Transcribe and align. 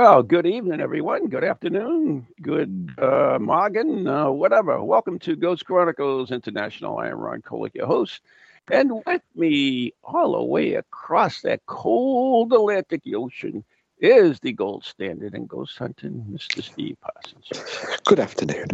Well, 0.00 0.22
good 0.22 0.46
evening, 0.46 0.80
everyone. 0.80 1.26
Good 1.26 1.44
afternoon. 1.44 2.26
Good 2.40 2.94
uh, 2.96 3.36
morning, 3.38 4.06
uh, 4.06 4.30
whatever. 4.30 4.82
Welcome 4.82 5.18
to 5.18 5.36
Ghost 5.36 5.66
Chronicles 5.66 6.30
International. 6.30 6.96
I 6.96 7.08
am 7.08 7.18
Ron 7.18 7.42
Kolek, 7.42 7.74
your 7.74 7.86
host. 7.86 8.22
And 8.70 9.02
with 9.04 9.20
me, 9.34 9.92
all 10.02 10.32
the 10.32 10.42
way 10.42 10.72
across 10.72 11.42
that 11.42 11.60
cold 11.66 12.50
Atlantic 12.50 13.02
Ocean, 13.14 13.62
is 13.98 14.40
the 14.40 14.52
gold 14.52 14.86
standard 14.86 15.34
in 15.34 15.44
ghost 15.44 15.76
hunting, 15.76 16.24
Mr. 16.30 16.62
Steve 16.62 16.96
Parsons. 17.02 18.00
Good 18.06 18.20
afternoon. 18.20 18.68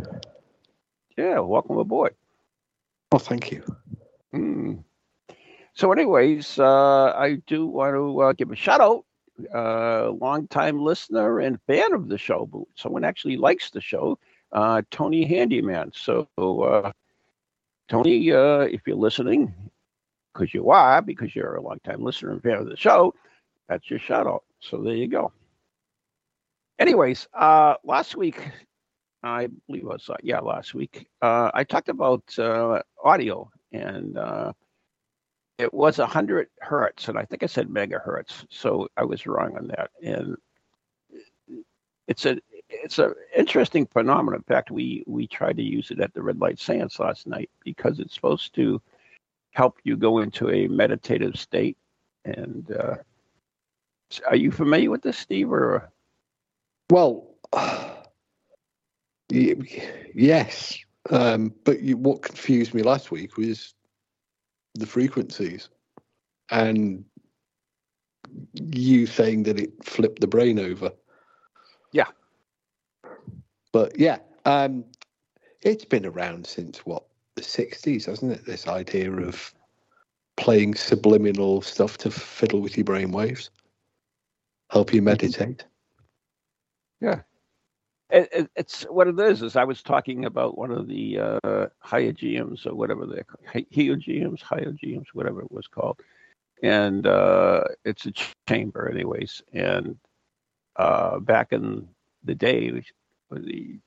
Yeah, 1.16 1.40
welcome 1.40 1.76
aboard. 1.76 2.14
Well, 3.10 3.18
thank 3.18 3.50
you. 3.50 3.64
Hmm. 4.30 4.74
So, 5.74 5.90
anyways, 5.90 6.60
uh, 6.60 7.14
I 7.16 7.38
do 7.48 7.66
want 7.66 7.96
to 7.96 8.20
uh, 8.20 8.32
give 8.32 8.52
a 8.52 8.56
shout 8.56 8.80
out. 8.80 9.04
Uh, 9.54 10.10
long-time 10.12 10.80
listener 10.80 11.40
and 11.40 11.60
fan 11.66 11.92
of 11.92 12.08
the 12.08 12.18
show. 12.18 12.46
but 12.50 12.62
Someone 12.76 13.04
actually 13.04 13.36
likes 13.36 13.70
the 13.70 13.80
show. 13.80 14.18
Uh, 14.52 14.82
Tony 14.90 15.24
Handyman. 15.24 15.92
So, 15.94 16.28
uh, 16.38 16.92
Tony, 17.88 18.32
uh, 18.32 18.60
if 18.60 18.82
you're 18.86 18.96
listening, 18.96 19.52
because 20.32 20.54
you 20.54 20.70
are, 20.70 21.02
because 21.02 21.34
you're 21.34 21.56
a 21.56 21.62
long-time 21.62 22.02
listener 22.02 22.32
and 22.32 22.42
fan 22.42 22.58
of 22.58 22.68
the 22.68 22.76
show, 22.76 23.14
that's 23.68 23.90
your 23.90 23.98
shout 23.98 24.26
out. 24.26 24.44
So 24.60 24.78
there 24.82 24.94
you 24.94 25.08
go. 25.08 25.32
Anyways, 26.78 27.26
uh, 27.34 27.74
last 27.84 28.16
week, 28.16 28.40
I 29.22 29.48
believe 29.66 29.82
it 29.82 29.88
was, 29.88 30.08
uh, 30.10 30.16
yeah, 30.22 30.40
last 30.40 30.74
week, 30.74 31.08
uh, 31.22 31.50
I 31.54 31.64
talked 31.64 31.88
about 31.88 32.22
uh, 32.38 32.82
audio 33.02 33.50
and 33.72 34.16
uh, 34.18 34.52
it 35.58 35.72
was 35.72 35.98
100 35.98 36.48
hertz, 36.60 37.08
and 37.08 37.18
I 37.18 37.24
think 37.24 37.42
I 37.42 37.46
said 37.46 37.68
megahertz, 37.68 38.44
so 38.50 38.88
I 38.96 39.04
was 39.04 39.26
wrong 39.26 39.56
on 39.56 39.68
that. 39.68 39.90
And 40.02 40.36
it's 42.06 42.26
a 42.26 42.38
it's 42.68 42.98
an 42.98 43.14
interesting 43.36 43.86
phenomenon. 43.86 44.40
In 44.40 44.42
fact, 44.42 44.70
we 44.70 45.02
we 45.06 45.26
tried 45.26 45.56
to 45.56 45.62
use 45.62 45.90
it 45.90 46.00
at 46.00 46.12
the 46.14 46.22
red 46.22 46.40
light 46.40 46.58
seance 46.58 46.98
last 46.98 47.26
night 47.26 47.50
because 47.64 48.00
it's 48.00 48.14
supposed 48.14 48.54
to 48.56 48.80
help 49.52 49.78
you 49.84 49.96
go 49.96 50.18
into 50.18 50.50
a 50.50 50.68
meditative 50.68 51.36
state. 51.36 51.76
And 52.24 52.70
uh, 52.70 52.96
are 54.28 54.36
you 54.36 54.50
familiar 54.50 54.90
with 54.90 55.02
this, 55.02 55.18
Steve? 55.18 55.50
Or 55.50 55.90
Well, 56.90 57.28
yes. 59.30 60.78
Um, 61.08 61.54
but 61.64 61.82
you, 61.82 61.96
what 61.96 62.22
confused 62.22 62.74
me 62.74 62.82
last 62.82 63.10
week 63.10 63.36
was 63.36 63.75
the 64.78 64.86
frequencies 64.86 65.68
and 66.50 67.04
you 68.54 69.06
saying 69.06 69.44
that 69.44 69.58
it 69.58 69.72
flipped 69.84 70.20
the 70.20 70.26
brain 70.26 70.58
over. 70.58 70.92
Yeah. 71.92 72.08
But 73.72 73.98
yeah, 73.98 74.18
um, 74.44 74.84
it's 75.62 75.84
been 75.84 76.06
around 76.06 76.46
since 76.46 76.78
what, 76.80 77.04
the 77.34 77.42
60s, 77.42 78.06
hasn't 78.06 78.32
it? 78.32 78.46
This 78.46 78.66
idea 78.66 79.12
of 79.12 79.52
playing 80.36 80.74
subliminal 80.74 81.62
stuff 81.62 81.98
to 81.98 82.10
fiddle 82.10 82.60
with 82.60 82.76
your 82.76 82.84
brain 82.84 83.10
waves, 83.10 83.50
help 84.70 84.92
you 84.92 85.02
meditate. 85.02 85.64
yeah, 87.00 87.20
it, 88.10 88.28
it, 88.32 88.50
it's 88.56 88.82
what 88.84 89.08
it 89.08 89.18
is. 89.18 89.42
Is 89.42 89.56
I 89.56 89.64
was 89.64 89.82
talking 89.82 90.24
about 90.24 90.58
one 90.58 90.70
of 90.70 90.88
the 90.88 91.18
uh, 91.18 91.66
hyogeums 91.84 92.66
or 92.66 92.74
whatever 92.74 93.06
they're 93.06 93.24
called, 93.24 93.46
hy- 93.46 93.66
hyogeums, 93.74 94.40
hyogeums, 94.42 95.06
whatever 95.12 95.42
it 95.42 95.52
was 95.52 95.66
called, 95.66 96.00
and 96.62 97.06
uh, 97.06 97.64
it's 97.84 98.06
a 98.06 98.12
ch- 98.12 98.32
chamber, 98.48 98.88
anyways. 98.90 99.42
And 99.52 99.98
uh, 100.76 101.20
back 101.20 101.52
in 101.52 101.88
the 102.24 102.34
day, 102.34 102.70
which 102.70 102.92
was 103.30 103.44
the 103.44 103.78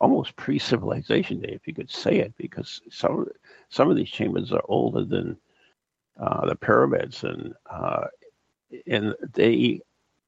almost 0.00 0.36
pre-civilization 0.36 1.40
day, 1.40 1.50
if 1.52 1.66
you 1.66 1.74
could 1.74 1.90
say 1.90 2.18
it, 2.18 2.34
because 2.36 2.82
some 2.90 3.26
some 3.68 3.90
of 3.90 3.96
these 3.96 4.10
chambers 4.10 4.52
are 4.52 4.64
older 4.66 5.04
than 5.04 5.36
uh, 6.20 6.46
the 6.46 6.56
pyramids, 6.56 7.24
and 7.24 7.54
uh, 7.70 8.06
and 8.86 9.14
they 9.34 9.80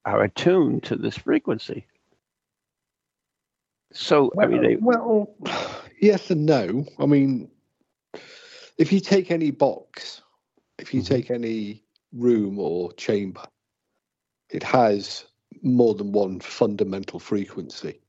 are 0.04 0.22
attuned 0.24 0.82
to 0.84 0.96
this 0.96 1.18
frequency. 1.18 1.86
So 3.94 4.32
I 4.40 4.46
mean, 4.46 4.62
they, 4.62 4.76
well, 4.76 5.34
yes 6.00 6.30
and 6.30 6.46
no. 6.46 6.86
I 6.98 7.06
mean, 7.06 7.50
if 8.78 8.92
you 8.92 9.00
take 9.00 9.30
any 9.30 9.50
box, 9.50 10.22
if 10.78 10.92
you 10.94 11.02
Mhm. 11.02 11.06
take 11.06 11.30
any 11.30 11.84
room 12.12 12.58
or 12.58 12.92
chamber, 12.94 13.44
it 14.50 14.62
has 14.62 15.24
more 15.62 15.94
than 15.94 16.12
one 16.12 16.40
fundamental 16.40 17.18
frequency. 17.20 18.00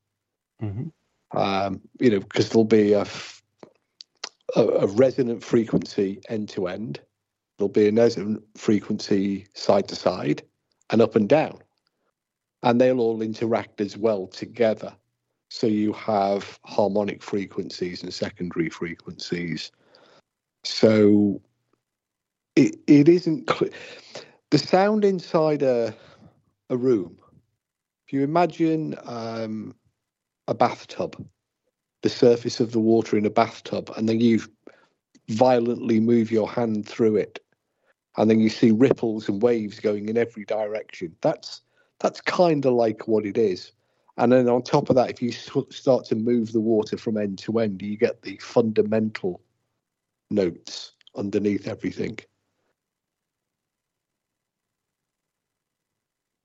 Mhm. 0.61 0.91
Um, 1.31 1.81
you 1.99 2.09
know, 2.11 2.19
because 2.19 2.49
there'll 2.49 2.65
be 2.65 2.93
a, 2.93 3.01
f- 3.01 3.43
a, 4.55 4.61
a 4.63 4.87
resonant 4.87 5.43
frequency 5.43 6.21
end 6.29 6.49
to 6.49 6.67
end. 6.67 6.99
There'll 7.57 7.69
be 7.69 7.87
a 7.87 7.91
resonant 7.91 8.43
frequency 8.57 9.47
side 9.53 9.87
to 9.89 9.95
side 9.95 10.43
and 10.89 11.01
up 11.01 11.15
and 11.15 11.29
down. 11.29 11.59
And 12.63 12.81
they'll 12.81 12.99
all 13.01 13.21
interact 13.21 13.81
as 13.81 13.97
well 13.97 14.27
together. 14.27 14.95
So 15.55 15.67
you 15.67 15.93
have 15.93 16.59
harmonic 16.65 17.23
frequencies 17.23 18.03
and 18.03 18.13
secondary 18.13 18.67
frequencies. 18.67 19.71
So 20.65 21.41
it, 22.57 22.75
it 22.87 23.07
isn't 23.07 23.49
cl- 23.49 23.71
the 24.49 24.57
sound 24.57 25.05
inside 25.05 25.63
a, 25.63 25.95
a 26.69 26.75
room. 26.75 27.17
If 28.05 28.11
you 28.11 28.21
imagine 28.21 28.95
um, 29.05 29.73
a 30.49 30.53
bathtub, 30.53 31.25
the 32.01 32.09
surface 32.09 32.59
of 32.59 32.73
the 32.73 32.81
water 32.81 33.17
in 33.17 33.25
a 33.25 33.29
bathtub, 33.29 33.89
and 33.95 34.09
then 34.09 34.19
you 34.19 34.41
violently 35.29 36.01
move 36.01 36.33
your 36.33 36.49
hand 36.51 36.85
through 36.85 37.15
it, 37.15 37.39
and 38.17 38.29
then 38.29 38.41
you 38.41 38.49
see 38.49 38.71
ripples 38.71 39.29
and 39.29 39.41
waves 39.41 39.79
going 39.79 40.09
in 40.09 40.17
every 40.17 40.43
direction. 40.43 41.15
That's 41.21 41.61
that's 42.01 42.19
kind 42.19 42.65
of 42.65 42.73
like 42.73 43.07
what 43.07 43.25
it 43.25 43.37
is. 43.37 43.71
And 44.17 44.31
then 44.31 44.47
on 44.47 44.63
top 44.63 44.89
of 44.89 44.95
that, 44.95 45.09
if 45.09 45.21
you 45.21 45.31
start 45.31 46.05
to 46.05 46.15
move 46.15 46.53
the 46.53 46.61
water 46.61 46.97
from 46.97 47.17
end 47.17 47.37
to 47.39 47.59
end, 47.59 47.81
you 47.81 47.97
get 47.97 48.21
the 48.21 48.37
fundamental 48.37 49.41
notes 50.31 50.93
underneath 51.15 51.67
everything. 51.67 52.19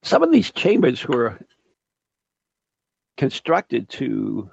some 0.03 0.23
of 0.23 0.31
these 0.31 0.51
chambers 0.51 1.07
were 1.07 1.39
constructed 3.17 3.87
to 3.89 4.49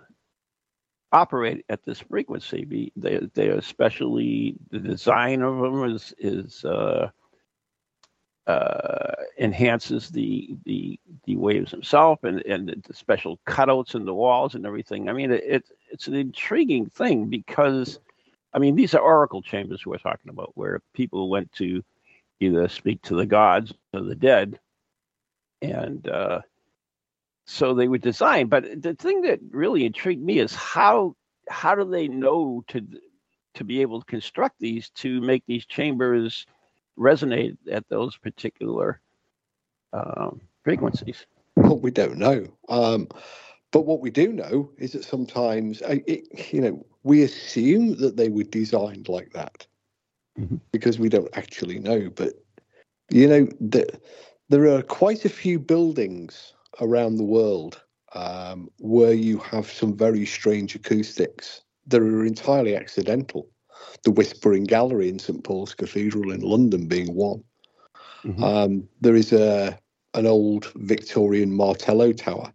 operate 1.12 1.64
at 1.68 1.84
this 1.84 2.00
frequency. 2.00 2.92
They 2.96 3.20
they 3.34 3.48
are 3.48 3.56
especially 3.56 4.56
the 4.70 4.78
design 4.78 5.42
of 5.42 5.58
them 5.58 5.84
is 5.84 6.14
is 6.18 6.64
uh, 6.64 7.10
uh, 8.48 9.14
enhances 9.38 10.08
the 10.10 10.56
the 10.64 10.98
the 11.24 11.36
waves 11.36 11.70
himself 11.70 12.24
and 12.24 12.44
and 12.46 12.82
the 12.86 12.94
special 12.94 13.38
cutouts 13.46 13.94
in 13.94 14.04
the 14.04 14.14
walls 14.14 14.54
and 14.54 14.66
everything. 14.66 15.08
I 15.08 15.12
mean, 15.12 15.30
it, 15.30 15.44
it 15.46 15.64
it's 15.90 16.08
an 16.08 16.14
intriguing 16.14 16.86
thing 16.90 17.26
because. 17.26 18.00
I 18.54 18.58
mean, 18.58 18.76
these 18.76 18.94
are 18.94 19.00
oracle 19.00 19.42
chambers 19.42 19.84
we're 19.84 19.98
talking 19.98 20.30
about, 20.30 20.52
where 20.54 20.80
people 20.94 21.28
went 21.28 21.52
to 21.52 21.84
either 22.40 22.66
speak 22.68 23.02
to 23.02 23.14
the 23.14 23.26
gods 23.26 23.74
or 23.92 24.00
the 24.00 24.14
dead, 24.14 24.58
and 25.60 26.08
uh, 26.08 26.40
so 27.46 27.74
they 27.74 27.88
were 27.88 27.98
designed. 27.98 28.48
But 28.50 28.82
the 28.82 28.94
thing 28.94 29.22
that 29.22 29.40
really 29.50 29.84
intrigued 29.84 30.22
me 30.22 30.38
is 30.38 30.54
how 30.54 31.14
how 31.48 31.74
do 31.74 31.84
they 31.84 32.08
know 32.08 32.64
to 32.68 32.86
to 33.54 33.64
be 33.64 33.82
able 33.82 34.00
to 34.00 34.06
construct 34.06 34.58
these 34.60 34.90
to 34.90 35.20
make 35.20 35.44
these 35.46 35.66
chambers 35.66 36.46
resonate 36.98 37.56
at 37.70 37.88
those 37.88 38.16
particular 38.16 39.00
um, 39.92 40.40
frequencies? 40.64 41.26
Well, 41.56 41.78
we 41.78 41.90
don't 41.90 42.18
know. 42.18 42.46
Um, 42.68 43.08
but 43.72 43.86
what 43.86 44.00
we 44.00 44.10
do 44.10 44.32
know 44.32 44.70
is 44.78 44.92
that 44.92 45.04
sometimes, 45.04 45.82
it, 45.82 46.52
you 46.52 46.60
know, 46.60 46.86
we 47.02 47.22
assume 47.22 47.96
that 47.96 48.16
they 48.16 48.28
were 48.28 48.44
designed 48.44 49.08
like 49.08 49.32
that 49.32 49.66
Mhm. 50.38 50.60
because 50.72 50.98
we 50.98 51.08
don't 51.08 51.36
actually 51.36 51.78
know. 51.78 52.10
But 52.10 52.34
you 53.10 53.26
know, 53.28 53.48
the 53.60 53.86
there 54.48 54.66
are 54.74 54.82
quite 54.82 55.24
a 55.24 55.30
few 55.30 55.58
buildings 55.58 56.54
around 56.80 57.16
the 57.16 57.24
world 57.24 57.82
um, 58.14 58.68
where 58.78 59.12
you 59.12 59.38
have 59.38 59.70
some 59.70 59.96
very 59.96 60.24
strange 60.24 60.74
acoustics 60.74 61.62
that 61.86 62.00
are 62.00 62.24
entirely 62.24 62.76
accidental. 62.76 63.48
The 64.04 64.10
Whispering 64.10 64.64
Gallery 64.64 65.08
in 65.08 65.18
St 65.18 65.42
Paul's 65.44 65.74
Cathedral 65.74 66.30
in 66.32 66.40
London 66.40 66.86
being 66.86 67.14
one. 67.14 67.42
Mhm. 68.24 68.42
Um, 68.42 68.88
there 69.00 69.16
is 69.16 69.32
a 69.32 69.78
an 70.14 70.26
old 70.26 70.72
Victorian 70.74 71.52
Martello 71.52 72.12
tower 72.12 72.52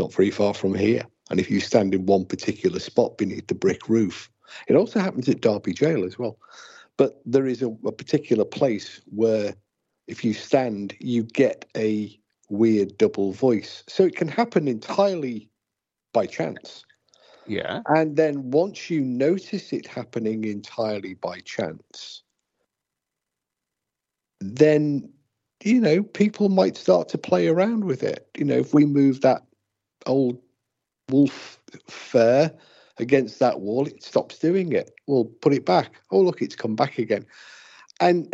not 0.00 0.12
very 0.12 0.30
far 0.30 0.54
from 0.54 0.74
here. 0.74 1.04
And 1.30 1.38
if 1.38 1.50
you 1.50 1.60
stand 1.60 1.94
in 1.94 2.06
one 2.06 2.24
particular 2.24 2.80
spot 2.80 3.18
beneath 3.18 3.46
the 3.46 3.54
brick 3.54 3.88
roof, 3.88 4.30
it 4.66 4.74
also 4.74 4.98
happens 4.98 5.28
at 5.28 5.42
Derby 5.42 5.72
Jail 5.72 6.04
as 6.04 6.18
well. 6.18 6.38
But 6.96 7.20
there 7.24 7.46
is 7.46 7.62
a, 7.62 7.68
a 7.86 7.92
particular 7.92 8.44
place 8.44 9.00
where 9.06 9.54
if 10.08 10.24
you 10.24 10.32
stand, 10.32 10.94
you 10.98 11.22
get 11.22 11.66
a 11.76 12.18
weird 12.48 12.98
double 12.98 13.32
voice. 13.32 13.84
So 13.86 14.04
it 14.04 14.16
can 14.16 14.26
happen 14.26 14.66
entirely 14.66 15.48
by 16.12 16.26
chance. 16.26 16.84
Yeah. 17.50 17.80
And 17.86 18.14
then 18.16 18.52
once 18.52 18.90
you 18.90 19.00
notice 19.00 19.72
it 19.72 19.84
happening 19.84 20.44
entirely 20.44 21.14
by 21.14 21.40
chance, 21.40 22.22
then, 24.40 25.12
you 25.64 25.80
know, 25.80 26.04
people 26.04 26.48
might 26.48 26.76
start 26.76 27.08
to 27.08 27.18
play 27.18 27.48
around 27.48 27.86
with 27.86 28.04
it. 28.04 28.28
You 28.36 28.44
know, 28.44 28.58
if 28.58 28.72
we 28.72 28.86
move 28.86 29.22
that 29.22 29.42
old 30.06 30.40
wolf 31.10 31.60
fur 31.88 32.52
against 32.98 33.40
that 33.40 33.58
wall, 33.58 33.88
it 33.88 34.00
stops 34.04 34.38
doing 34.38 34.72
it. 34.72 34.92
We'll 35.08 35.24
put 35.24 35.52
it 35.52 35.66
back. 35.66 36.00
Oh, 36.12 36.20
look, 36.20 36.42
it's 36.42 36.54
come 36.54 36.76
back 36.76 36.98
again. 36.98 37.26
And 37.98 38.32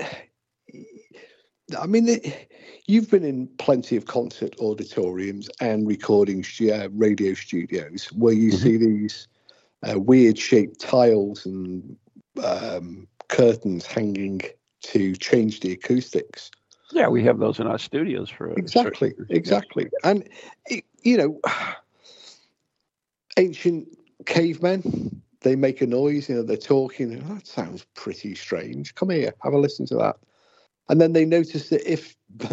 I 1.80 1.86
mean, 1.86 2.08
it, 2.08 2.50
you've 2.86 3.10
been 3.10 3.24
in 3.24 3.48
plenty 3.58 3.96
of 3.96 4.06
concert 4.06 4.54
auditoriums 4.60 5.48
and 5.60 5.86
recording 5.86 6.44
uh, 6.72 6.88
radio 6.92 7.34
studios 7.34 8.06
where 8.12 8.34
you 8.34 8.52
Mhm. 8.52 8.62
see 8.62 8.76
these 8.76 9.28
uh, 9.82 9.98
weird 9.98 10.38
shaped 10.38 10.80
tiles 10.80 11.44
and 11.44 11.96
um, 12.42 13.08
curtains 13.28 13.84
hanging 13.86 14.42
to 14.82 15.14
change 15.16 15.60
the 15.60 15.72
acoustics. 15.72 16.50
Yeah, 16.92 17.08
we 17.08 17.24
have 17.24 17.38
those 17.40 17.58
in 17.58 17.66
our 17.66 17.78
studios 17.78 18.30
for 18.30 18.50
a 18.52 18.54
Exactly, 18.56 19.12
exactly. 19.28 19.90
And, 20.04 20.28
it, 20.66 20.84
you 21.02 21.16
know, 21.16 21.40
ancient 23.36 23.88
cavemen, 24.24 25.20
they 25.40 25.56
make 25.56 25.80
a 25.80 25.86
noise, 25.86 26.28
you 26.28 26.36
know, 26.36 26.42
they're 26.44 26.56
talking. 26.56 27.22
"Oh, 27.28 27.34
that 27.34 27.46
sounds 27.46 27.84
pretty 27.94 28.34
strange. 28.36 28.94
Come 28.94 29.10
here, 29.10 29.34
have 29.42 29.52
a 29.52 29.58
listen 29.58 29.84
to 29.86 29.96
that. 29.96 30.16
And 30.88 31.00
then 31.00 31.12
they 31.12 31.24
notice 31.24 31.68
that 31.70 31.90
if, 31.90 32.16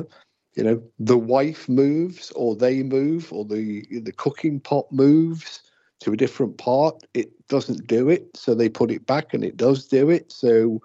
you 0.55 0.63
know, 0.63 0.81
the 0.99 1.17
wife 1.17 1.67
moves 1.69 2.31
or 2.31 2.55
they 2.55 2.83
move 2.83 3.31
or 3.31 3.45
the, 3.45 3.85
the 3.91 4.11
cooking 4.11 4.59
pot 4.59 4.91
moves 4.91 5.61
to 6.01 6.13
a 6.13 6.17
different 6.17 6.57
part, 6.57 7.03
it 7.13 7.31
doesn't 7.47 7.87
do 7.87 8.09
it. 8.09 8.27
So 8.35 8.53
they 8.53 8.69
put 8.69 8.91
it 8.91 9.05
back 9.05 9.33
and 9.33 9.43
it 9.43 9.57
does 9.57 9.87
do 9.87 10.09
it. 10.09 10.31
So, 10.31 10.81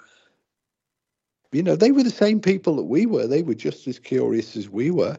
you 1.53 1.63
know, 1.63 1.77
they 1.77 1.91
were 1.91 2.03
the 2.03 2.11
same 2.11 2.41
people 2.41 2.77
that 2.77 2.85
we 2.85 3.07
were. 3.07 3.27
They 3.27 3.43
were 3.43 3.55
just 3.55 3.87
as 3.89 3.99
curious 3.99 4.57
as 4.57 4.69
we 4.69 4.91
were. 4.91 5.19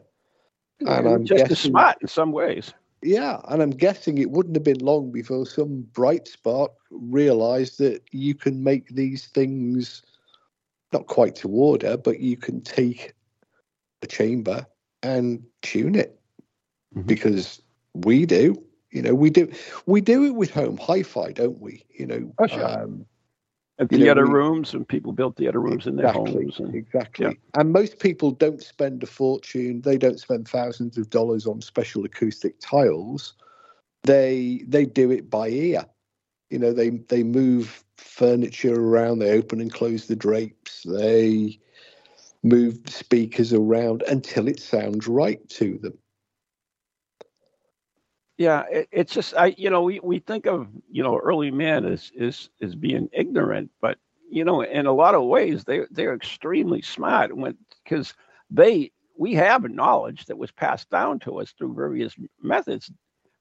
And 0.80 1.06
I'm 1.06 1.24
just 1.26 1.50
as 1.50 1.58
smart 1.60 1.98
in 2.00 2.08
some 2.08 2.32
ways. 2.32 2.72
Yeah, 3.02 3.40
and 3.48 3.62
I'm 3.62 3.70
guessing 3.70 4.18
it 4.18 4.30
wouldn't 4.30 4.56
have 4.56 4.64
been 4.64 4.78
long 4.78 5.10
before 5.10 5.46
some 5.46 5.86
bright 5.92 6.28
spark 6.28 6.72
realized 6.90 7.78
that 7.78 8.02
you 8.12 8.34
can 8.34 8.62
make 8.62 8.88
these 8.88 9.26
things 9.28 10.02
not 10.92 11.06
quite 11.06 11.34
to 11.36 11.48
order, 11.48 11.96
but 11.96 12.20
you 12.20 12.36
can 12.36 12.60
take 12.62 13.14
a 14.02 14.06
chamber 14.06 14.66
and 15.02 15.42
tune 15.62 15.94
it 15.94 16.18
Mhm. 16.96 17.06
because 17.06 17.62
we 17.94 18.26
do. 18.26 18.54
You 18.90 19.02
know, 19.02 19.14
we 19.14 19.30
do 19.30 19.48
we 19.86 20.00
do 20.00 20.24
it 20.24 20.34
with 20.34 20.50
home 20.50 20.76
hi-fi, 20.76 21.32
don't 21.32 21.60
we? 21.60 21.84
You 21.90 22.06
know, 22.06 22.32
Oh, 22.38 22.46
sure. 22.46 22.64
um, 22.66 23.06
And 23.78 23.90
know, 23.92 23.98
theater 23.98 24.26
we- 24.26 24.32
rooms, 24.32 24.74
and 24.74 24.86
people 24.86 25.12
built 25.12 25.36
theater 25.36 25.60
rooms 25.60 25.86
in 25.86 25.96
their 25.96 26.12
homes. 26.12 26.58
And, 26.58 26.74
exactly. 26.74 27.26
yeah. 27.26 27.32
And 27.54 27.72
most 27.72 27.98
people 28.00 28.32
don't 28.32 28.62
spend 28.62 29.02
a 29.02 29.06
fortune. 29.06 29.80
They 29.82 29.96
don't 29.96 30.18
spend 30.20 30.48
thousands 30.48 30.98
of 30.98 31.08
dollars 31.08 31.46
on 31.46 31.60
special 31.62 32.04
acoustic 32.04 32.58
tiles. 32.60 33.34
They 34.02 34.64
they 34.66 34.86
do 34.86 35.10
it 35.10 35.30
by 35.30 35.48
ear. 35.50 35.86
You 36.50 36.58
know, 36.58 36.72
they 36.72 36.90
they 36.90 37.22
move 37.22 37.84
furniture 38.00 38.74
around. 38.74 39.18
They 39.18 39.32
open 39.32 39.60
and 39.60 39.72
close 39.72 40.06
the 40.06 40.16
drapes. 40.16 40.82
They 40.84 41.58
move 42.42 42.78
speakers 42.86 43.52
around 43.52 44.02
until 44.08 44.48
it 44.48 44.60
sounds 44.60 45.06
right 45.06 45.46
to 45.50 45.78
them. 45.78 45.98
yeah, 48.40 48.64
it, 48.70 48.88
it's 48.90 49.12
just 49.12 49.34
I, 49.36 49.54
you 49.58 49.68
know, 49.68 49.82
we, 49.82 50.00
we 50.02 50.18
think 50.18 50.46
of 50.46 50.66
you 50.90 51.02
know 51.02 51.18
early 51.18 51.50
man 51.50 51.84
as 51.84 52.10
is 52.14 52.48
is 52.58 52.74
being 52.74 53.10
ignorant, 53.12 53.70
but 53.82 53.98
you 54.30 54.46
know, 54.46 54.62
in 54.62 54.86
a 54.86 54.94
lot 54.94 55.14
of 55.14 55.24
ways, 55.24 55.64
they 55.64 55.80
they're 55.90 56.14
extremely 56.14 56.80
smart 56.80 57.36
when 57.36 57.58
because 57.84 58.14
they 58.50 58.92
we 59.18 59.34
have 59.34 59.70
knowledge 59.70 60.24
that 60.24 60.38
was 60.38 60.50
passed 60.52 60.88
down 60.88 61.18
to 61.18 61.38
us 61.38 61.52
through 61.52 61.74
various 61.74 62.14
methods. 62.42 62.90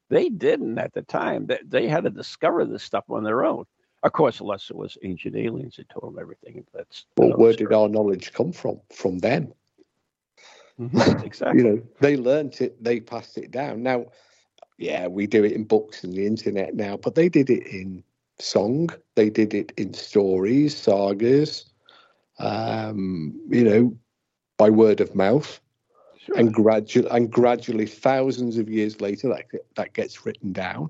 They 0.10 0.28
didn't 0.28 0.78
at 0.78 0.94
the 0.94 1.04
time. 1.04 1.46
That 1.46 1.62
they, 1.70 1.88
had 1.88 2.04
to 2.04 2.10
discover 2.10 2.66
this 2.66 2.84
stuff 2.84 3.06
on 3.10 3.24
their 3.24 3.46
own. 3.46 3.64
Of 4.04 4.14
course, 4.14 4.40
unless 4.40 4.70
it 4.70 4.76
was 4.76 4.98
ancient 5.04 5.36
aliens 5.36 5.76
that 5.76 5.90
told 5.90 6.14
them 6.14 6.22
everything. 6.22 6.66
That's 6.74 7.06
Well, 7.18 7.38
where 7.38 7.54
did 7.54 7.74
our 7.74 7.90
knowledge 7.90 8.32
come 8.34 8.52
from? 8.54 8.80
From 8.92 9.20
them. 9.20 9.54
Mhm, 10.80 11.26
exactly? 11.26 11.60
you 11.64 11.68
know 11.68 11.82
they 12.00 12.16
learnt 12.16 12.62
it 12.62 12.82
they 12.82 13.00
passed 13.00 13.38
it 13.38 13.52
down 13.52 13.84
now 13.84 14.06
yeah 14.78 15.08
we 15.08 15.28
do 15.28 15.44
it 15.44 15.52
in 15.52 15.66
books 15.66 16.04
and 16.06 16.14
the 16.14 16.26
internet 16.26 16.74
now 16.74 16.96
but 16.96 17.16
they 17.16 17.28
did 17.28 17.50
it 17.50 17.68
in 17.68 18.02
song 18.40 18.90
they 19.16 19.30
did 19.30 19.54
it 19.54 19.74
in 19.76 19.94
stories 19.94 20.76
sagas 20.76 21.66
um 22.40 23.38
you 23.50 23.64
know 23.64 23.94
by 24.58 24.70
word 24.70 25.02
of 25.02 25.14
mouth 25.16 25.60
Sure. 26.18 26.38
and 26.38 26.54
gradually 26.54 27.10
and 27.12 27.32
gradually 27.32 27.86
thousands 27.86 28.58
of 28.58 28.70
years 28.70 29.02
later 29.02 29.28
that 29.30 29.46
that 29.76 29.94
gets 29.94 30.26
written 30.26 30.54
down 30.54 30.90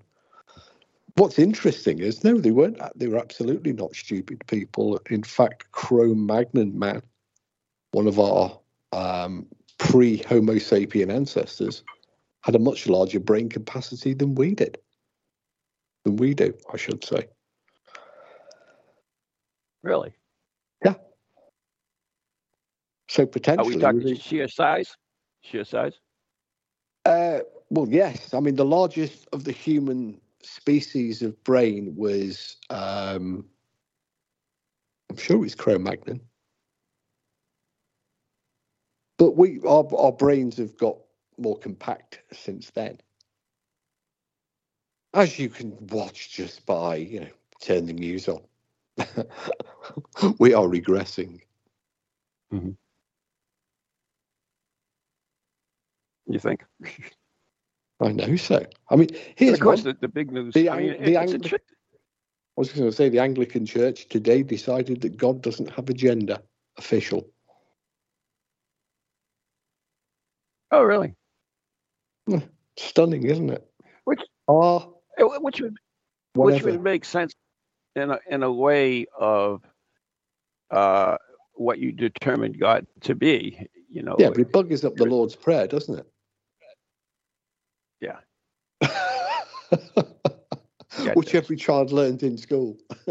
what's 1.16 1.40
interesting 1.40 2.00
is 2.00 2.24
no 2.24 2.38
they 2.38 2.52
weren't 2.52 2.80
they 2.96 3.08
were 3.08 3.18
absolutely 3.18 3.74
not 3.74 3.96
stupid 3.96 4.42
people 4.48 5.00
in 5.10 5.24
fact 5.24 5.72
cro-magnon 5.72 6.78
man 6.78 7.02
one 7.92 8.08
of 8.08 8.20
our 8.20 8.60
um, 8.92 9.48
pre 9.78 10.18
Homo 10.24 10.54
sapien 10.54 11.12
ancestors 11.12 11.84
had 12.42 12.56
a 12.56 12.60
much 12.60 12.88
larger 12.88 13.20
brain 13.20 13.50
capacity 13.50 14.14
than 14.14 14.36
we 14.36 14.56
did. 14.56 14.78
Than 16.06 16.16
we 16.18 16.34
do, 16.34 16.54
I 16.72 16.78
should 16.78 17.04
say. 17.04 17.28
really? 19.82 20.14
Yeah. 20.84 20.96
So 23.08 23.24
Are 23.24 23.28
potentially, 23.28 23.76
we 23.76 23.82
talking 23.82 24.16
sheer 24.16 24.48
size? 24.48 24.96
Sheer 25.42 25.64
size? 25.64 26.00
uh, 27.06 27.40
well, 27.70 27.88
yes. 27.90 28.34
I 28.34 28.40
mean, 28.40 28.56
the 28.56 28.66
largest 28.66 29.28
of 29.34 29.44
the 29.44 29.52
human 29.52 30.20
species 30.44 31.22
of 31.22 31.42
brain 31.44 31.96
was, 31.96 32.58
um, 32.70 33.46
I'm 35.10 35.18
sure 35.18 35.38
it 35.38 35.40
was 35.40 35.56
Cro-Magnon. 35.56 36.22
But 39.18 39.36
we, 39.38 39.60
our, 39.68 39.86
our 39.96 40.12
brains 40.12 40.58
have 40.58 40.78
got 40.78 40.98
more 41.38 41.58
compact 41.58 42.22
since 42.32 42.70
then. 42.72 43.00
As 45.14 45.40
you 45.40 45.50
can 45.50 45.76
watch 45.88 46.32
just 46.32 46.66
by, 46.66 46.98
you 46.98 47.22
know, 47.22 47.32
turn 47.62 47.86
the 47.86 47.94
news 47.94 48.30
on. 48.30 48.42
we 50.40 50.54
are 50.54 50.68
regressing. 50.68 51.42
You 56.28 56.40
think? 56.40 56.64
I 58.02 58.12
know 58.12 58.36
so. 58.38 58.66
I 58.90 58.96
mean, 58.96 59.10
here's 59.36 59.56
of 59.56 59.60
course, 59.60 59.84
one- 59.84 59.94
the, 59.96 60.00
the 60.02 60.08
big 60.08 60.32
news. 60.32 60.54
the 60.54 60.70
I 60.70 60.78
mean, 60.78 61.04
the 61.04 61.18
ang- 61.18 61.42
tri- 61.42 61.58
I 61.60 62.60
was 62.60 62.72
going 62.72 62.90
to 62.90 62.96
say 62.96 63.10
the 63.10 63.20
Anglican 63.20 63.66
Church 63.66 64.08
today 64.10 64.44
decided 64.44 65.02
that 65.02 65.18
God 65.18 65.42
doesn't 65.42 65.70
have 65.72 65.90
a 65.90 65.94
gender 65.94 66.40
official. 66.78 67.28
oh, 70.72 70.84
really? 70.84 71.16
Stunning, 72.78 73.24
isn't 73.26 73.50
it? 73.50 73.68
Which- 74.06 74.22
Eh, 74.50 75.24
Which 75.24 75.60
would 75.62 75.76
which 76.36 76.64
would 76.64 76.82
make 76.82 77.04
sense 77.04 77.34
in 77.96 78.12
a 78.12 78.20
in 78.30 78.44
a 78.44 78.52
way 78.52 79.06
of 79.18 79.62
uh, 80.72 81.18
what 81.54 81.80
you 81.80 81.92
determined 81.92 82.58
God 82.60 82.88
to 83.02 83.16
be. 83.16 83.68
You 83.90 84.04
know. 84.04 84.16
yeah, 84.18 84.30
but 84.30 84.40
it 84.40 84.52
buggers 84.52 84.86
up 84.86 84.96
the 84.96 85.06
Lord's 85.06 85.36
Prayer, 85.36 85.68
doesn't 85.68 86.00
it? 86.00 86.08
Yeah. 88.02 88.18
Which 91.14 91.36
every 91.36 91.58
child 91.58 91.92
learned 91.92 92.24
in 92.24 92.38
school. 92.38 92.78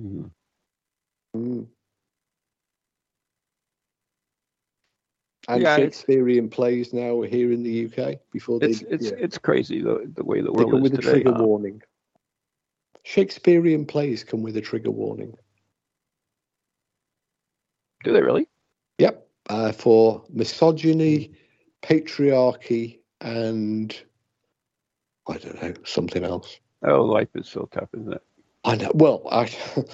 mm. 0.00 0.30
Mm. 1.36 1.66
And 5.48 5.62
yeah, 5.62 5.76
Shakespearean 5.76 6.48
plays 6.48 6.92
now 6.92 7.22
here 7.22 7.52
in 7.52 7.62
the 7.62 7.86
UK 7.86 8.18
before 8.32 8.58
they. 8.58 8.66
It's 8.66 8.82
it's, 8.82 9.10
yeah. 9.10 9.16
it's 9.18 9.38
crazy 9.38 9.80
the, 9.80 10.10
the 10.12 10.24
way 10.24 10.40
the 10.40 10.52
world 10.52 10.68
they 10.68 10.70
come 10.72 10.82
with 10.82 10.94
a 10.94 10.98
trigger 10.98 11.32
huh? 11.32 11.44
warning. 11.44 11.82
Shakespearean 13.04 13.86
plays 13.86 14.24
come 14.24 14.42
with 14.42 14.56
a 14.56 14.60
trigger 14.60 14.90
warning. 14.90 15.36
Do 18.02 18.12
they 18.12 18.22
really? 18.22 18.48
Yep 18.98 19.25
uh, 19.48 19.72
for 19.72 20.24
misogyny, 20.30 21.32
patriarchy, 21.82 23.00
and 23.20 23.98
I 25.28 25.38
don't 25.38 25.62
know 25.62 25.74
something 25.84 26.24
else. 26.24 26.58
Oh, 26.82 27.02
life 27.04 27.28
is 27.34 27.48
so 27.48 27.68
tough, 27.72 27.88
isn't 27.94 28.12
it? 28.14 28.22
I 28.64 28.76
know. 28.76 28.90
Well, 28.94 29.26
I 29.30 29.50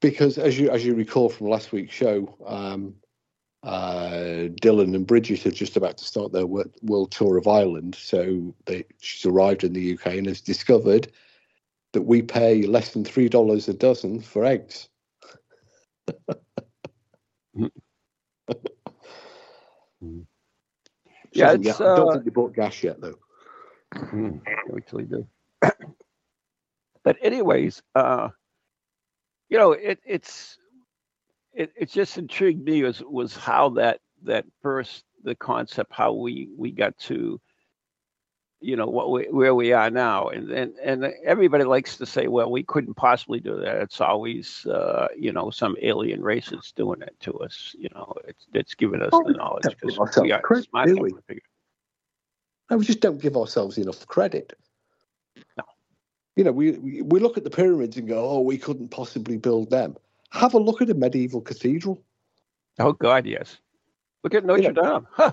because 0.00 0.38
as 0.38 0.58
you 0.58 0.70
as 0.70 0.84
you 0.84 0.94
recall 0.94 1.28
from 1.28 1.48
last 1.48 1.72
week's 1.72 1.94
show, 1.94 2.36
um, 2.46 2.94
uh, 3.62 4.48
Dylan 4.60 4.94
and 4.94 5.06
Bridget 5.06 5.46
are 5.46 5.50
just 5.50 5.76
about 5.76 5.98
to 5.98 6.04
start 6.04 6.32
their 6.32 6.46
world, 6.46 6.74
world 6.82 7.10
tour 7.10 7.38
of 7.38 7.48
Ireland. 7.48 7.94
So 7.94 8.54
they, 8.66 8.84
she's 9.00 9.24
arrived 9.26 9.64
in 9.64 9.72
the 9.72 9.94
UK 9.94 10.06
and 10.06 10.26
has 10.26 10.40
discovered 10.40 11.10
that 11.92 12.02
we 12.02 12.22
pay 12.22 12.62
less 12.62 12.92
than 12.92 13.04
three 13.04 13.28
dollars 13.28 13.68
a 13.68 13.74
dozen 13.74 14.20
for 14.20 14.44
eggs. 14.44 14.88
She 21.32 21.40
Yeah, 21.40 21.46
hasn't 21.46 21.66
it's, 21.66 21.80
I 21.80 21.90
don't 21.90 22.10
uh, 22.10 22.12
think 22.12 22.24
they 22.24 22.30
bought 22.30 22.54
gas 22.54 22.82
yet, 22.82 23.00
though. 23.00 23.16
Mm, 24.12 24.40
wait 24.68 24.86
till 24.86 25.00
you 25.00 25.06
do. 25.06 25.26
but 27.04 27.16
anyways, 27.22 27.82
uh, 27.94 28.28
you 29.48 29.58
know, 29.58 29.72
it, 29.72 30.00
it's 30.04 30.58
it, 31.52 31.72
it 31.76 31.90
just 31.90 32.18
intrigued 32.18 32.64
me 32.64 32.82
was 32.82 33.02
was 33.02 33.36
how 33.36 33.70
that 33.70 34.00
that 34.24 34.44
first 34.62 35.04
the 35.22 35.34
concept 35.34 35.92
how 35.92 36.12
we 36.12 36.48
we 36.56 36.70
got 36.70 36.96
to 36.98 37.40
you 38.64 38.76
know 38.76 38.86
what 38.86 39.10
we, 39.10 39.24
where 39.24 39.54
we 39.54 39.72
are 39.72 39.90
now 39.90 40.28
and, 40.28 40.50
and 40.50 40.74
and 40.78 41.12
everybody 41.24 41.64
likes 41.64 41.96
to 41.98 42.06
say 42.06 42.28
well 42.28 42.50
we 42.50 42.62
couldn't 42.62 42.94
possibly 42.94 43.38
do 43.38 43.60
that 43.60 43.76
it's 43.76 44.00
always 44.00 44.64
uh, 44.66 45.08
you 45.16 45.32
know 45.32 45.50
some 45.50 45.76
alien 45.82 46.22
race 46.22 46.48
that's 46.50 46.72
doing 46.72 47.02
it 47.02 47.14
to 47.20 47.32
us 47.40 47.76
you 47.78 47.88
know 47.94 48.14
it's 48.26 48.46
it's 48.54 48.74
giving 48.74 49.02
us 49.02 49.10
Oh, 49.12 49.22
the 49.26 49.34
knowledge 49.34 49.64
because 49.80 50.16
we 50.22 50.32
are 50.32 50.40
credit, 50.40 50.64
smart 50.64 50.88
do 50.88 50.96
we? 50.96 51.12
No, 52.70 52.78
we 52.78 52.84
just 52.84 53.00
don't 53.00 53.20
give 53.20 53.36
ourselves 53.36 53.76
enough 53.78 54.06
credit. 54.06 54.54
No. 55.58 55.64
You 56.36 56.44
know, 56.44 56.52
we, 56.52 56.72
we 56.72 57.02
we 57.02 57.20
look 57.20 57.36
at 57.36 57.44
the 57.44 57.50
pyramids 57.50 57.96
and 57.96 58.08
go, 58.08 58.28
"Oh, 58.28 58.40
we 58.40 58.58
couldn't 58.58 58.88
possibly 58.88 59.36
build 59.36 59.70
them." 59.70 59.96
Have 60.30 60.54
a 60.54 60.58
look 60.58 60.80
at 60.80 60.90
a 60.90 60.94
medieval 60.94 61.40
cathedral. 61.40 62.02
Oh 62.78 62.92
God, 62.92 63.26
yes. 63.26 63.58
Look 64.22 64.34
at 64.34 64.44
Notre 64.44 64.62
Yeah. 64.74 64.82
Dame. 64.82 65.06
Huh. 65.12 65.32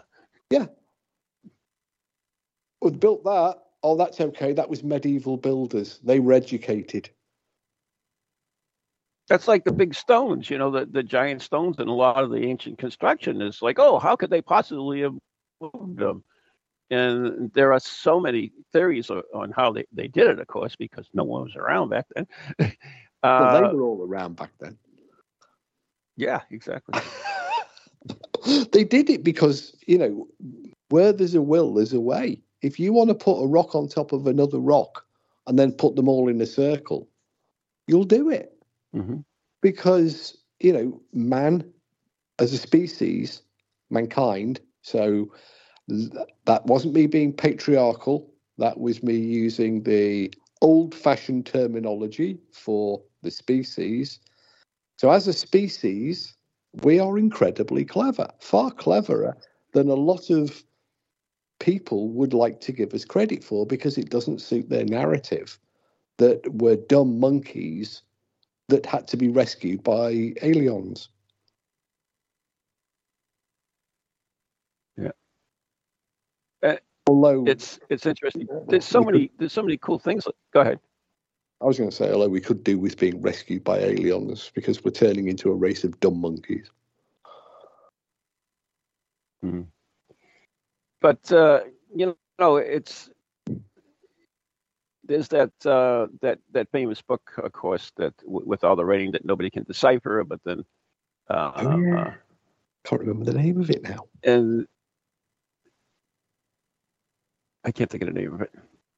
We 2.81 2.91
built 2.91 3.23
that. 3.23 3.57
Oh, 3.83 3.95
that's 3.95 4.19
okay. 4.19 4.53
That 4.53 4.69
was 4.69 4.83
medieval 4.83 5.37
builders. 5.37 5.99
They 6.03 6.19
were 6.19 6.33
educated. 6.33 7.09
That's 9.27 9.47
like 9.47 9.63
the 9.63 9.71
big 9.71 9.95
stones, 9.95 10.49
you 10.49 10.57
know, 10.57 10.71
the, 10.71 10.85
the 10.85 11.03
giant 11.03 11.41
stones 11.41 11.77
in 11.79 11.87
a 11.87 11.93
lot 11.93 12.21
of 12.21 12.31
the 12.31 12.43
ancient 12.45 12.77
construction 12.77 13.41
is 13.41 13.61
like, 13.61 13.79
oh, 13.79 13.97
how 13.97 14.15
could 14.17 14.29
they 14.29 14.41
possibly 14.41 15.01
have 15.01 15.15
moved 15.61 15.99
them? 15.99 16.23
And 16.89 17.49
there 17.53 17.71
are 17.71 17.79
so 17.79 18.19
many 18.19 18.51
theories 18.73 19.09
on 19.09 19.51
how 19.55 19.71
they, 19.71 19.85
they 19.93 20.09
did 20.09 20.27
it, 20.27 20.39
of 20.39 20.47
course, 20.47 20.75
because 20.75 21.07
no 21.13 21.23
one 21.23 21.43
was 21.43 21.55
around 21.55 21.89
back 21.89 22.05
then. 22.13 22.27
Well, 23.23 23.43
uh, 23.43 23.61
they 23.61 23.75
were 23.75 23.83
all 23.83 24.03
around 24.03 24.35
back 24.35 24.49
then. 24.59 24.79
yeah, 26.17 26.41
exactly. 26.49 26.99
they 28.71 28.83
did 28.83 29.11
it 29.11 29.23
because 29.23 29.75
you 29.85 29.99
know, 29.99 30.27
where 30.89 31.13
there's 31.13 31.35
a 31.35 31.41
will, 31.41 31.75
there's 31.75 31.93
a 31.93 31.99
way. 31.99 32.41
If 32.61 32.79
you 32.79 32.93
want 32.93 33.09
to 33.09 33.15
put 33.15 33.41
a 33.43 33.47
rock 33.47 33.75
on 33.75 33.87
top 33.87 34.13
of 34.13 34.27
another 34.27 34.59
rock 34.59 35.05
and 35.47 35.57
then 35.59 35.71
put 35.73 35.95
them 35.95 36.09
all 36.09 36.27
in 36.29 36.41
a 36.41 36.45
circle, 36.45 37.09
you'll 37.87 38.05
do 38.05 38.29
it. 38.29 38.53
hmm 38.93 39.19
because 39.61 40.37
you 40.59 40.73
know 40.73 41.01
man 41.13 41.63
as 42.39 42.53
a 42.53 42.57
species 42.57 43.41
mankind 43.91 44.59
so 44.81 45.27
th- 45.89 46.11
that 46.45 46.65
wasn't 46.65 46.93
me 46.93 47.07
being 47.07 47.33
patriarchal. 47.33 48.31
That 48.57 48.79
was 48.79 49.03
me 49.03 49.15
using 49.15 49.83
the 49.83 50.33
old 50.61 50.95
fashioned 50.95 51.45
terminology 51.45 52.39
for 52.51 53.01
the 53.23 53.31
species. 53.31 54.19
So 54.97 55.11
as 55.11 55.27
a 55.27 55.33
species 55.33 56.35
we 56.83 56.99
are 56.99 57.17
incredibly 57.17 57.85
clever 57.85 58.29
far 58.39 58.71
cleverer 58.71 59.37
than 59.73 59.89
a 59.89 59.95
lot 59.95 60.29
of 60.29 60.63
people 61.61 62.09
would 62.09 62.33
like 62.33 62.59
to 62.59 62.71
give 62.71 62.93
us 62.93 63.05
credit 63.05 63.43
for 63.43 63.65
because 63.65 63.97
it 63.97 64.09
doesn't 64.09 64.41
suit 64.41 64.67
their 64.67 64.83
narrative 64.83 65.59
that 66.17 66.41
we're 66.53 66.75
dumb 66.75 67.19
monkeys 67.19 68.01
that 68.67 68.85
had 68.85 69.07
to 69.07 69.15
be 69.15 69.29
rescued 69.29 69.83
by 69.83 70.33
aliens. 70.41 71.09
Yeah. 74.97 75.11
Uh, 76.63 76.75
although 77.07 77.45
It's 77.45 77.79
it's 77.89 78.07
interesting. 78.07 78.47
There's 78.67 78.85
so 78.85 79.01
many 79.03 79.31
there's 79.37 79.53
so 79.53 79.61
many 79.61 79.77
cool 79.77 79.99
things. 79.99 80.27
Go 80.53 80.61
ahead. 80.61 80.79
I 81.61 81.65
was 81.65 81.77
going 81.77 81.91
to 81.91 81.95
say, 81.95 82.11
although 82.11 82.27
we 82.27 82.41
could 82.41 82.63
do 82.63 82.79
with 82.79 82.97
being 82.97 83.21
rescued 83.21 83.63
by 83.63 83.77
aliens 83.77 84.51
because 84.55 84.83
we're 84.83 84.89
turning 84.89 85.27
into 85.27 85.51
a 85.51 85.55
race 85.55 85.83
of 85.83 85.99
dumb 85.99 86.19
monkeys. 86.19 86.71
But 91.01 91.31
uh, 91.31 91.61
you 91.95 92.15
know, 92.39 92.57
it's 92.57 93.09
there's 95.03 95.27
that 95.29 95.51
uh, 95.65 96.07
that 96.21 96.39
that 96.51 96.71
famous 96.71 97.01
book, 97.01 97.31
of 97.43 97.51
course, 97.51 97.91
that 97.97 98.15
w- 98.19 98.45
with 98.47 98.63
all 98.63 98.75
the 98.75 98.85
writing 98.85 99.11
that 99.11 99.25
nobody 99.25 99.49
can 99.49 99.63
decipher. 99.63 100.23
But 100.23 100.39
then, 100.45 100.63
uh, 101.29 101.51
Oh, 101.55 101.77
yeah. 101.79 101.95
uh, 101.99 102.13
Can't 102.85 103.01
remember 103.01 103.25
the 103.25 103.37
name 103.37 103.59
of 103.59 103.69
it 103.69 103.83
now. 103.83 104.05
and 104.23 104.67
I 107.63 107.71
can't 107.71 107.89
think 107.89 108.03
of 108.03 108.13
the 108.13 108.19
name 108.19 108.33
of 108.33 108.41
it. 108.41 108.51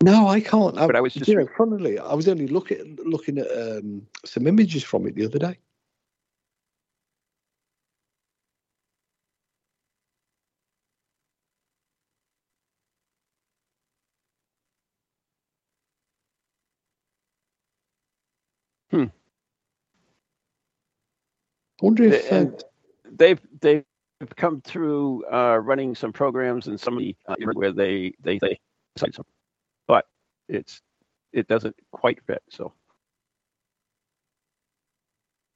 No, 0.03 0.27
I 0.27 0.39
can't. 0.41 0.75
But 0.75 0.95
I 0.95 1.01
was 1.01 1.13
just 1.13 1.27
you 1.29 1.36
know, 1.36 1.48
funnily, 1.57 1.98
I 2.00 2.13
was 2.13 2.27
only 2.27 2.48
looking 2.48 2.98
looking 3.05 3.38
at 3.38 3.48
um, 3.51 4.05
some 4.25 4.48
images 4.48 4.83
from 4.83 5.07
it 5.07 5.15
the 5.15 5.25
other 5.25 5.39
day. 5.39 5.57
Wonder 21.83 22.03
if 22.05 22.31
uh, 22.31 22.35
And 22.35 22.63
they've 23.11 23.41
they've 23.59 23.83
come 24.37 24.61
through 24.61 25.25
uh, 25.31 25.57
running 25.57 25.93
some 25.95 26.13
programs 26.13 26.67
and 26.67 26.79
somebody 26.79 27.17
uh, 27.27 27.35
where 27.53 27.73
they 27.73 28.13
they 28.21 28.39
they 28.39 28.59
cite 28.97 29.13
some, 29.13 29.25
but 29.87 30.05
it's 30.47 30.81
it 31.33 31.47
doesn't 31.47 31.75
quite 31.91 32.19
fit. 32.25 32.41
So 32.49 32.73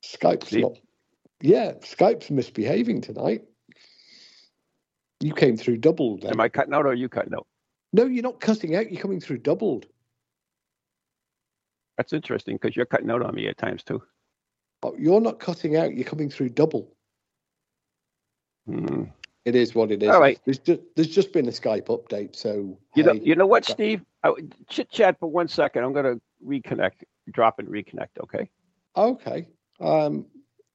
Skype's 0.03 0.49
See? 0.49 0.61
not. 0.61 0.77
Yeah, 1.41 1.73
Skype's 1.73 2.29
misbehaving 2.29 3.01
tonight. 3.01 3.43
You 5.19 5.33
came 5.33 5.55
through 5.55 5.77
doubled. 5.77 6.21
then. 6.21 6.31
am 6.31 6.41
I 6.41 6.49
cutting 6.49 6.73
out 6.73 6.85
or 6.85 6.89
are 6.89 6.93
you 6.93 7.09
cutting 7.09 7.33
out? 7.33 7.47
No, 7.93 8.05
you're 8.05 8.23
not 8.23 8.39
cutting 8.39 8.75
out. 8.75 8.91
You're 8.91 9.01
coming 9.01 9.21
through 9.21 9.39
doubled. 9.39 9.85
That's 11.97 12.13
interesting 12.13 12.57
because 12.61 12.75
you're 12.75 12.85
cutting 12.85 13.09
out 13.09 13.23
on 13.23 13.33
me 13.33 13.47
at 13.47 13.57
times 13.57 13.83
too. 13.83 14.01
Oh, 14.87 14.95
you're 14.97 15.21
not 15.21 15.39
cutting 15.39 15.75
out. 15.75 15.93
You're 15.93 16.05
coming 16.05 16.29
through 16.29 16.49
double. 16.49 16.93
Hmm. 18.65 19.03
It 19.45 19.55
is 19.55 19.73
what 19.73 19.91
it 19.91 20.03
is. 20.03 20.09
All 20.09 20.19
right. 20.19 20.39
There's 20.45 20.59
just 20.59 20.81
there's 20.95 21.07
just 21.07 21.31
been 21.31 21.47
a 21.47 21.51
Skype 21.51 21.85
update, 21.85 22.35
so 22.35 22.77
You 22.95 23.03
know, 23.03 23.13
hey, 23.13 23.21
you 23.23 23.35
know 23.35 23.45
what, 23.47 23.65
that- 23.65 23.73
Steve? 23.73 24.01
Chit 24.69 24.89
chat 24.91 25.17
for 25.19 25.29
one 25.29 25.47
second. 25.47 25.83
I'm 25.85 25.93
going 25.93 26.03
to 26.05 26.21
reconnect, 26.45 27.03
drop 27.31 27.59
and 27.59 27.67
reconnect. 27.69 28.09
Okay. 28.23 28.49
okay. 28.97 29.47
Um, 29.79 30.25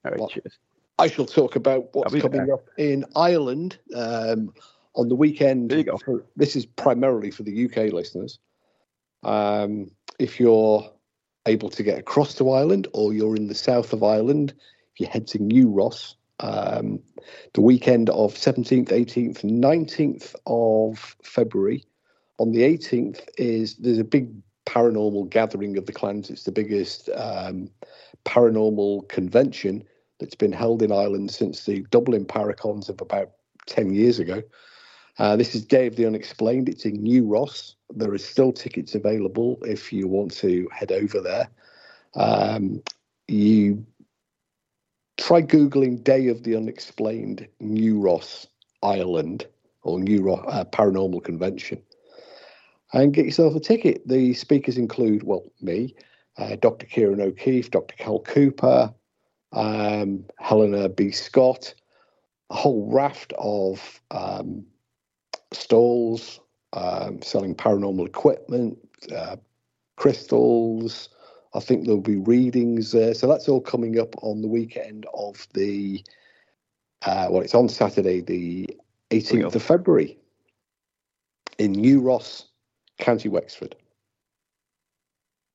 All 0.04 0.10
right. 0.10 0.18
What? 0.18 0.30
Cheers. 0.30 0.58
I 0.98 1.08
shall 1.08 1.26
talk 1.26 1.56
about 1.56 1.88
what's 1.94 2.14
coming 2.14 2.46
back. 2.46 2.48
up 2.50 2.64
in 2.78 3.04
Ireland 3.14 3.78
um, 3.94 4.54
on 4.94 5.08
the 5.08 5.14
weekend. 5.14 5.70
There 5.70 5.78
you 5.78 5.84
go. 5.84 5.98
for- 5.98 6.24
this 6.36 6.56
is 6.56 6.64
primarily 6.64 7.30
for 7.30 7.42
the 7.42 7.64
UK 7.66 7.92
listeners. 7.92 8.38
Um, 9.22 9.90
if 10.18 10.40
you're 10.40 10.90
able 11.46 11.70
to 11.70 11.82
get 11.82 11.98
across 11.98 12.34
to 12.34 12.50
Ireland 12.50 12.88
or 12.92 13.12
you're 13.12 13.36
in 13.36 13.48
the 13.48 13.54
south 13.54 13.92
of 13.92 14.02
Ireland, 14.02 14.54
if 14.94 15.00
you 15.00 15.06
head 15.06 15.26
to 15.28 15.38
New 15.38 15.68
Ross, 15.68 16.16
um, 16.40 17.00
the 17.54 17.60
weekend 17.60 18.10
of 18.10 18.34
17th, 18.34 18.88
18th, 18.88 19.42
19th 19.42 20.34
of 20.46 21.16
February. 21.22 21.84
On 22.38 22.52
the 22.52 22.62
18th 22.62 23.20
is 23.38 23.76
there's 23.76 23.98
a 23.98 24.04
big 24.04 24.30
paranormal 24.66 25.30
gathering 25.30 25.76
of 25.76 25.86
the 25.86 25.92
clans. 25.92 26.30
It's 26.30 26.44
the 26.44 26.52
biggest 26.52 27.08
um, 27.14 27.68
paranormal 28.24 29.08
convention 29.08 29.84
that's 30.18 30.34
been 30.34 30.52
held 30.52 30.82
in 30.82 30.92
Ireland 30.92 31.30
since 31.30 31.64
the 31.64 31.80
Dublin 31.90 32.24
Paracons 32.24 32.88
of 32.88 33.00
about 33.00 33.32
10 33.66 33.92
years 33.94 34.18
ago. 34.18 34.42
Uh, 35.18 35.36
this 35.36 35.54
is 35.54 35.64
Day 35.64 35.86
of 35.86 35.96
the 35.96 36.06
Unexplained. 36.06 36.68
It's 36.68 36.86
in 36.86 36.94
New 36.94 37.26
Ross. 37.26 37.76
There 37.90 38.12
are 38.12 38.18
still 38.18 38.52
tickets 38.52 38.94
available 38.94 39.58
if 39.62 39.92
you 39.92 40.08
want 40.08 40.32
to 40.36 40.68
head 40.72 40.90
over 40.90 41.20
there. 41.20 41.48
Um, 42.14 42.82
you 43.28 43.84
try 45.18 45.42
Googling 45.42 46.02
Day 46.02 46.28
of 46.28 46.44
the 46.44 46.56
Unexplained 46.56 47.46
New 47.60 48.00
Ross, 48.00 48.46
Ireland, 48.82 49.46
or 49.82 50.00
New 50.00 50.22
Ross 50.22 50.44
uh, 50.48 50.64
Paranormal 50.64 51.22
Convention, 51.22 51.82
and 52.94 53.12
get 53.12 53.26
yourself 53.26 53.54
a 53.54 53.60
ticket. 53.60 54.06
The 54.08 54.32
speakers 54.32 54.78
include, 54.78 55.24
well, 55.24 55.44
me, 55.60 55.94
uh, 56.38 56.56
Dr. 56.56 56.86
Ciarán 56.86 57.20
O'Keeffe, 57.20 57.70
Dr. 57.70 57.94
Cal 57.96 58.20
Cooper, 58.20 58.94
um, 59.52 60.24
Helena 60.38 60.88
B. 60.88 61.10
Scott, 61.10 61.74
a 62.48 62.54
whole 62.54 62.90
raft 62.90 63.34
of 63.38 64.00
um, 64.10 64.64
stalls 65.54 66.40
um, 66.72 67.20
selling 67.22 67.54
paranormal 67.54 68.06
equipment, 68.06 68.78
uh, 69.14 69.36
crystals. 69.96 71.08
I 71.54 71.60
think 71.60 71.84
there'll 71.84 72.00
be 72.00 72.16
readings 72.16 72.92
there. 72.92 73.14
So 73.14 73.26
that's 73.26 73.48
all 73.48 73.60
coming 73.60 73.98
up 73.98 74.14
on 74.22 74.40
the 74.40 74.48
weekend 74.48 75.06
of 75.14 75.46
the, 75.52 76.02
uh, 77.02 77.28
well, 77.30 77.42
it's 77.42 77.54
on 77.54 77.68
Saturday, 77.68 78.20
the 78.20 78.68
18th 79.10 79.54
of 79.54 79.62
February 79.62 80.18
in 81.58 81.72
New 81.72 82.00
Ross, 82.00 82.46
County 82.98 83.28
Wexford. 83.28 83.76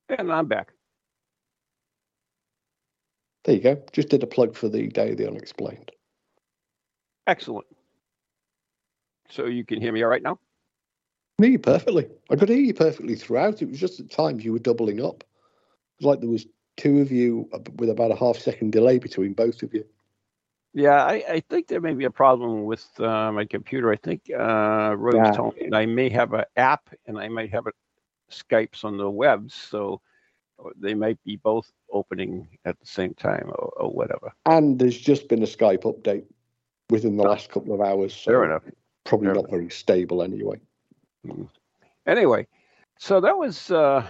And 0.08 0.32
I'm 0.32 0.46
back. 0.46 0.72
There 3.44 3.54
you 3.54 3.60
go. 3.60 3.82
Just 3.92 4.08
did 4.08 4.22
a 4.22 4.26
plug 4.26 4.54
for 4.54 4.68
the 4.68 4.88
Day 4.88 5.12
of 5.12 5.16
the 5.16 5.26
Unexplained. 5.26 5.90
Excellent. 7.26 7.66
So 9.30 9.46
you 9.46 9.64
can 9.64 9.80
hear 9.80 9.92
me 9.92 10.02
all 10.02 10.10
right 10.10 10.22
now? 10.22 10.38
hear 11.40 11.50
you 11.50 11.58
perfectly. 11.58 12.08
I 12.30 12.36
could 12.36 12.48
hear 12.48 12.58
you 12.58 12.74
perfectly 12.74 13.14
throughout. 13.14 13.62
It 13.62 13.68
was 13.68 13.78
just 13.78 14.00
at 14.00 14.10
times 14.10 14.44
you 14.44 14.52
were 14.52 14.58
doubling 14.58 15.04
up. 15.04 15.22
It 15.22 16.04
was 16.04 16.06
like 16.06 16.20
there 16.20 16.28
was 16.28 16.46
two 16.76 17.00
of 17.00 17.12
you 17.12 17.48
with 17.76 17.90
about 17.90 18.10
a 18.10 18.16
half 18.16 18.38
second 18.38 18.72
delay 18.72 18.98
between 18.98 19.34
both 19.34 19.62
of 19.62 19.72
you. 19.72 19.84
Yeah, 20.74 21.04
I, 21.04 21.24
I 21.28 21.42
think 21.48 21.66
there 21.66 21.80
may 21.80 21.94
be 21.94 22.04
a 22.04 22.10
problem 22.10 22.64
with 22.64 22.86
uh, 23.00 23.32
my 23.32 23.44
computer. 23.44 23.90
I 23.90 23.96
think 23.96 24.22
uh, 24.30 24.94
Rose 24.96 25.14
yeah. 25.14 25.32
told 25.32 25.56
me 25.56 25.70
I 25.72 25.86
may 25.86 26.08
have 26.10 26.32
an 26.34 26.44
app 26.56 26.90
and 27.06 27.18
I 27.18 27.28
might 27.28 27.50
have 27.50 27.66
a 27.66 27.72
Skypes 28.30 28.84
on 28.84 28.98
the 28.98 29.08
web, 29.08 29.50
so 29.50 30.00
they 30.76 30.94
might 30.94 31.22
be 31.24 31.36
both 31.36 31.72
opening 31.90 32.46
at 32.64 32.78
the 32.78 32.86
same 32.86 33.14
time 33.14 33.46
or, 33.48 33.72
or 33.76 33.90
whatever. 33.90 34.32
And 34.44 34.78
there's 34.78 34.98
just 34.98 35.28
been 35.28 35.42
a 35.42 35.46
Skype 35.46 35.82
update 35.82 36.24
within 36.90 37.16
the 37.16 37.22
last 37.22 37.48
couple 37.48 37.74
of 37.74 37.80
hours. 37.80 38.14
So 38.14 38.32
Fair 38.32 38.44
enough. 38.44 38.62
Probably 39.08 39.28
not 39.28 39.50
very 39.50 39.70
stable 39.70 40.22
anyway. 40.22 40.60
Hmm. 41.26 41.44
Anyway, 42.06 42.46
so 42.98 43.22
that 43.22 43.38
was, 43.38 43.70
uh, 43.70 44.06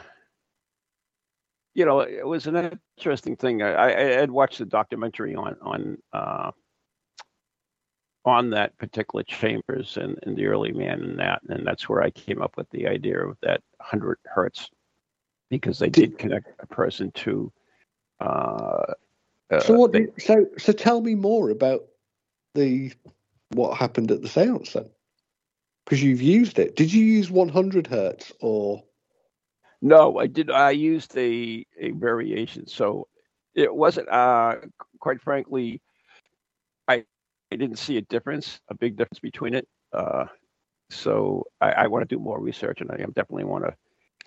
you 1.75 1.85
know, 1.85 2.01
it 2.01 2.27
was 2.27 2.49
an 2.49 2.81
interesting 2.97 3.37
thing. 3.37 3.63
I, 3.63 3.95
I 3.95 4.03
had 4.19 4.31
watched 4.31 4.59
the 4.59 4.65
documentary 4.65 5.37
on 5.37 5.57
on 5.63 5.99
uh, 6.13 6.51
on 8.25 8.51
that 8.51 8.77
particular 8.79 9.23
chambers 9.23 9.97
and, 9.97 10.19
and 10.25 10.37
the 10.37 10.47
early 10.47 10.73
man 10.73 11.01
and 11.01 11.19
that, 11.21 11.43
and 11.49 11.65
that's 11.65 11.89
where 11.89 12.03
I 12.03 12.11
came 12.11 12.43
up 12.43 12.57
with 12.57 12.69
the 12.71 12.89
idea 12.89 13.25
of 13.25 13.37
that 13.43 13.63
hundred 13.81 14.19
hertz 14.25 14.69
because 15.49 15.79
they 15.79 15.91
did 15.91 16.19
connect 16.19 16.49
a 16.59 16.67
person 16.67 17.13
to. 17.13 17.53
Uh, 18.21 18.95
uh, 19.53 19.61
so 19.61 19.75
what? 19.75 19.93
they, 19.93 20.09
so 20.19 20.45
so 20.59 20.73
tell 20.73 21.01
me 21.01 21.15
more 21.15 21.51
about 21.51 21.85
the 22.57 22.93
what 23.51 23.77
happened 23.79 24.11
at 24.11 24.23
the 24.23 24.29
séance 24.29 24.73
then, 24.73 24.89
because 25.85 26.03
you've 26.03 26.23
used 26.23 26.59
it. 26.59 26.77
Did 26.77 26.93
you 26.93 27.05
use 27.05 27.31
100 27.31 27.87
hertz 27.87 28.33
or? 28.41 28.83
No, 29.81 30.19
I 30.19 30.27
did. 30.27 30.51
I 30.51 30.71
used 30.71 31.17
a 31.17 31.65
a 31.79 31.93
variation, 31.93 32.67
so 32.67 33.07
it 33.55 33.73
wasn't. 33.75 34.09
Uh, 34.09 34.57
quite 34.99 35.21
frankly, 35.21 35.81
I 36.89 37.05
I 37.53 37.57
didn't 37.57 37.79
see 37.79 37.97
a 37.97 38.03
difference, 38.03 38.61
a 38.69 38.75
big 38.75 38.97
difference 38.97 39.21
between 39.21 39.55
it. 39.55 39.69
Uh, 39.93 40.27
so 40.91 41.45
I, 41.61 41.73
I 41.73 41.87
want 41.87 42.09
to 42.09 42.15
do 42.15 42.21
more 42.21 42.41
research, 42.41 42.81
and 42.81 42.91
I 42.91 42.97
definitely 42.97 43.45
want 43.45 43.65
to. 43.65 43.75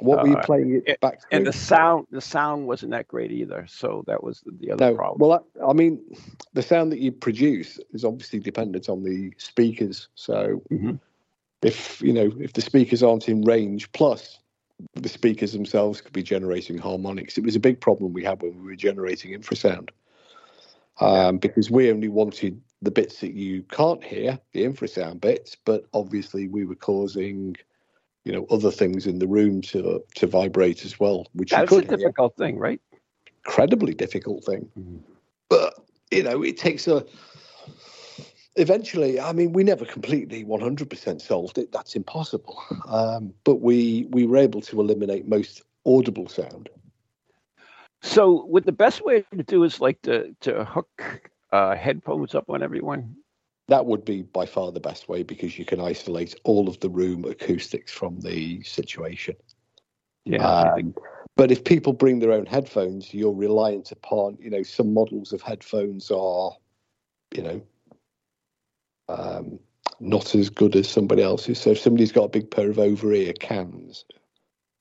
What 0.02 0.22
were 0.22 0.28
you 0.30 0.36
Uh, 0.36 0.44
playing 0.44 0.82
it 0.86 1.00
back? 1.00 1.22
And 1.32 1.46
the 1.46 1.54
sound, 1.54 2.08
the 2.12 2.22
sound 2.22 2.68
wasn't 2.68 2.92
that 2.92 3.08
great 3.08 3.32
either. 3.32 3.66
So 3.70 4.04
that 4.08 4.24
was 4.24 4.44
the 4.60 4.72
other 4.72 4.92
No, 4.92 4.96
problem. 4.96 5.30
well, 5.30 5.46
I, 5.62 5.70
I 5.70 5.74
mean, 5.74 6.02
the 6.54 6.62
sound 6.62 6.92
that 6.92 7.00
you 7.00 7.12
produce 7.12 7.80
is 7.94 8.04
obviously 8.04 8.40
dependent 8.40 8.90
on 8.90 9.04
the 9.04 9.34
speakers. 9.38 10.10
So, 10.16 10.62
Mhm. 10.72 11.00
if 11.62 12.02
you 12.02 12.14
know, 12.14 12.32
if 12.40 12.54
the 12.54 12.62
speakers 12.62 13.04
aren't 13.04 13.30
in 13.30 13.44
range, 13.44 13.92
plus 13.92 14.40
the 14.96 15.10
speakers 15.10 15.54
themselves 15.54 16.02
could 16.02 16.14
be 16.14 16.24
generating 16.24 16.78
harmonics. 16.78 17.38
It 17.38 17.44
was 17.44 17.56
a 17.56 17.60
big 17.60 17.80
problem 17.80 18.14
we 18.14 18.24
had 18.24 18.42
when 18.42 18.58
we 18.58 18.72
were 18.72 18.76
generating 18.76 19.40
infrasound, 19.40 19.90
um, 21.00 21.38
because 21.38 21.70
we 21.70 21.92
only 21.92 22.08
wanted 22.08 22.60
the 22.82 22.92
bits 22.92 23.20
that 23.20 23.34
you 23.34 23.62
can't 23.64 24.04
hear, 24.04 24.40
the 24.54 24.64
infrasound 24.64 25.22
bits, 25.22 25.56
but 25.56 25.86
obviously 25.94 26.48
we 26.48 26.66
were 26.66 26.76
causing. 26.76 27.56
You 28.24 28.32
know, 28.34 28.46
other 28.52 28.72
things 28.72 29.08
in 29.08 29.20
the 29.20 29.28
room 29.28 29.62
to 29.64 30.04
to 30.16 30.28
vibrate 30.28 30.86
as 30.86 31.00
well, 31.00 31.28
which 31.34 31.52
That's 31.52 31.72
a 31.72 31.76
could 31.76 31.90
hear 31.90 31.98
difficult 31.98 32.36
thing, 32.38 32.58
right? 32.58 32.80
incredibly 33.46 33.94
difficult 33.94 34.44
thing. 34.44 34.70
Mhm. 34.78 35.00
But 35.50 35.74
you 36.12 36.24
know, 36.24 36.44
it 36.44 36.58
takes 36.58 36.88
a. 36.88 37.06
Eventually, 38.58 39.20
I 39.20 39.32
mean, 39.32 39.54
we 39.54 39.64
never 39.64 39.86
completely 39.86 40.44
100% 40.44 41.22
solved 41.22 41.58
it. 41.58 41.72
That's 41.72 41.96
impossible. 41.96 42.62
Um, 42.86 43.34
but 43.46 43.62
we 43.62 44.08
we 44.10 44.26
were 44.26 44.38
able 44.38 44.62
to 44.62 44.82
eliminate 44.82 45.28
most 45.28 45.62
audible 45.86 46.28
sound. 46.28 46.70
So, 48.02 48.46
would 48.48 48.66
the 48.66 48.72
best 48.72 49.06
way 49.06 49.24
to 49.34 49.44
do 49.44 49.64
is 49.64 49.80
like 49.80 50.02
to 50.04 50.36
to 50.42 50.66
hook 50.66 51.22
uh, 51.52 51.76
headphones 51.76 52.36
up 52.36 52.50
on 52.50 52.62
everyone? 52.62 53.16
That 53.68 53.86
would 53.86 54.04
be 54.04 54.24
by 54.24 54.46
far 54.46 54.72
the 54.72 54.80
best 54.80 55.08
way 55.08 55.24
because 55.24 55.58
you 55.58 55.66
can 55.66 55.80
isolate 55.80 56.36
all 56.44 56.68
of 56.68 56.80
the 56.80 56.90
room 56.90 57.26
acoustics 57.26 57.92
from 57.92 58.20
the 58.20 58.62
situation. 58.64 59.36
Yeah, 60.26 60.46
Um, 60.46 60.94
but 61.36 61.52
if 61.52 61.64
people 61.64 61.94
bring 61.94 62.20
their 62.20 62.34
own 62.34 62.46
headphones, 62.46 63.14
you're 63.14 63.34
reliant 63.34 63.92
upon, 63.92 64.38
you 64.40 64.50
know, 64.50 64.64
some 64.64 64.94
models 64.94 65.32
of 65.34 65.42
headphones 65.42 66.12
are, 66.12 66.52
you 67.34 67.44
know, 67.44 67.62
um, 69.08 69.60
not 70.00 70.36
as 70.36 70.50
good 70.50 70.76
as 70.76 70.90
somebody 70.90 71.24
else's. 71.24 71.60
So 71.60 71.72
if 71.72 71.80
somebody's 71.80 72.12
got 72.12 72.26
a 72.26 72.30
big 72.30 72.52
pair 72.52 72.70
of 72.70 72.80
over 72.80 73.14
ear 73.14 73.34
cans, 73.34 74.06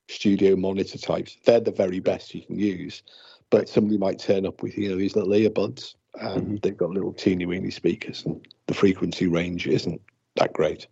studio 0.09 0.55
monitor 0.55 0.97
types, 0.97 1.37
they're 1.45 1.59
the 1.59 1.71
very 1.71 1.99
best 1.99 2.35
you 2.35 2.41
can 2.43 2.59
use. 2.59 3.03
But 3.49 3.69
somebody 3.69 3.97
might 3.97 4.19
turn 4.19 4.45
up 4.45 4.61
with, 4.61 4.77
you 4.77 4.89
know, 4.89 4.97
these 4.97 5.15
little 5.15 5.31
earbuds 5.31 5.95
and 6.19 6.47
Mhm. 6.47 6.61
they've 6.61 6.77
got 6.77 6.89
little 6.89 7.13
teeny 7.13 7.45
weeny 7.45 7.71
speakers 7.71 8.25
and 8.25 8.45
the 8.67 8.73
frequency 8.73 9.27
range 9.27 9.67
isn't 9.67 10.01
that 10.35 10.53
great. 10.53 10.87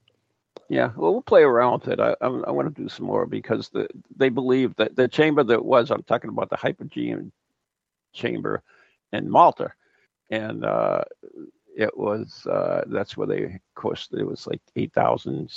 Yeah, 0.69 0.91
well, 0.95 1.13
we'll 1.13 1.21
play 1.21 1.41
around 1.41 1.81
with 1.81 1.89
it. 1.89 1.99
I, 1.99 2.15
I, 2.21 2.27
I 2.27 2.51
want 2.51 2.73
to 2.73 2.81
do 2.81 2.89
some 2.89 3.07
more 3.07 3.25
because 3.25 3.69
the, 3.69 3.87
they 4.15 4.29
believe 4.29 4.75
that 4.75 4.95
the 4.95 5.07
chamber 5.07 5.43
that 5.43 5.65
was, 5.65 5.89
I'm 5.89 6.03
talking 6.03 6.29
about 6.29 6.49
the 6.49 6.57
Hypogean 6.57 7.31
chamber 8.13 8.61
in 9.11 9.29
Malta. 9.29 9.71
And 10.29 10.63
uh, 10.63 11.03
it 11.75 11.97
was, 11.97 12.45
uh, 12.45 12.83
that's 12.87 13.17
where 13.17 13.25
they, 13.25 13.43
of 13.45 13.51
course, 13.73 14.07
there 14.11 14.27
was 14.27 14.45
like 14.45 14.61
8,000 14.75 15.51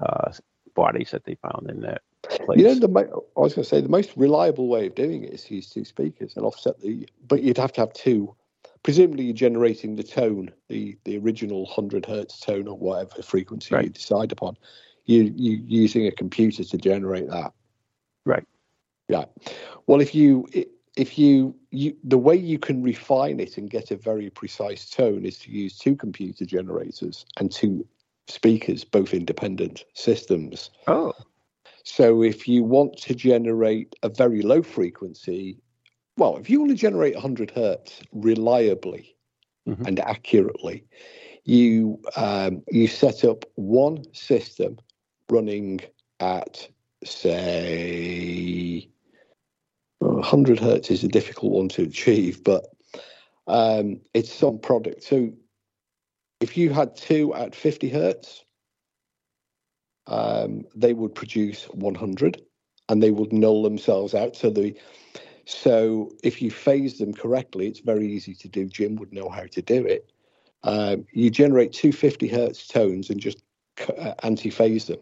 uh, 0.00 0.32
bodies 0.74 1.10
that 1.10 1.24
they 1.24 1.34
found 1.34 1.68
in 1.68 1.80
that 1.80 2.02
place. 2.28 2.60
You 2.60 2.64
know, 2.64 2.74
the 2.74 3.22
I 3.36 3.40
was 3.40 3.54
going 3.54 3.64
to 3.64 3.68
say 3.68 3.80
the 3.80 3.88
most 3.88 4.12
reliable 4.16 4.68
way 4.68 4.86
of 4.86 4.94
doing 4.94 5.24
it 5.24 5.32
is 5.32 5.44
to 5.44 5.56
use 5.56 5.68
two 5.68 5.84
speakers 5.84 6.36
and 6.36 6.44
offset 6.44 6.80
the, 6.80 7.08
but 7.26 7.42
you'd 7.42 7.58
have 7.58 7.72
to 7.72 7.80
have 7.80 7.92
two. 7.92 8.34
Presumably, 8.82 9.24
you're 9.24 9.34
generating 9.34 9.96
the 9.96 10.02
tone, 10.02 10.50
the 10.68 10.96
the 11.04 11.18
original 11.18 11.66
hundred 11.66 12.04
hertz 12.06 12.40
tone 12.40 12.66
or 12.66 12.76
whatever 12.76 13.22
frequency 13.22 13.74
you 13.76 13.88
decide 13.88 14.32
upon. 14.32 14.56
You 15.04 15.32
you 15.36 15.62
using 15.66 16.06
a 16.06 16.12
computer 16.12 16.64
to 16.64 16.78
generate 16.78 17.28
that. 17.28 17.52
Right. 18.24 18.46
Yeah. 19.08 19.26
Well, 19.86 20.00
if 20.00 20.14
you 20.14 20.48
if 20.96 21.18
you 21.18 21.54
you 21.70 21.96
the 22.04 22.18
way 22.18 22.36
you 22.36 22.58
can 22.58 22.82
refine 22.82 23.40
it 23.40 23.56
and 23.56 23.70
get 23.70 23.90
a 23.90 23.96
very 23.96 24.30
precise 24.30 24.88
tone 24.90 25.24
is 25.24 25.38
to 25.38 25.50
use 25.50 25.78
two 25.78 25.96
computer 25.96 26.44
generators 26.44 27.24
and 27.38 27.50
two 27.50 27.86
speakers, 28.28 28.84
both 28.84 29.14
independent 29.14 29.84
systems. 29.94 30.70
oh, 30.86 31.12
So 31.84 32.22
if 32.22 32.46
you 32.46 32.62
want 32.62 32.96
to 32.98 33.14
generate 33.14 33.94
a 34.02 34.08
very 34.08 34.42
low 34.42 34.62
frequency, 34.62 35.58
well, 36.16 36.36
if 36.36 36.50
you 36.50 36.60
want 36.60 36.70
to 36.70 36.76
generate 36.76 37.14
100 37.14 37.50
hertz 37.50 38.02
reliably 38.12 39.16
Mhm. 39.68 39.86
and 39.86 40.00
accurately, 40.00 40.84
you 41.44 42.00
um, 42.16 42.62
you 42.70 42.86
set 42.86 43.24
up 43.24 43.44
one 43.54 44.04
system 44.14 44.78
running 45.30 45.80
at 46.20 46.68
say 47.04 48.88
100 49.98 50.58
hertz 50.58 50.90
is 50.90 51.04
a 51.04 51.08
difficult 51.08 51.52
one 51.52 51.68
to 51.68 51.82
achieve, 51.82 52.42
but 52.44 52.66
um, 53.46 54.00
it's 54.14 54.32
some 54.32 54.58
product. 54.58 55.02
So 55.02 55.32
if 56.40 56.56
you 56.56 56.70
had 56.70 56.96
two 56.96 57.34
at 57.34 57.54
50 57.54 57.88
hertz, 57.88 58.44
um, 60.06 60.64
they 60.74 60.92
would 60.92 61.14
produce 61.14 61.64
100 61.66 62.42
and 62.88 63.02
they 63.02 63.10
would 63.10 63.32
null 63.32 63.62
themselves 63.62 64.14
out. 64.14 64.36
So 64.36 64.50
the 64.50 64.74
so 65.44 66.12
if 66.22 66.40
you 66.40 66.50
phase 66.50 66.98
them 66.98 67.12
correctly, 67.12 67.66
it's 67.66 67.80
very 67.80 68.06
easy 68.06 68.34
to 68.34 68.48
do. 68.48 68.66
Jim 68.66 68.96
would 68.96 69.12
know 69.12 69.28
how 69.28 69.44
to 69.44 69.62
do 69.62 69.84
it. 69.84 70.10
Um, 70.64 71.06
you 71.12 71.30
generate 71.30 71.72
250 71.72 72.28
hertz 72.28 72.66
tones 72.66 73.10
and 73.10 73.20
just 73.20 73.42
uh, 73.98 74.14
anti-phase 74.22 74.86
them. 74.86 75.00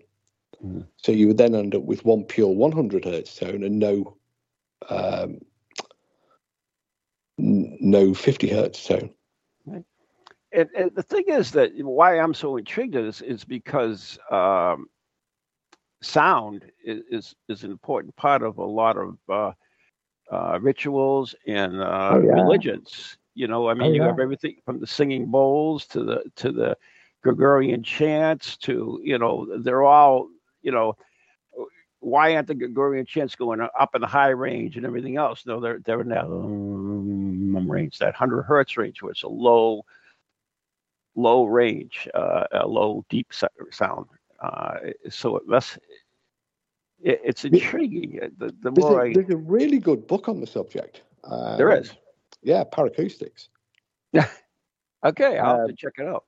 Mm. 0.65 0.87
So 0.97 1.13
you 1.13 1.27
would 1.29 1.39
then 1.39 1.55
end 1.55 1.75
up 1.75 1.83
with 1.83 2.05
one 2.05 2.25
pure 2.25 2.49
100 2.49 3.05
hertz 3.05 3.35
tone 3.37 3.63
and 3.63 3.79
no 3.79 4.17
um, 4.89 5.39
no 7.39 8.15
50 8.15 8.49
hertz 8.49 8.87
tone. 8.87 9.11
Right. 9.67 9.85
And, 10.53 10.69
and, 10.77 10.95
the 10.95 11.03
thing 11.03 11.25
is 11.29 11.53
that 11.53 11.73
why 11.77 12.19
I'm 12.19 12.35
so 12.35 12.57
intrigued 12.57 12.97
is 12.97 13.21
is 13.23 13.45
because 13.45 14.19
um, 14.31 14.87
sound 16.03 16.65
is, 16.85 17.03
is, 17.11 17.35
is 17.49 17.65
an 17.65 17.71
important 17.71 18.17
part 18.17 18.43
of 18.43 18.59
a 18.59 18.65
lot 18.65 18.97
of 18.97 19.19
uh, 19.29 19.53
uh, 20.31 20.59
rituals 20.61 21.35
and 21.47 21.81
uh, 21.81 22.13
oh, 22.15 22.23
yeah. 22.23 22.33
religions. 22.33 23.17
You 23.35 23.47
know, 23.49 23.69
I 23.69 23.75
mean, 23.75 23.91
oh, 23.91 23.93
you 23.93 24.01
yeah. 24.03 24.09
have 24.09 24.21
everything 24.21 24.57
from 24.65 24.81
the 24.81 24.87
singing 24.87 25.27
bowls 25.27 25.87
to 25.89 26.05
the 26.05 26.25
to 26.37 26.53
the 26.53 26.77
Gregorian 27.23 27.83
chants 27.83 28.57
to 28.59 29.01
you 29.03 29.19
know 29.19 29.47
they're 29.59 29.85
all 29.85 30.29
you 30.63 30.73
know 30.73 30.97
why 32.01 32.35
aren't 32.35 32.49
the 32.49 32.55
Gregorian 32.55 33.05
chants 33.05 33.37
going 33.37 33.61
up 33.61 33.95
in 33.95 34.01
the 34.01 34.07
high 34.07 34.31
range 34.31 34.77
and 34.77 34.87
everything 34.87 35.17
else? 35.17 35.45
No, 35.47 35.61
they're 35.61 35.81
they're 35.85 36.01
in 36.01 36.09
that 36.09 36.25
um, 36.25 37.71
range, 37.71 37.99
that 37.99 38.15
hundred 38.15 38.43
hertz 38.43 38.77
range, 38.77 39.03
where 39.03 39.13
it's 39.13 39.23
a 39.23 39.29
low, 39.29 39.85
low 41.15 41.45
range, 41.45 42.09
uh, 42.15 42.45
a 42.53 42.67
low 42.67 43.05
deep 43.11 43.33
sound. 43.71 44.07
Uh, 44.41 44.77
so 45.11 45.41
that's 45.49 45.79
it, 47.03 47.21
it's 47.25 47.45
intriguing. 47.45 48.21
The, 48.39 48.47
the 48.47 48.71
there's, 48.71 48.79
more 48.79 49.05
a, 49.05 49.11
I, 49.11 49.13
there's 49.13 49.31
a 49.31 49.37
really 49.37 49.79
good 49.79 50.07
book 50.07 50.29
on 50.29 50.41
the 50.41 50.47
subject. 50.47 51.03
Um, 51.25 51.57
there 51.59 51.73
is. 51.73 51.93
Yeah, 52.43 52.65
paracoustics. 52.65 53.49
Yeah. 54.13 54.29
okay, 55.05 55.39
I'll 55.39 55.55
um, 55.55 55.59
have 55.61 55.69
to 55.69 55.75
check 55.75 55.95
it 55.99 56.07
out. 56.07 56.25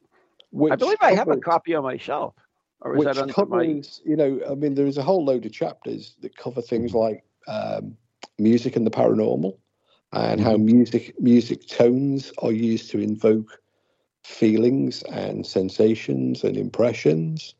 I 0.71 0.77
believe 0.77 0.99
I 1.01 1.15
have 1.15 1.29
a 1.29 1.39
copy 1.39 1.75
on 1.75 1.83
my 1.83 1.97
shelf. 1.97 2.35
Or 2.83 2.97
is 2.97 3.05
which 3.05 3.17
that 3.17 3.33
covers, 3.33 4.01
my... 4.05 4.11
you 4.11 4.17
know, 4.17 4.41
I 4.51 4.55
mean, 4.55 4.75
there 4.75 4.87
is 4.87 4.99
a 4.99 5.03
whole 5.03 5.25
load 5.25 5.47
of 5.47 5.53
chapters 5.53 6.17
that 6.21 6.37
cover 6.37 6.61
things 6.61 6.93
like 6.93 7.25
um, 7.47 7.97
music 8.39 8.77
and 8.77 8.87
the 8.87 8.91
paranormal, 8.91 9.57
and 10.13 10.41
how 10.41 10.55
mm-hmm. 10.55 10.67
music 10.67 11.21
music 11.21 11.69
tones 11.69 12.33
are 12.39 12.53
used 12.53 12.91
to 12.91 12.99
invoke 12.99 13.63
feelings 14.25 15.03
and 15.05 15.47
sensations 15.47 16.45
and 16.45 16.57
impressions. 16.57 17.55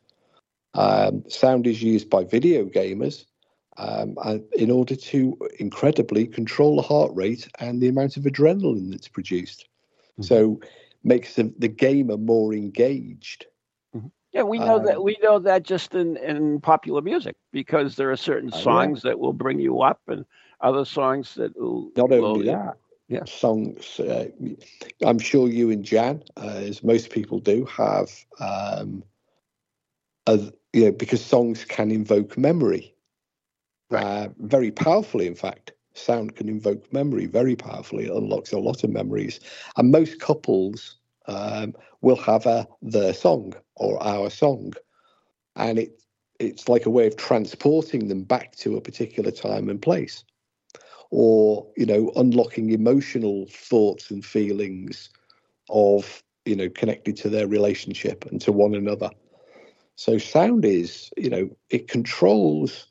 Um, 0.75 1.25
sound 1.29 1.67
is 1.67 1.83
used 1.83 2.09
by 2.09 2.25
video 2.25 2.65
gamers 2.65 3.27
um, 3.77 4.17
in 4.53 4.71
order 4.71 4.97
to 4.97 5.39
incredibly 5.59 6.27
control 6.27 6.77
the 6.77 6.83
heart 6.83 7.11
rate 7.15 7.49
and 7.59 7.81
the 7.81 7.89
amount 7.89 8.17
of 8.17 8.23
adrenaline 8.25 8.91
that's 8.91 9.09
produced. 9.09 9.69
Mm-hmm. 10.13 10.23
So 10.23 10.61
makes 11.05 11.35
the, 11.35 11.53
the 11.59 11.69
gamer 11.69 12.17
more 12.17 12.55
engaged 12.55 13.47
yeah, 14.33 14.43
we 14.43 14.59
know 14.59 14.79
um, 14.79 14.85
that 14.87 15.03
we 15.03 15.19
know 15.23 15.39
that 15.41 15.63
just 15.63 15.95
in, 15.95 16.17
in 16.17 16.61
popular 16.61 17.03
music 17.03 17.37
because 17.53 17.97
there 17.97 18.11
are 18.11 18.17
certain 18.17 18.51
songs 18.51 19.03
that 19.03 19.19
will 19.19 19.35
bring 19.35 19.61
you 19.61 19.83
up 19.83 20.01
and 20.09 20.25
other 20.63 20.87
songs 20.87 21.35
that 21.35 21.59
will 21.59 21.91
not 21.97 22.13
only 22.13 22.47
that. 22.47 22.77
Yeah, 23.09 23.25
songs. 23.25 24.01
Uh, 24.01 24.29
I'm 25.05 25.19
sure 25.19 25.49
you 25.49 25.71
and 25.71 25.85
Jan, 25.85 26.23
uh, 26.39 26.47
as 26.47 26.83
most 26.83 27.11
people 27.11 27.41
do, 27.41 27.67
have 27.67 28.09
um, 28.41 29.05
a, 30.27 30.51
you 30.73 30.85
know 30.87 30.93
because 30.93 31.25
songs 31.25 31.65
can 31.65 31.91
invoke 31.91 32.37
memory, 32.39 32.95
right. 33.91 34.05
uh, 34.05 34.29
very 34.39 34.71
powerfully. 34.71 35.27
In 35.27 35.35
fact, 35.35 35.73
sound 35.95 36.37
can 36.37 36.49
invoke 36.49 36.93
memory 36.93 37.27
very 37.27 37.57
powerfully. 37.57 38.07
It 38.07 38.13
unlocks 38.13 38.53
a 38.53 38.59
lot 38.59 38.85
of 38.85 38.91
memories, 38.91 39.41
and 39.77 39.91
most 39.91 40.21
couples 40.21 40.97
um, 41.27 41.75
will 42.01 42.17
have 42.17 42.47
a 42.47 42.67
their 42.83 43.13
song 43.13 43.55
or 43.77 44.03
our 44.03 44.31
song, 44.31 44.73
and 45.57 45.79
it 45.79 46.03
it's 46.39 46.69
like 46.69 46.87
a 46.87 46.91
way 46.91 47.07
of 47.07 47.17
transporting 47.17 48.09
them 48.09 48.23
back 48.25 48.57
to 48.57 48.77
a 48.77 48.81
particular 48.81 49.31
time 49.31 49.69
and 49.69 49.81
place, 49.83 50.25
or 51.11 51.67
you 51.77 51.87
know 51.87 52.11
unlocking 52.17 52.71
emotional 52.71 53.47
thoughts 53.51 54.11
and 54.11 54.25
feelings 54.25 55.11
of 55.69 56.23
you 56.47 56.57
know 56.57 56.69
connected 56.71 57.17
to 57.19 57.29
their 57.29 57.47
relationship 57.47 58.25
and 58.31 58.41
to 58.41 58.53
one 58.53 58.75
another. 58.75 59.11
So 59.97 60.19
sound 60.19 60.65
is 60.65 61.11
you 61.17 61.31
know 61.31 61.51
it 61.71 61.89
controls 61.89 62.87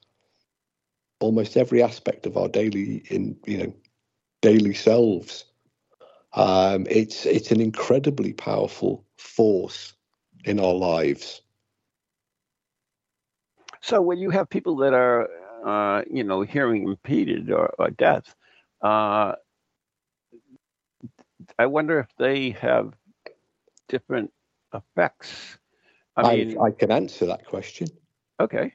almost 1.20 1.58
every 1.58 1.84
aspect 1.84 2.26
of 2.26 2.38
our 2.38 2.48
daily 2.48 3.04
in 3.10 3.38
you 3.46 3.58
know 3.58 3.74
daily 4.42 4.74
selves 4.74 5.46
um, 6.34 6.88
it's 6.90 7.26
it's 7.26 7.52
an 7.52 7.60
incredibly 7.60 8.34
powerful 8.34 9.06
force 9.18 9.94
in 10.46 10.60
our 10.60 10.74
lives. 10.74 11.42
So 13.82 14.02
when 14.02 14.20
you 14.20 14.30
have 14.30 14.50
people 14.50 14.76
that 14.78 14.94
are, 14.94 15.28
uh, 15.66 16.04
you 16.10 16.24
know, 16.24 16.42
hearing 16.42 16.84
impeded 16.88 17.52
or, 17.52 17.74
or 17.80 17.90
deaf, 17.90 18.36
uh, 18.82 19.34
I 21.58 21.66
wonder 21.66 22.00
if 22.00 22.08
they 22.18 22.52
have 22.52 22.94
different 23.90 24.32
effects. 24.74 25.58
I 26.18 26.36
mean, 26.36 26.58
I, 26.60 26.66
I 26.66 26.72
can 26.72 26.92
answer 26.92 27.26
that 27.26 27.46
question. 27.46 27.88
Okay. 28.40 28.74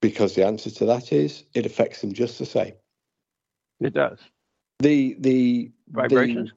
Because 0.00 0.34
the 0.34 0.46
answer 0.46 0.70
to 0.70 0.86
that 0.86 1.12
is 1.12 1.44
it 1.54 1.66
affects 1.66 2.00
them 2.00 2.12
just 2.12 2.38
the 2.38 2.46
same. 2.46 2.74
It 3.80 3.94
does. 3.94 4.18
The 4.80 5.16
the 5.20 5.70
vibrations. 5.90 6.50
The, 6.50 6.54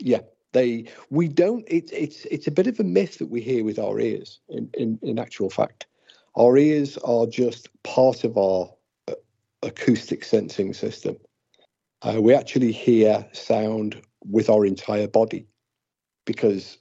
yeah 0.00 0.20
they 0.52 0.86
we 1.10 1.28
don't 1.28 1.64
it, 1.68 1.90
it's 1.92 2.24
it's 2.26 2.46
a 2.46 2.50
bit 2.50 2.66
of 2.66 2.78
a 2.80 2.84
myth 2.84 3.18
that 3.18 3.28
we 3.28 3.40
hear 3.40 3.64
with 3.64 3.78
our 3.78 3.98
ears 4.00 4.40
in 4.48 4.68
in, 4.74 4.98
in 5.02 5.18
actual 5.18 5.50
fact 5.50 5.86
our 6.36 6.56
ears 6.56 6.96
are 6.98 7.26
just 7.26 7.68
part 7.82 8.24
of 8.24 8.36
our 8.36 8.70
uh, 9.08 9.14
acoustic 9.62 10.24
sensing 10.24 10.72
system 10.72 11.16
uh, 12.02 12.20
we 12.20 12.34
actually 12.34 12.72
hear 12.72 13.26
sound 13.32 14.00
with 14.24 14.48
our 14.48 14.64
entire 14.64 15.08
body 15.08 15.46
because 16.24 16.78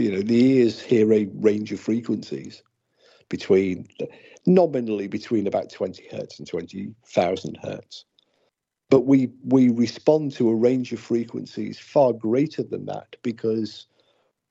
you 0.00 0.10
know 0.10 0.22
the 0.22 0.44
ears 0.44 0.80
hear 0.80 1.12
a 1.12 1.26
range 1.34 1.72
of 1.72 1.80
frequencies 1.80 2.62
between 3.28 3.86
nominally 4.46 5.06
between 5.06 5.46
about 5.46 5.70
20 5.70 6.04
hertz 6.10 6.38
and 6.38 6.48
20,000 6.48 7.58
hertz 7.62 8.04
but 8.88 9.02
we 9.02 9.30
we 9.44 9.68
respond 9.68 10.32
to 10.32 10.48
a 10.48 10.54
range 10.54 10.92
of 10.92 11.00
frequencies 11.00 11.78
far 11.78 12.12
greater 12.12 12.62
than 12.62 12.86
that 12.86 13.16
because 13.22 13.86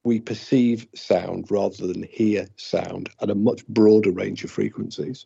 we 0.03 0.19
perceive 0.19 0.87
sound 0.95 1.51
rather 1.51 1.87
than 1.87 2.03
hear 2.03 2.47
sound 2.55 3.09
at 3.21 3.29
a 3.29 3.35
much 3.35 3.65
broader 3.67 4.11
range 4.11 4.43
of 4.43 4.51
frequencies. 4.51 5.25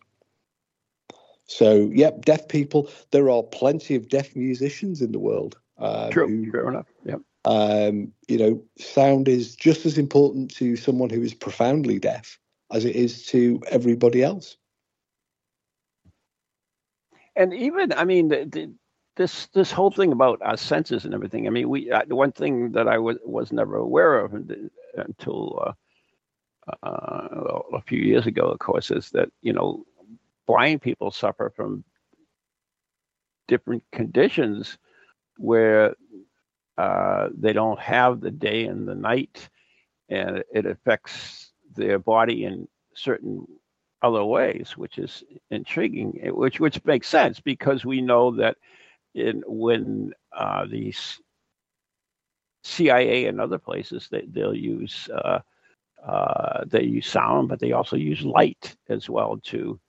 So, 1.45 1.91
yep, 1.93 2.25
deaf 2.25 2.47
people. 2.47 2.89
There 3.11 3.29
are 3.29 3.43
plenty 3.43 3.95
of 3.95 4.09
deaf 4.09 4.35
musicians 4.35 5.01
in 5.01 5.11
the 5.11 5.19
world. 5.19 5.57
Uh, 5.77 6.09
true, 6.09 6.27
who, 6.27 6.51
true 6.51 6.67
enough. 6.67 6.87
Yep. 7.05 7.21
Um, 7.45 8.13
you 8.27 8.37
know, 8.37 8.63
sound 8.77 9.27
is 9.27 9.55
just 9.55 9.85
as 9.85 9.97
important 9.97 10.53
to 10.55 10.75
someone 10.75 11.09
who 11.09 11.21
is 11.21 11.33
profoundly 11.33 11.99
deaf 11.99 12.39
as 12.71 12.85
it 12.85 12.95
is 12.95 13.25
to 13.27 13.61
everybody 13.67 14.23
else. 14.23 14.57
And 17.35 17.53
even, 17.53 17.91
I 17.93 18.05
mean, 18.05 18.29
the, 18.29 18.45
the, 18.45 18.73
this 19.15 19.47
this 19.47 19.71
whole 19.71 19.91
thing 19.91 20.11
about 20.11 20.41
our 20.41 20.57
senses 20.57 21.05
and 21.05 21.13
everything. 21.13 21.45
I 21.45 21.49
mean, 21.49 21.69
we 21.69 21.91
uh, 21.91 22.03
the 22.07 22.15
one 22.15 22.31
thing 22.31 22.71
that 22.71 22.87
I 22.87 22.97
was 22.97 23.17
was 23.23 23.51
never 23.51 23.75
aware 23.75 24.19
of 24.19 24.33
until 24.95 25.75
uh, 26.67 26.85
uh, 26.85 27.59
a 27.73 27.81
few 27.81 27.99
years 27.99 28.25
ago, 28.25 28.43
of 28.43 28.59
course, 28.59 28.91
is 28.91 29.09
that 29.11 29.29
you 29.41 29.53
know 29.53 29.85
blind 30.47 30.81
people 30.81 31.11
suffer 31.11 31.51
from 31.55 31.83
different 33.47 33.83
conditions 33.91 34.77
where 35.37 35.95
uh, 36.77 37.29
they 37.37 37.53
don't 37.53 37.79
have 37.79 38.19
the 38.19 38.31
day 38.31 38.65
and 38.65 38.87
the 38.87 38.95
night, 38.95 39.49
and 40.09 40.43
it 40.53 40.65
affects 40.65 41.51
their 41.75 41.99
body 41.99 42.45
in 42.45 42.67
certain 42.95 43.45
other 44.01 44.23
ways, 44.23 44.73
which 44.75 44.97
is 44.97 45.23
intriguing. 45.51 46.19
Which 46.33 46.59
which 46.59 46.83
makes 46.85 47.07
sense 47.07 47.39
because 47.39 47.85
we 47.85 48.01
know 48.01 48.31
that 48.37 48.57
in 49.13 49.43
when 49.45 50.13
uh, 50.35 50.65
the 50.65 50.93
CIA 52.63 53.25
and 53.25 53.39
other 53.39 53.59
places 53.59 54.07
they, 54.11 54.25
they'll 54.27 54.55
use 54.55 55.09
uh, 55.09 55.39
uh, 56.05 56.63
they 56.65 56.83
use 56.83 57.07
sound, 57.07 57.49
but 57.49 57.59
they 57.59 57.71
also 57.71 57.95
use 57.95 58.23
light 58.23 58.75
as 58.89 59.09
well 59.09 59.39
to 59.43 59.79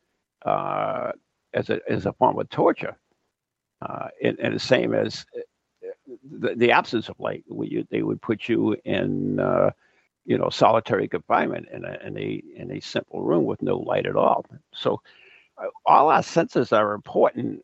as 0.45 1.71
a 1.71 1.81
as 1.89 2.07
a 2.07 2.13
form 2.13 2.39
of 2.39 2.49
torture. 2.51 2.97
Uh, 3.83 4.09
and, 4.23 4.39
and, 4.39 4.55
the 4.55 4.59
same 4.59 4.95
as 4.95 5.27
the, 6.23 6.55
the, 6.55 6.73
absence 6.73 7.09
of 7.09 7.19
light. 7.19 7.45
They 7.91 8.03
would 8.03 8.21
put 8.23 8.49
you 8.49 8.77
in, 8.85 9.41
uh, 9.41 9.71
you 10.25 10.39
know, 10.39 10.49
solitary 10.51 11.09
confinement 11.09 11.69
in 11.73 11.85
a, 11.85 11.99
in 12.05 12.19
a 12.19 12.43
in 12.57 12.71
a 12.73 12.81
simple 12.81 13.23
room 13.23 13.45
with 13.45 13.63
no 13.63 13.77
light 13.79 14.07
at 14.07 14.17
all. 14.17 14.45
So, 14.73 15.01
uh, 15.59 15.67
all 15.87 16.11
our 16.11 16.23
senses 16.23 16.73
are 16.73 16.95
important, 16.95 17.63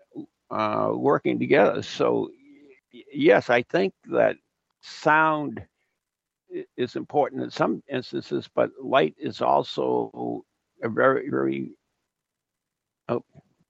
uh, 0.50 0.90
working 0.94 1.38
together. 1.38 1.82
So, 1.82 2.30
yes, 3.12 3.50
I 3.50 3.62
think 3.62 3.94
that 4.06 4.36
sound 4.80 5.62
is 6.76 6.96
important 6.96 7.42
in 7.42 7.50
some 7.50 7.82
instances, 7.88 8.48
but 8.54 8.70
light 8.82 9.14
is 9.18 9.40
also 9.40 10.44
a 10.82 10.88
very, 10.88 11.28
very. 11.30 11.72
Oh, 13.08 13.24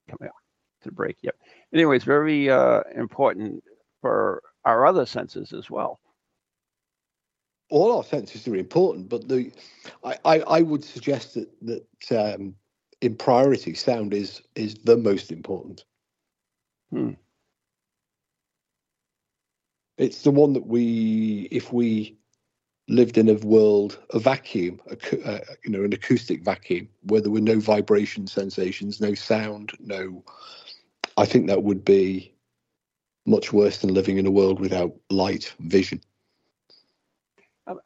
coming 0.09 0.29
out 0.29 0.41
to 0.83 0.93
break. 0.93 1.17
Yep. 1.23 1.37
Anyway, 1.73 1.97
it's 1.97 2.05
very 2.05 2.51
uh, 2.51 2.83
important 2.95 3.63
for 4.01 4.43
our 4.65 4.87
other 4.87 5.07
senses 5.07 5.53
as 5.53 5.71
well. 5.71 6.01
All 7.71 7.97
our 7.97 8.05
senses 8.05 8.49
are 8.49 8.57
important, 8.57 9.09
but 9.09 9.29
the 9.29 9.53
I, 10.05 10.17
I, 10.25 10.41
I 10.41 10.61
would 10.63 10.85
suggest 10.85 11.35
that 11.35 11.49
that 11.63 12.35
um, 12.35 12.55
in 13.01 13.17
priority, 13.17 13.75
sound 13.75 14.13
is 14.13 14.43
is 14.55 14.75
the 14.85 14.97
most 14.97 15.33
important. 15.33 15.85
Hmm. 16.91 17.13
It's 19.97 20.23
the 20.23 20.31
one 20.31 20.55
that 20.55 20.67
we, 20.67 21.47
if 21.51 21.73
we 21.75 22.17
lived 22.89 23.19
in 23.19 23.29
a 23.29 23.35
world, 23.35 23.99
a 24.11 24.19
vacuum, 24.19 24.81
a, 24.91 25.29
uh, 25.29 25.41
you 25.63 25.71
know, 25.71 25.85
an 25.85 25.93
acoustic 25.93 26.43
vacuum 26.43 26.89
where 27.03 27.21
there 27.21 27.31
were 27.31 27.41
no 27.41 27.61
vibration 27.61 28.27
sensations, 28.27 29.01
no 29.01 29.15
sound, 29.15 29.73
no. 29.79 30.25
I 31.19 31.27
think 31.27 31.49
that 31.49 31.65
would 31.65 31.85
be 31.85 32.33
much 33.27 33.53
worse 33.53 33.79
than 33.79 33.95
living 33.95 34.19
in 34.19 34.27
a 34.27 34.31
world 34.31 34.61
without 34.61 34.93
light 35.11 35.55
vision. 35.61 36.01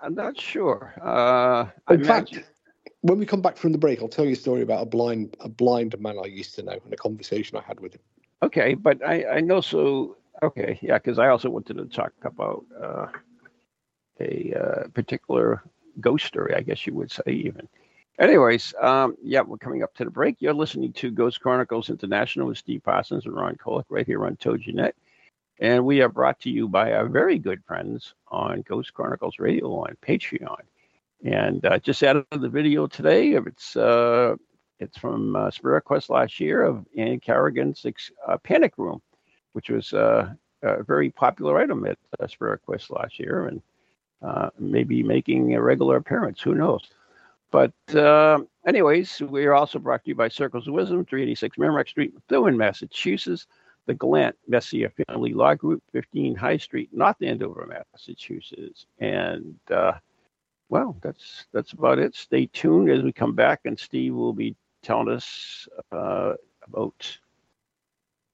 I'm 0.00 0.14
not 0.14 0.40
sure. 0.40 0.94
Uh, 1.02 1.66
in 1.92 2.04
fact, 2.04 2.38
when 3.02 3.18
we 3.18 3.26
come 3.26 3.42
back 3.42 3.56
from 3.56 3.72
the 3.72 3.78
break, 3.78 4.00
I'll 4.00 4.08
tell 4.08 4.24
you 4.24 4.32
a 4.32 4.36
story 4.36 4.62
about 4.62 4.82
a 4.82 4.86
blind 4.86 5.36
a 5.40 5.48
blind 5.48 5.98
man 5.98 6.16
I 6.22 6.26
used 6.26 6.54
to 6.54 6.62
know 6.62 6.78
and 6.84 6.92
a 6.92 6.96
conversation 6.96 7.58
I 7.58 7.62
had 7.62 7.80
with 7.80 7.94
him. 7.94 8.00
Okay, 8.42 8.74
but 8.74 9.04
I 9.06 9.24
I 9.36 9.40
know 9.40 9.60
so. 9.60 10.16
Okay, 10.42 10.78
yeah, 10.82 10.98
because 10.98 11.18
I 11.18 11.28
also 11.28 11.50
wanted 11.50 11.76
to 11.76 11.84
talk 11.84 12.12
about 12.22 12.64
uh, 12.82 13.06
a 14.20 14.54
uh, 14.54 14.88
particular 14.88 15.62
ghost 16.00 16.26
story, 16.26 16.54
I 16.54 16.60
guess 16.60 16.86
you 16.86 16.94
would 16.94 17.10
say, 17.10 17.22
even. 17.26 17.68
Anyways, 18.18 18.74
um, 18.80 19.16
yeah, 19.22 19.42
we're 19.42 19.58
coming 19.58 19.82
up 19.82 19.94
to 19.94 20.04
the 20.04 20.10
break. 20.10 20.36
You're 20.38 20.54
listening 20.54 20.92
to 20.94 21.10
Ghost 21.10 21.40
Chronicles 21.40 21.90
International 21.90 22.46
with 22.46 22.58
Steve 22.58 22.82
Parsons 22.84 23.26
and 23.26 23.34
Ron 23.34 23.56
Kolek 23.56 23.84
right 23.88 24.06
here 24.06 24.24
on 24.24 24.36
TogiNet. 24.36 24.92
And 25.60 25.84
we 25.84 26.00
are 26.02 26.08
brought 26.08 26.40
to 26.40 26.50
you 26.50 26.68
by 26.68 26.92
our 26.92 27.06
very 27.06 27.38
good 27.38 27.62
friends 27.64 28.14
on 28.28 28.62
Ghost 28.62 28.92
Chronicles 28.92 29.38
Radio 29.38 29.72
on 29.80 29.96
Patreon. 30.02 30.60
And 31.24 31.64
uh, 31.64 31.78
just 31.78 32.02
added 32.02 32.26
the 32.30 32.48
video 32.48 32.86
today. 32.86 33.32
It's 33.32 33.76
uh, 33.76 34.36
it's 34.80 34.98
from 34.98 35.36
uh, 35.36 35.50
Spirit 35.50 35.84
Quest 35.84 36.10
last 36.10 36.40
year 36.40 36.62
of 36.62 36.84
Ann 36.98 37.20
Carrigan's 37.20 37.86
uh, 38.26 38.36
Panic 38.38 38.74
Room, 38.76 39.00
which 39.52 39.70
was 39.70 39.92
uh, 39.92 40.32
a 40.62 40.82
very 40.82 41.10
popular 41.10 41.58
item 41.58 41.86
at 41.86 41.98
uh, 42.18 42.26
Spirit 42.26 42.60
Quest 42.66 42.90
last 42.90 43.18
year. 43.18 43.46
And 43.46 43.62
uh, 44.24 44.50
maybe 44.58 45.02
making 45.02 45.54
a 45.54 45.62
regular 45.62 45.96
appearance. 45.96 46.40
Who 46.40 46.54
knows? 46.54 46.88
But 47.50 47.74
uh, 47.94 48.38
anyways, 48.66 49.20
we 49.20 49.44
are 49.44 49.54
also 49.54 49.78
brought 49.78 50.02
to 50.04 50.08
you 50.08 50.14
by 50.14 50.28
Circles 50.28 50.66
of 50.66 50.74
Wisdom, 50.74 51.04
386 51.04 51.58
Merrimack 51.58 51.88
Street, 51.88 52.14
Methuen, 52.14 52.56
Massachusetts. 52.56 53.46
The 53.86 53.94
Gallant 53.94 54.36
Messier 54.48 54.92
Family 55.06 55.34
Law 55.34 55.54
Group, 55.54 55.82
15 55.92 56.34
High 56.34 56.56
Street, 56.56 56.88
North 56.92 57.20
Andover, 57.20 57.66
Massachusetts. 57.92 58.86
And 58.98 59.56
uh, 59.70 59.92
well, 60.68 60.96
that's 61.02 61.46
that's 61.52 61.72
about 61.72 61.98
it. 61.98 62.14
Stay 62.14 62.46
tuned 62.46 62.90
as 62.90 63.02
we 63.02 63.12
come 63.12 63.34
back, 63.34 63.60
and 63.64 63.78
Steve 63.78 64.14
will 64.14 64.32
be 64.32 64.56
telling 64.82 65.08
us 65.08 65.68
uh, 65.92 66.34
about 66.66 67.18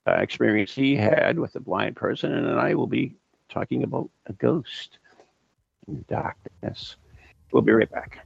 uh, 0.07 0.13
experience 0.13 0.73
he 0.73 0.95
had 0.95 1.37
with 1.37 1.55
a 1.55 1.59
blind 1.59 1.95
person, 1.95 2.33
and 2.33 2.59
I 2.59 2.73
will 2.73 2.87
be 2.87 3.15
talking 3.49 3.83
about 3.83 4.09
a 4.27 4.33
ghost 4.33 4.99
in 5.87 6.05
darkness. 6.07 6.95
We'll 7.51 7.61
be 7.61 7.73
right 7.73 7.91
back. 7.91 8.25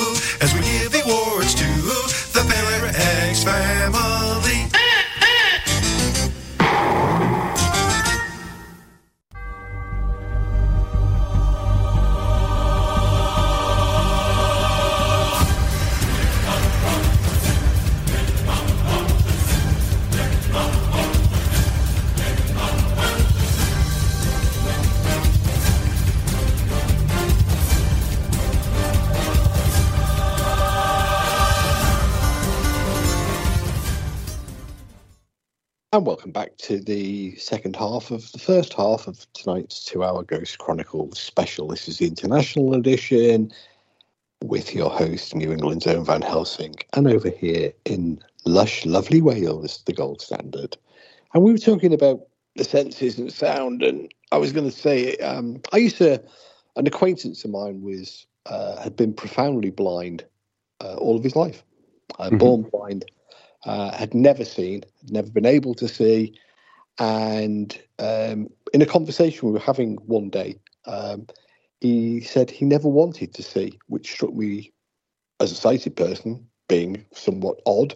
And 36.01 36.07
welcome 36.07 36.31
back 36.31 36.57
to 36.57 36.79
the 36.79 37.35
second 37.35 37.75
half 37.75 38.09
of 38.09 38.31
the 38.31 38.39
first 38.39 38.73
half 38.73 39.07
of 39.07 39.31
tonight's 39.33 39.85
two 39.85 40.03
hour 40.03 40.23
Ghost 40.23 40.57
Chronicles 40.57 41.19
special. 41.19 41.67
This 41.67 41.87
is 41.87 41.99
the 41.99 42.07
international 42.07 42.73
edition 42.73 43.51
with 44.43 44.73
your 44.73 44.89
host, 44.89 45.35
New 45.35 45.51
England's 45.51 45.85
own 45.85 46.03
Van 46.03 46.23
Helsing, 46.23 46.73
and 46.93 47.07
over 47.07 47.29
here 47.29 47.71
in 47.85 48.19
lush, 48.45 48.83
lovely 48.83 49.21
Wales, 49.21 49.83
the 49.85 49.93
gold 49.93 50.21
standard. 50.21 50.75
And 51.35 51.43
we 51.43 51.51
were 51.51 51.59
talking 51.59 51.93
about 51.93 52.21
the 52.55 52.63
senses 52.63 53.19
and 53.19 53.31
sound, 53.31 53.83
and 53.83 54.11
I 54.31 54.39
was 54.39 54.51
going 54.53 54.71
to 54.71 54.75
say, 54.75 55.17
um, 55.17 55.61
I 55.71 55.77
used 55.77 55.97
to, 55.97 56.19
an 56.77 56.87
acquaintance 56.87 57.45
of 57.45 57.51
mine 57.51 57.83
was, 57.83 58.25
uh, 58.47 58.81
had 58.81 58.95
been 58.95 59.13
profoundly 59.13 59.69
blind 59.69 60.25
uh, 60.83 60.95
all 60.95 61.15
of 61.15 61.23
his 61.23 61.35
life, 61.35 61.63
uh, 62.17 62.29
mm-hmm. 62.29 62.37
born 62.37 62.61
blind 62.63 63.05
uh, 63.65 63.91
had 63.95 64.13
never 64.13 64.45
seen, 64.45 64.83
never 65.09 65.29
been 65.31 65.45
able 65.47 65.75
to 65.75 65.87
see, 65.87 66.33
And 66.97 67.77
um, 67.99 68.49
in 68.73 68.81
a 68.81 68.85
conversation 68.85 69.47
we 69.47 69.53
were 69.53 69.59
having 69.59 69.95
one 70.05 70.29
day, 70.29 70.59
um, 70.85 71.27
he 71.81 72.21
said 72.21 72.49
he 72.49 72.65
never 72.65 72.87
wanted 72.87 73.33
to 73.33 73.43
see, 73.43 73.79
which 73.87 74.11
struck 74.11 74.33
me 74.33 74.71
as 75.39 75.51
a 75.51 75.55
sighted 75.55 75.95
person 75.95 76.47
being 76.69 77.05
somewhat 77.13 77.59
odd. 77.65 77.95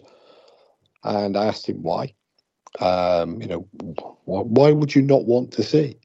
And 1.04 1.36
I 1.36 1.46
asked 1.46 1.68
him 1.68 1.82
why. 1.82 2.14
Um, 2.80 3.40
you 3.42 3.48
know, 3.48 3.68
why, 4.24 4.42
why 4.42 4.72
would 4.72 4.94
you 4.94 5.02
not 5.02 5.26
want 5.26 5.52
to 5.52 5.62
see? 5.62 5.98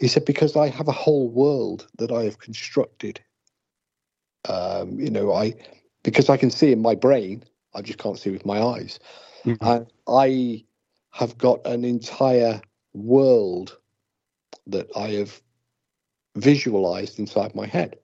He 0.00 0.08
said, 0.08 0.24
because 0.26 0.56
I 0.56 0.68
have 0.68 0.88
a 0.88 0.92
whole 0.92 1.28
world 1.28 1.88
that 1.98 2.12
I 2.12 2.24
have 2.24 2.38
constructed. 2.40 3.20
Um, 4.48 5.00
you 5.00 5.10
know, 5.10 5.32
I 5.32 5.54
because 6.04 6.30
I 6.30 6.36
can 6.36 6.50
see 6.50 6.72
in 6.72 6.82
my 6.82 6.94
brain, 6.94 7.44
I 7.74 7.82
just 7.82 7.98
can't 7.98 8.18
see 8.18 8.30
with 8.30 8.46
my 8.46 8.60
eyes. 8.60 8.98
Mhm. 9.44 9.58
And 9.60 9.92
I 10.06 10.64
have 11.10 11.36
got 11.38 11.66
an 11.66 11.84
entire 11.84 12.60
world 12.92 13.78
that 14.66 14.88
I 14.96 15.10
have 15.10 15.42
visualized 16.36 17.18
inside 17.18 17.54
my 17.54 17.66
head. 17.66 17.98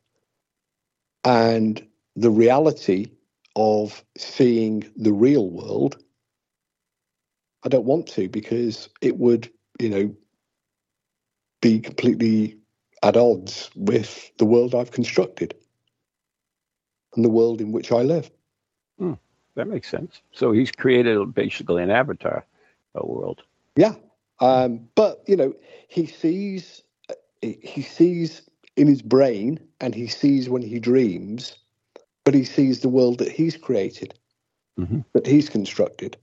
And 1.24 1.87
the 2.16 2.30
reality 2.30 3.11
of 3.56 4.04
seeing 4.16 4.90
the 4.96 5.12
real 5.12 5.50
world, 5.50 6.02
I 7.62 7.68
don't 7.68 7.85
want 7.85 8.06
to 8.09 8.28
because 8.28 8.88
it 9.00 9.18
would, 9.18 9.50
you 9.80 9.90
know, 9.90 10.14
be 11.61 11.80
completely 11.80 12.59
at 13.02 13.16
odds 13.16 13.70
with 13.74 14.30
the 14.38 14.44
world 14.44 14.74
I've 14.74 14.92
constructed 14.92 15.54
and 17.14 17.24
the 17.24 17.30
world 17.30 17.61
in 17.61 17.72
which 17.72 17.92
I 17.92 18.02
live. 18.02 18.30
That 19.54 19.68
makes 19.68 19.88
sense. 19.88 20.22
So 20.32 20.52
he's 20.52 20.70
created 20.70 21.34
basically 21.34 21.82
an 21.82 21.90
avatar, 21.90 22.44
a 22.94 23.06
world. 23.06 23.42
Yeah. 23.76 23.94
Um, 24.40 24.88
but 24.94 25.22
you 25.26 25.36
know, 25.36 25.54
he 25.88 26.06
sees 26.06 26.82
he 27.42 27.82
sees 27.82 28.42
in 28.76 28.86
his 28.86 29.02
brain 29.02 29.60
and 29.80 29.94
he 29.94 30.06
sees 30.06 30.48
when 30.48 30.62
he 30.62 30.78
dreams, 30.78 31.56
but 32.24 32.34
he 32.34 32.44
sees 32.44 32.80
the 32.80 32.88
world 32.88 33.18
that 33.18 33.32
he's 33.32 33.56
created, 33.56 34.14
Mhm. 34.78 35.04
that 35.12 35.26
he's 35.26 35.48
constructed. 35.48 36.16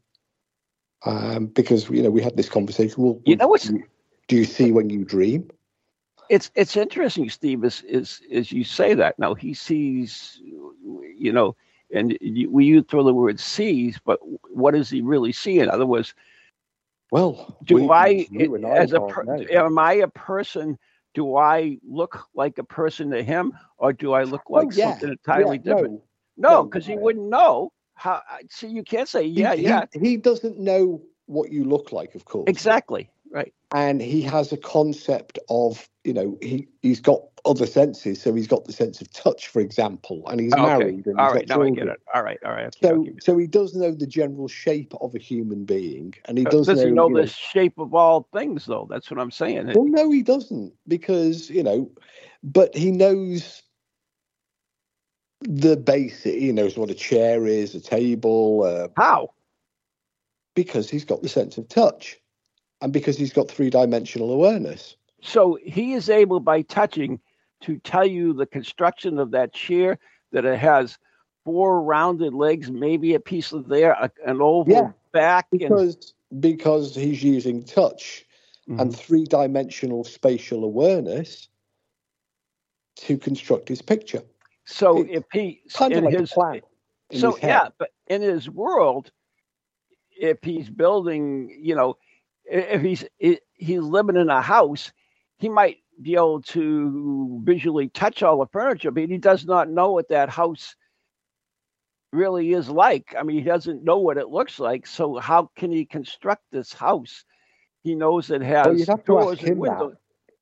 Um, 1.05 1.47
because 1.47 1.89
you 1.89 2.01
know, 2.01 2.09
we 2.09 2.21
had 2.23 2.37
this 2.37 2.49
conversation. 2.49 3.03
Well, 3.03 3.21
You 3.25 3.35
know 3.35 3.47
what's- 3.47 3.69
do 4.27 4.35
you, 4.35 4.45
see 4.45 4.71
when 4.71 4.89
you 4.89 5.05
dream? 5.05 5.49
It's 6.29 6.51
it's 6.55 6.75
interesting, 6.75 7.29
Steve, 7.29 7.63
is 7.63 7.81
is 7.83 8.21
is 8.29 8.51
you 8.51 8.63
say 8.63 8.93
that. 8.95 9.17
Now 9.19 9.33
he 9.35 9.53
sees, 9.53 10.41
you 10.41 11.31
know, 11.31 11.55
and 11.93 12.17
you, 12.21 12.49
we 12.49 12.65
use 12.65 12.83
throw 12.89 13.03
the 13.03 13.13
word 13.13 13.39
sees, 13.39 13.99
but 14.03 14.19
what 14.49 14.75
is 14.75 14.89
he 14.89 15.01
really 15.01 15.31
see? 15.31 15.59
In 15.59 15.69
other 15.69 15.85
words, 15.85 16.13
Well, 17.11 17.57
do 17.63 17.75
we- 17.75 17.89
I, 17.89 18.27
I 18.39 18.47
as 18.75 18.93
a 18.93 18.99
per, 19.01 19.25
am 19.51 19.79
I 19.79 19.93
a 19.93 20.07
person? 20.07 20.77
Do 21.13 21.35
I 21.37 21.79
look 21.83 22.27
like 22.35 22.57
a 22.59 22.63
person 22.63 23.11
to 23.11 23.23
him, 23.23 23.53
or 23.77 23.93
do 23.93 24.13
I 24.13 24.23
look 24.23 24.49
Oh, 24.53 24.59
like 24.59 24.71
yeah, 24.71 24.99
something 24.99 25.09
entirely 25.09 25.57
yeah, 25.57 25.73
different? 25.73 26.01
no, 26.37 26.49
No, 26.49 26.63
no, 26.63 26.63
because 26.63 26.85
he 26.85 26.95
uh, 26.95 26.97
wouldn't 26.97 27.29
know. 27.29 27.71
How? 27.95 28.21
See, 28.49 28.67
you 28.67 28.83
can't 28.83 29.09
say 29.09 29.23
He- 29.23 29.41
yeah, 29.41 29.55
he, 29.55 29.63
yeah, 29.63 29.85
He 29.93 30.17
doesn't 30.17 30.59
know 30.59 31.01
what 31.25 31.51
you 31.51 31.63
look 31.63 31.91
like, 31.91 32.15
of 32.15 32.25
course. 32.25 32.49
exactly, 32.49 33.09
right. 33.31 33.53
and 33.73 34.01
he 34.01 34.21
has 34.21 34.51
a 34.51 34.57
concept 34.57 35.39
of 35.49 35.89
you 36.07 36.13
know 36.13 36.37
he 36.41 36.67
he's 36.81 37.01
got 37.01 37.21
other 37.45 37.65
senses 37.65 38.21
so 38.21 38.33
he's 38.33 38.47
got 38.47 38.63
the 38.65 38.71
sense 38.73 39.01
of 39.01 39.11
touch 39.11 39.49
for 39.49 39.59
example 39.59 40.23
and 40.29 40.39
he's 40.39 40.57
Okay. 40.57 40.61
married 40.61 41.05
and 41.05 41.19
All 41.19 41.25
he's 41.25 41.33
right, 41.33 41.47
now 41.47 41.61
I 41.61 41.69
get 41.69 41.87
it. 41.89 41.99
All 42.13 42.23
right, 42.23 42.39
all 42.45 42.53
right. 42.53 42.73
Okay, 42.81 42.87
so 42.87 43.05
so 43.19 43.37
he 43.37 43.47
does 43.47 43.75
know 43.75 43.91
the 43.93 44.07
general 44.07 44.47
shape 44.47 44.93
of 45.01 45.13
a 45.15 45.19
human 45.19 45.65
being 45.65 46.13
and 46.25 46.37
he 46.37 46.45
Uh, 46.45 46.51
does, 46.51 46.73
know 46.73 47.09
you 47.09 47.13
the 47.13 47.27
shape 47.27 47.77
of 47.77 47.93
all 47.93 48.27
things, 48.33 48.65
though? 48.65 48.87
That's 48.89 49.11
what 49.11 49.19
I'm 49.19 49.31
saying. 49.31 49.67
well 49.73 49.85
no 49.85 50.09
he 50.11 50.23
doesn't 50.23 50.73
because 50.87 51.49
you 51.49 51.63
know 51.63 51.91
but 52.43 52.75
he 52.75 52.91
knows 52.91 53.63
the 55.41 55.75
basic 55.77 56.35
he 56.35 56.51
knows 56.53 56.77
what 56.77 56.89
a 56.89 56.95
chair 56.95 57.45
is 57.45 57.75
a 57.75 57.81
table 57.81 58.63
uh, 58.63 58.87
How? 58.95 59.29
because 60.55 60.89
he's 60.89 61.05
got 61.05 61.21
the 61.21 61.29
sense 61.29 61.57
of 61.57 61.67
touch 61.69 62.17
and 62.81 62.93
because 62.93 63.17
he's 63.17 63.33
got 63.33 63.49
three-dimensional 63.49 64.31
awareness 64.31 64.95
So 65.21 65.57
he 65.63 65.93
is 65.93 66.09
able, 66.09 66.39
by 66.39 66.61
touching, 66.61 67.19
to 67.61 67.77
tell 67.79 68.05
you 68.05 68.33
the 68.33 68.45
construction 68.45 69.17
of 69.17 69.31
that 69.31 69.53
chair, 69.53 69.97
that 70.31 70.45
it 70.45 70.59
has 70.59 70.97
four 71.43 71.81
rounded 71.81 72.33
legs, 72.33 72.69
maybe 72.69 73.13
a 73.13 73.19
piece 73.19 73.51
of 73.51 73.67
there, 73.67 73.91
a, 73.91 74.11
an 74.25 74.41
oval 74.41 74.85
Yeah, 74.85 74.91
back, 75.11 75.47
and 75.51 75.59
because 75.59 76.13
because 76.39 76.93
he's 76.95 77.23
using 77.23 77.63
touch 77.63 78.25
and 78.67 78.91
Mhm. 78.91 78.95
three 78.95 79.23
dimensional 79.23 80.03
spatial 80.03 80.63
awareness 80.65 81.47
to 82.97 83.17
construct 83.17 83.69
his 83.69 83.81
picture. 83.81 84.21
so 84.65 85.03
it's 85.03 85.09
if 85.13 85.23
he 85.31 85.61
Kind 85.73 85.93
in 85.93 85.99
of 85.99 86.03
like 86.05 86.19
his 86.19 86.31
a 86.31 86.35
plan. 86.35 86.61
so 87.13 87.37
his 87.37 87.43
yeah, 87.43 87.69
but 87.79 87.91
in 88.07 88.21
his 88.21 88.49
world, 88.49 89.11
if 90.19 90.37
he's 90.43 90.69
building, 90.69 91.57
you 91.61 91.75
know, 91.75 91.97
if 92.45 92.81
he's 92.81 93.05
he's 93.53 93.81
living 93.81 94.17
in 94.17 94.29
a 94.29 94.41
house, 94.41 94.91
he 95.39 95.49
might 95.49 95.77
be 96.01 96.15
able 96.15 96.41
to 96.41 97.41
visually 97.43 97.89
touch 97.89 98.23
all 98.23 98.39
the 98.39 98.47
furniture, 98.47 98.91
but 98.91 99.09
he 99.09 99.17
does 99.17 99.45
not 99.45 99.69
know 99.69 99.91
what 99.91 100.09
that 100.09 100.29
house 100.29 100.75
really 102.13 102.53
is 102.53 102.69
like. 102.69 103.15
I 103.17 103.23
mean, 103.23 103.37
he 103.37 103.43
doesn't 103.43 103.83
know 103.83 103.97
what 103.97 104.17
it 104.17 104.29
looks 104.29 104.59
like. 104.59 104.87
So 104.87 105.17
how 105.17 105.49
can 105.55 105.71
he 105.71 105.85
construct 105.85 106.43
this 106.51 106.73
house? 106.73 107.23
He 107.83 107.95
knows 107.95 108.31
it 108.31 108.41
has 108.41 108.65
Well, 108.65 108.75
you'd 108.77 108.87
have 108.89 109.05
to 109.05 109.17
ask 109.19 109.25
doors 109.25 109.39
and 109.39 109.47
him 109.49 109.59
that. 109.61 109.79
windows. 109.79 109.95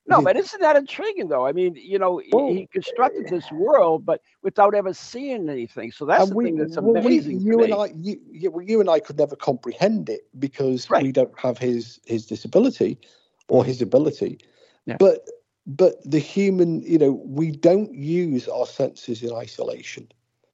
No, 0.08 0.22
but 0.22 0.38
isn't 0.38 0.62
that 0.62 0.76
intriguing 0.76 1.30
though? 1.30 1.48
I 1.48 1.52
mean, 1.52 1.76
you 1.76 1.98
know, 1.98 2.20
he- 2.20 2.30
Well, 2.32 2.50
he 2.54 2.68
constructed 2.68 3.28
this 3.28 3.52
world, 3.52 4.06
but 4.06 4.22
without 4.44 4.76
ever 4.76 4.94
seeing 4.94 5.50
anything. 5.50 5.92
So 5.92 6.06
that's 6.06 6.30
the 6.30 6.36
we, 6.36 6.46
thing 6.46 6.58
that's 6.58 6.78
well, 6.78 6.94
we- 6.94 7.00
amazing. 7.00 7.40
you 7.40 7.58
to 7.58 7.64
and. 7.64 7.74
I, 7.74 7.86
you, 7.96 8.20
you, 8.32 8.62
you 8.64 8.80
and 8.82 8.90
I 8.90 9.00
could 9.00 9.18
never 9.18 9.36
comprehend 9.36 10.10
it 10.10 10.28
because 10.38 10.88
Right. 10.92 11.02
we 11.02 11.12
don't 11.12 11.38
have 11.40 11.58
his 11.58 12.00
his 12.06 12.28
disability 12.28 13.00
or 13.48 13.66
his 13.66 13.82
ability. 13.82 14.38
Yeah. 14.86 14.98
But 15.00 15.28
but 15.68 15.96
the 16.04 16.20
human, 16.20 16.82
you 16.84 16.98
know, 16.98 17.22
we 17.26 17.52
don't 17.52 17.94
use 17.94 18.48
our 18.48 18.68
senses 18.68 19.24
in 19.24 19.34
isolation. 19.34 20.08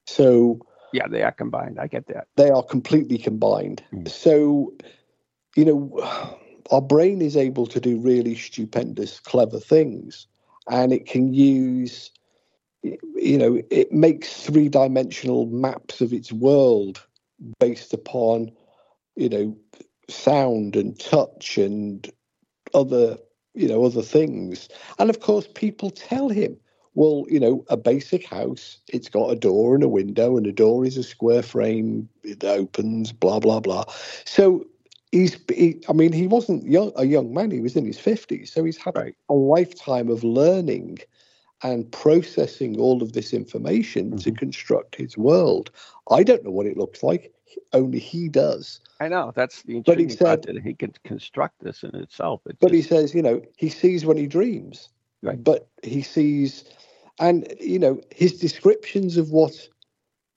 So 0.08 0.60
yeah, 0.94 1.08
they 1.08 1.24
are 1.24 1.32
combined. 1.32 1.80
I 1.80 1.88
get 1.88 2.08
that. 2.08 2.28
they 2.36 2.50
are 2.50 2.64
completely 2.64 3.18
combined. 3.18 3.84
Mm. 3.94 4.10
So, 4.10 4.74
you 5.56 5.66
know, 5.66 6.38
our 6.72 6.82
brain 6.82 7.22
is 7.22 7.38
able 7.38 7.66
to 7.68 7.80
do 7.80 8.00
really 8.00 8.36
stupendous, 8.36 9.20
clever 9.20 9.60
things, 9.60 10.28
and 10.70 10.94
it 10.94 11.06
can 11.06 11.34
use, 11.34 12.12
you 12.84 13.38
know, 13.38 13.62
it 13.70 13.92
makes 13.92 14.44
three 14.44 14.70
dimensional 14.70 15.46
maps 15.48 16.02
of 16.02 16.14
its 16.14 16.32
world 16.32 17.06
based 17.60 17.94
upon, 17.94 18.52
you 19.16 19.30
know, 19.30 19.58
sound 20.10 20.76
and 20.76 21.00
touch 21.00 21.58
and 21.58 22.12
other, 22.74 23.18
you 23.54 23.68
know, 23.68 23.84
other 23.86 24.02
things. 24.02 24.70
And 25.00 25.10
of 25.10 25.20
course, 25.20 25.48
people 25.54 25.90
tell 25.90 26.30
him, 26.30 26.58
well, 26.94 27.26
you 27.30 27.40
know, 27.40 27.64
a 27.70 27.78
basic 27.78 28.26
house, 28.26 28.80
it's 28.90 29.10
got 29.10 29.32
a 29.32 29.36
door 29.36 29.76
and 29.76 29.84
a 29.84 29.90
window, 29.90 30.38
and 30.38 30.46
a 30.46 30.52
door 30.52 30.86
is 30.86 30.98
a 30.98 31.04
square 31.04 31.42
frame, 31.42 32.10
it 32.24 32.44
opens, 32.44 33.12
blah, 33.14 33.40
blah, 33.40 33.60
blah. 33.62 33.86
So 34.26 34.66
he's, 35.12 35.38
he, 35.50 35.82
I 35.88 35.94
mean, 35.94 36.12
he 36.12 36.28
wasn't 36.28 36.66
young, 36.66 36.92
a 36.98 37.06
young 37.06 37.34
man, 37.34 37.52
he 37.52 37.62
was 37.62 37.76
in 37.76 37.86
his 37.86 37.98
50s. 37.98 38.50
So 38.50 38.64
he's 38.64 38.78
had 38.78 38.96
Right. 38.96 39.16
a 39.30 39.34
lifetime 39.34 40.10
of 40.10 40.24
learning 40.24 41.00
and 41.64 41.90
processing 41.92 42.80
all 42.80 43.02
of 43.04 43.14
this 43.14 43.34
information 43.34 44.18
to 44.18 44.32
Mhm. 44.32 44.38
construct 44.38 44.96
his 44.96 45.18
world. 45.18 45.72
I 46.10 46.24
don't 46.24 46.44
know 46.44 46.52
what 46.52 46.66
it 46.66 46.76
looks 46.78 47.04
like, 47.04 47.32
only 47.74 48.00
he 48.00 48.30
does. 48.30 48.80
I 49.00 49.08
know 49.08 49.32
that's 49.36 49.64
the 49.64 49.82
But 49.82 50.00
he 50.00 50.10
said- 50.10 50.44
that 50.44 50.62
he 50.62 50.74
can 50.74 50.94
construct 51.04 51.60
this 51.64 51.84
in 51.84 51.96
itself. 51.96 52.42
It's 52.46 52.58
But 52.60 52.72
he 52.72 52.82
says, 52.82 53.14
you 53.14 53.22
know, 53.22 53.42
he 53.58 53.70
sees 53.70 54.06
when 54.06 54.18
he 54.18 54.28
dreams. 54.28 54.90
Right. 55.24 55.44
But 55.44 55.68
he 55.84 56.02
sees, 56.02 56.66
and 57.20 57.48
you 57.60 57.80
know, 57.80 58.02
his 58.12 58.40
descriptions 58.40 59.18
of 59.18 59.32
what, 59.32 59.70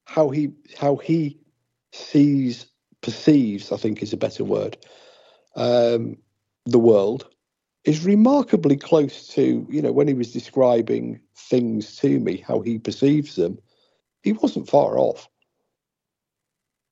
how 0.05 0.29
he, 0.31 0.53
how 0.79 0.97
he 0.97 1.39
sees, 1.93 2.67
perceives, 3.01 3.73
I 3.73 3.77
think 3.77 4.03
is 4.03 4.13
a 4.13 4.19
better 4.19 4.45
word, 4.45 4.77
um, 5.57 6.19
the 6.67 6.79
world, 6.79 7.29
is 7.85 8.05
remarkably 8.05 8.77
close 8.77 9.29
to, 9.29 9.67
you 9.71 9.83
know, 9.83 9.93
when 9.93 10.09
he 10.09 10.15
was 10.15 10.33
describing 10.33 11.21
things 11.37 11.97
to 11.97 12.19
me, 12.19 12.39
how 12.39 12.61
he 12.61 12.79
perceives 12.79 13.37
them, 13.37 13.59
he 14.23 14.33
wasn't 14.33 14.69
far 14.69 14.99
off. 14.99 15.29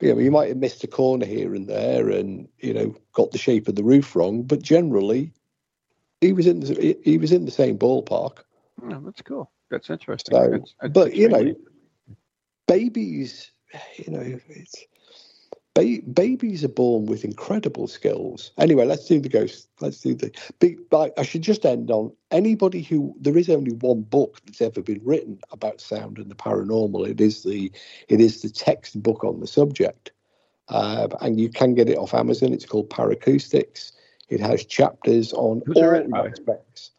You 0.02 0.12
know, 0.14 0.18
he 0.18 0.30
might 0.30 0.48
have 0.48 0.56
missed 0.56 0.82
a 0.82 0.88
corner 0.88 1.24
here 1.24 1.54
and 1.54 1.68
there, 1.68 2.10
and 2.10 2.48
you 2.58 2.74
know, 2.74 2.94
got 3.12 3.30
the 3.30 3.38
shape 3.38 3.68
of 3.68 3.76
the 3.76 3.84
roof 3.84 4.16
wrong, 4.16 4.42
but 4.42 4.60
generally, 4.60 5.32
he 6.20 6.32
was 6.32 6.46
in 6.48 6.60
the 6.60 6.74
he- 6.74 7.10
he 7.12 7.18
was 7.18 7.30
in 7.30 7.44
the 7.44 7.52
same 7.52 7.78
ballpark. 7.78 8.38
Oh, 8.82 9.00
that's 9.00 9.22
cool. 9.22 9.52
That's 9.70 9.90
interesting. 9.90 10.34
So, 10.34 10.50
That's- 10.50 10.74
that's 10.80 10.92
but 10.92 11.14
you 11.14 11.28
know, 11.28 11.54
babies, 12.66 13.52
you 13.96 14.12
know, 14.12 14.40
it's 14.48 14.84
Ba- 15.74 16.02
babies 16.12 16.64
are 16.64 16.68
born 16.68 17.06
with 17.06 17.24
incredible 17.24 17.86
skills. 17.86 18.52
Anyway, 18.58 18.84
let's 18.84 19.06
do 19.06 19.20
the 19.20 19.28
ghost. 19.28 19.68
Let's 19.80 20.00
do 20.00 20.14
the 20.14 20.30
big. 20.58 20.80
I 20.92 21.22
should 21.22 21.42
just 21.42 21.64
end 21.64 21.90
on 21.90 22.12
anybody 22.30 22.82
who 22.82 23.14
there 23.18 23.38
is 23.38 23.48
only 23.48 23.72
one 23.72 24.02
book 24.02 24.38
that's 24.44 24.60
ever 24.60 24.82
been 24.82 25.00
written 25.02 25.38
about 25.50 25.80
sound 25.80 26.18
and 26.18 26.30
the 26.30 26.34
paranormal. 26.34 27.08
It 27.08 27.20
is 27.20 27.42
the 27.42 27.72
it 28.08 28.20
is 28.20 28.42
the 28.42 28.50
textbook 28.50 29.24
on 29.24 29.40
the 29.40 29.46
subject, 29.46 30.12
uh, 30.68 31.08
and 31.22 31.40
you 31.40 31.48
can 31.48 31.74
get 31.74 31.88
it 31.88 31.96
off 31.96 32.12
Amazon. 32.12 32.52
It's 32.52 32.66
called 32.66 32.90
Paracoustics. 32.90 33.92
It 34.28 34.40
has 34.40 34.66
chapters 34.66 35.32
on 35.32 35.62
Who's 35.64 35.78
all 35.78 36.16
aspects. 36.16 36.90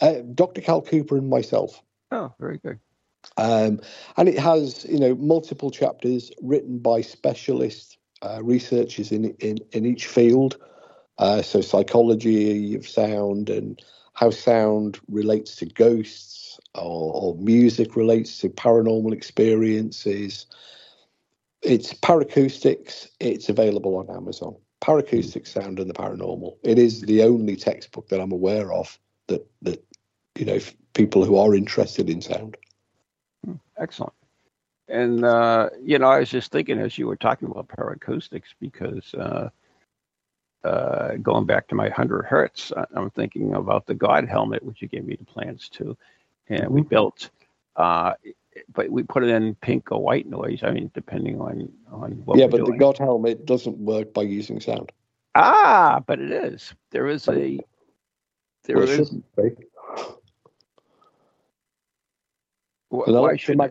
Uh, 0.00 0.22
Dr. 0.34 0.60
Cal 0.60 0.82
Cooper 0.82 1.16
and 1.16 1.30
myself. 1.30 1.80
Oh, 2.10 2.34
very 2.38 2.58
good. 2.58 2.78
Um, 3.36 3.80
and 4.16 4.28
it 4.28 4.38
has, 4.38 4.84
you 4.84 4.98
know, 4.98 5.14
multiple 5.14 5.70
chapters 5.70 6.30
written 6.40 6.78
by 6.78 7.00
specialist 7.00 7.95
uh, 8.22 8.42
researchers 8.42 9.12
in, 9.12 9.30
in 9.40 9.58
in 9.72 9.86
each 9.86 10.06
field. 10.06 10.58
Uh, 11.18 11.40
so 11.42 11.60
psychology 11.60 12.74
of 12.74 12.86
sound 12.86 13.48
and 13.48 13.82
how 14.12 14.30
sound 14.30 14.98
relates 15.08 15.56
to 15.56 15.66
ghosts 15.66 16.58
or, 16.74 17.12
or 17.14 17.34
music 17.36 17.96
relates 17.96 18.38
to 18.38 18.48
paranormal 18.48 19.12
experiences. 19.12 20.46
It's 21.62 21.94
Paracoustics. 21.94 23.08
It's 23.18 23.48
available 23.48 23.96
on 23.96 24.14
Amazon. 24.14 24.56
Paracoustics, 24.82 25.48
sound 25.48 25.78
and 25.78 25.88
the 25.88 25.94
paranormal. 25.94 26.56
It 26.62 26.78
is 26.78 27.00
the 27.02 27.22
only 27.22 27.56
textbook 27.56 28.08
that 28.08 28.20
I'm 28.20 28.32
aware 28.32 28.72
of 28.72 28.98
that 29.28 29.46
that 29.62 29.82
you 30.38 30.44
know 30.44 30.58
people 30.92 31.24
who 31.24 31.36
are 31.36 31.54
interested 31.54 32.10
in 32.10 32.20
sound. 32.20 32.56
Excellent. 33.78 34.12
And 34.88 35.24
uh, 35.24 35.70
you 35.82 35.98
know, 35.98 36.08
I 36.08 36.20
was 36.20 36.30
just 36.30 36.52
thinking 36.52 36.78
as 36.80 36.98
you 36.98 37.06
were 37.08 37.16
talking 37.16 37.48
about 37.50 37.68
paracoustics 37.68 38.54
because 38.60 39.14
uh, 39.14 39.50
uh, 40.64 41.16
going 41.16 41.46
back 41.46 41.68
to 41.68 41.74
my 41.76 41.88
hundred 41.90 42.24
hertz, 42.26 42.72
I'm 42.94 43.10
thinking 43.10 43.54
about 43.54 43.86
the 43.86 43.94
God 43.94 44.28
helmet, 44.28 44.62
which 44.64 44.82
you 44.82 44.88
gave 44.88 45.04
me 45.04 45.16
the 45.16 45.24
plans 45.26 45.68
to, 45.70 45.96
and 46.48 46.68
we 46.70 46.82
built. 46.82 47.30
Uh, 47.76 48.14
but 48.74 48.90
we 48.90 49.02
put 49.02 49.24
it 49.24 49.30
in 49.30 49.54
pink 49.56 49.92
or 49.92 50.02
white 50.02 50.28
noise. 50.28 50.60
I 50.62 50.70
mean, 50.72 50.90
depending 50.94 51.40
on 51.40 51.70
on 51.92 52.12
what 52.24 52.42
yeah, 52.42 52.48
but 52.48 52.64
the. 52.64 52.72
God 52.72 52.98
helmet 52.98 53.46
doesn't 53.46 53.78
work 53.78 54.14
by 54.14 54.22
using 54.22 54.60
sound. 54.60 54.92
ah, 55.34 56.02
but 56.06 56.20
it 56.20 56.32
is. 56.32 56.74
There 56.92 57.08
is 57.08 57.28
a. 57.28 57.64
There 58.64 58.82
Well, 58.82 58.86
is. 58.86 59.12
shouldn't 59.12 59.24
be. 59.36 59.50
wh- 62.92 63.08
An 63.08 63.16
Why 63.16 63.36
should? 63.36 63.62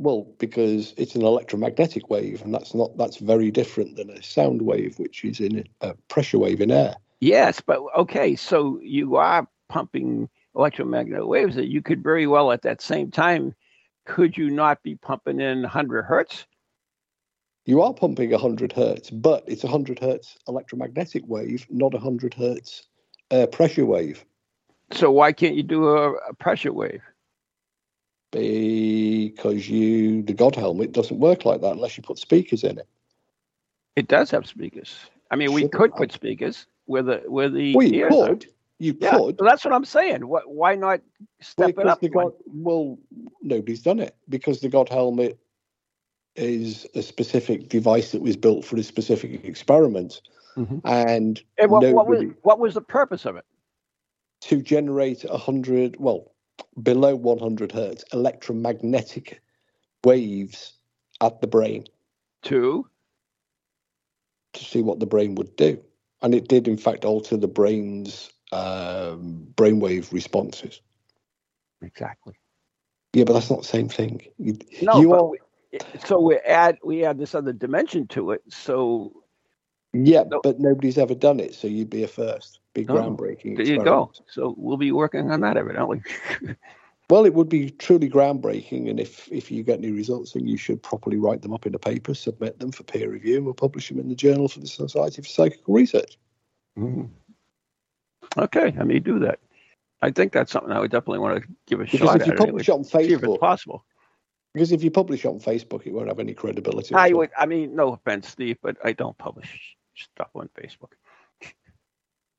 Well, 0.00 0.26
because 0.38 0.94
it's 0.96 1.14
an 1.14 1.20
electromagnetic 1.20 2.08
wave, 2.08 2.40
and 2.40 2.54
that's 2.54 2.74
not 2.74 2.96
that's 2.96 3.18
very 3.18 3.50
different 3.50 3.96
than 3.96 4.08
a 4.08 4.22
sound 4.22 4.62
wave, 4.62 4.98
which 4.98 5.26
is 5.26 5.40
in 5.40 5.62
a 5.82 5.92
pressure 6.08 6.38
wave 6.38 6.62
in 6.62 6.70
air. 6.70 6.94
Yes, 7.20 7.60
but 7.60 7.82
okay, 7.94 8.34
so 8.34 8.80
you 8.82 9.16
are 9.16 9.46
pumping 9.68 10.30
electromagnetic 10.56 11.26
waves 11.26 11.54
that 11.54 11.68
you 11.68 11.82
could 11.82 12.02
very 12.02 12.26
well 12.26 12.50
at 12.50 12.62
that 12.62 12.80
same 12.80 13.10
time, 13.10 13.54
could 14.06 14.38
you 14.38 14.48
not 14.48 14.82
be 14.82 14.94
pumping 14.96 15.38
in 15.38 15.60
100 15.60 16.04
hertz? 16.06 16.46
You 17.66 17.82
are 17.82 17.92
pumping 17.92 18.30
100 18.30 18.72
hertz, 18.72 19.10
but 19.10 19.44
it's 19.46 19.62
100 19.62 19.98
hertz 19.98 20.38
electromagnetic 20.48 21.24
wave, 21.26 21.66
not 21.68 21.92
100 21.92 22.32
hertz 22.32 22.88
uh, 23.30 23.46
pressure 23.48 23.84
wave. 23.84 24.24
So 24.92 25.10
why 25.10 25.32
can't 25.32 25.56
you 25.56 25.62
do 25.62 25.88
a, 25.88 26.12
a 26.14 26.34
pressure 26.34 26.72
wave? 26.72 27.02
Because 28.32 29.68
you, 29.68 30.22
the 30.22 30.32
God 30.34 30.54
helmet 30.54 30.92
doesn't 30.92 31.18
work 31.18 31.44
like 31.44 31.60
that 31.62 31.72
unless 31.72 31.96
you 31.96 32.02
put 32.02 32.18
speakers 32.18 32.62
in 32.64 32.78
it. 32.78 32.88
It 33.96 34.08
does 34.08 34.30
have 34.30 34.46
speakers. 34.46 34.96
I 35.30 35.36
mean, 35.36 35.52
we 35.52 35.62
Shouldn't 35.62 35.74
could 35.74 35.90
have. 35.90 35.98
put 35.98 36.12
speakers 36.12 36.66
with 36.86 37.06
the 37.06 37.22
with 37.26 37.54
the 37.54 37.74
Well, 37.74 37.86
you 37.86 37.96
ears 37.96 38.14
are. 38.20 38.28
could. 38.28 38.46
You 38.78 38.96
Yeah, 39.00 39.10
could. 39.10 39.38
so 39.38 39.44
that's 39.44 39.64
what 39.64 39.74
I'm 39.74 39.84
saying. 39.84 40.26
What, 40.26 40.48
why 40.48 40.74
not 40.76 41.00
step 41.40 41.70
it 41.70 41.86
up? 41.86 42.00
the? 42.00 42.08
God, 42.08 42.32
well, 42.46 42.98
nobody's 43.42 43.82
done 43.82 43.98
it 44.00 44.16
because 44.28 44.60
the 44.60 44.68
God 44.68 44.88
helmet 44.88 45.38
is 46.36 46.86
a 46.94 47.02
specific 47.02 47.68
device 47.68 48.12
that 48.12 48.22
was 48.22 48.36
built 48.36 48.64
for 48.64 48.76
a 48.76 48.82
specific 48.82 49.44
experiment, 49.44 50.22
Mhm. 50.56 50.80
and 50.84 51.42
And 51.58 51.70
what, 51.70 51.82
what 51.92 52.06
was 52.06 52.22
what 52.42 52.58
was 52.58 52.74
the 52.74 52.80
purpose 52.80 53.26
of 53.26 53.36
it? 53.36 53.44
to 54.42 54.62
generate 54.62 55.24
a 55.24 55.36
hundred, 55.36 55.96
well, 55.98 56.32
below 56.82 57.16
100 57.16 57.72
hertz 57.72 58.04
electromagnetic 58.12 59.42
waves 60.04 60.74
at 61.20 61.40
the 61.40 61.46
brain 61.46 61.84
To 62.44 62.86
to 64.54 64.64
see 64.64 64.82
what 64.82 65.00
the 65.00 65.06
brain 65.06 65.34
would 65.36 65.54
do, 65.56 65.80
and 66.22 66.34
it 66.34 66.48
did 66.48 66.68
in 66.68 66.76
fact 66.78 67.04
alter 67.04 67.36
the 67.36 67.48
brain's 67.48 68.30
um, 68.52 69.46
brainwave 69.54 70.12
responses. 70.12 70.80
exactly. 71.82 72.34
Yeah, 73.14 73.24
but 73.24 73.34
that's 73.34 73.50
not 73.50 73.62
the 73.62 73.68
same 73.68 73.88
thing. 73.88 74.22
You, 74.38 74.58
No, 74.80 75.00
you 75.00 75.14
are. 75.14 75.24
we, 75.30 75.38
so 76.06 76.20
we 76.20 76.36
add 76.38 76.78
we 76.84 77.04
add 77.04 77.18
this 77.18 77.34
other 77.34 77.52
dimension 77.52 78.06
to 78.08 78.32
it. 78.32 78.42
So 78.48 79.12
Yeah, 79.94 80.24
No. 80.24 80.42
but 80.42 80.60
nobody's 80.60 80.98
ever 80.98 81.16
done 81.16 81.40
it, 81.40 81.54
so 81.54 81.68
you'd 81.68 81.90
be 81.90 82.04
a 82.04 82.08
first. 82.08 82.59
Big 82.74 82.90
Oh, 82.90 82.94
groundbreaking. 82.94 83.56
there 83.56 83.66
you 83.66 83.82
go. 83.82 84.12
So 84.28 84.54
we'll 84.56 84.76
be 84.76 84.92
working 84.92 85.30
on 85.30 85.40
that 85.40 85.56
evidently. 85.56 86.02
Well, 87.08 87.26
it 87.26 87.34
would 87.34 87.48
be 87.48 87.70
truly 87.70 88.08
groundbreaking, 88.08 88.88
and 88.88 89.00
if 89.00 89.26
if 89.32 89.50
you 89.50 89.64
get 89.64 89.80
any 89.80 89.90
results, 89.90 90.30
then 90.34 90.46
you 90.46 90.56
should 90.56 90.80
properly 90.80 91.16
write 91.16 91.42
them 91.42 91.52
up 91.52 91.66
in 91.66 91.74
a 91.74 91.78
paper, 91.80 92.14
submit 92.14 92.60
them 92.60 92.70
for 92.70 92.84
peer 92.84 93.10
review, 93.10 93.34
and 93.38 93.44
we'll 93.44 93.52
publish 93.52 93.88
them 93.88 93.98
in 93.98 94.08
the 94.08 94.14
Journal 94.14 94.46
for 94.46 94.60
the 94.60 94.68
Society 94.68 95.20
for 95.20 95.26
Psychical 95.28 95.74
Research. 95.74 96.18
Mhm. 96.78 97.08
Okay, 98.38 98.72
I 98.78 98.84
may 98.84 99.00
do 99.00 99.18
that. 99.18 99.40
I 100.02 100.12
think 100.12 100.32
that's 100.32 100.52
something 100.52 100.70
I 100.70 100.78
would 100.78 100.92
definitely 100.92 101.18
want 101.18 101.42
to 101.42 101.48
give 101.66 101.80
a 101.80 101.84
Because 101.84 101.98
shot 101.98 102.20
if 102.20 102.28
you 102.28 102.34
publish 102.34 102.68
it 102.68 102.72
on 102.72 102.84
See 102.84 102.98
if 102.98 103.20
Facebook, 103.20 103.40
possible. 103.40 103.84
because 104.54 104.70
if 104.70 104.84
you 104.84 104.92
publish 104.92 105.24
it 105.24 105.28
on 105.28 105.40
Facebook, 105.40 105.84
it 105.88 105.92
won't 105.92 106.06
have 106.06 106.20
any 106.20 106.32
credibility. 106.32 106.94
I 106.94 107.08
would. 107.08 107.30
I 107.36 107.44
mean, 107.46 107.74
no 107.74 107.92
offense, 107.92 108.28
Steve, 108.28 108.58
but 108.62 108.76
I 108.84 108.92
don't 108.92 109.18
publish 109.18 109.76
stuff 109.96 110.30
on 110.36 110.48
Facebook. 110.56 110.92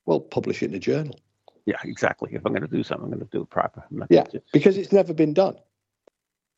Well, 0.06 0.20
publish 0.20 0.62
it 0.62 0.70
in 0.70 0.74
a 0.74 0.78
journal. 0.78 1.18
Yeah, 1.66 1.76
exactly. 1.84 2.30
If 2.34 2.44
I'm 2.44 2.52
going 2.52 2.68
to 2.68 2.76
do 2.76 2.82
something, 2.82 3.04
I'm 3.04 3.10
going 3.10 3.24
to 3.24 3.36
do 3.36 3.42
it 3.42 3.50
proper. 3.50 3.84
Yeah, 4.10 4.24
just- 4.24 4.50
because 4.52 4.76
it's 4.76 4.92
never 4.92 5.14
been 5.14 5.32
done. 5.34 5.56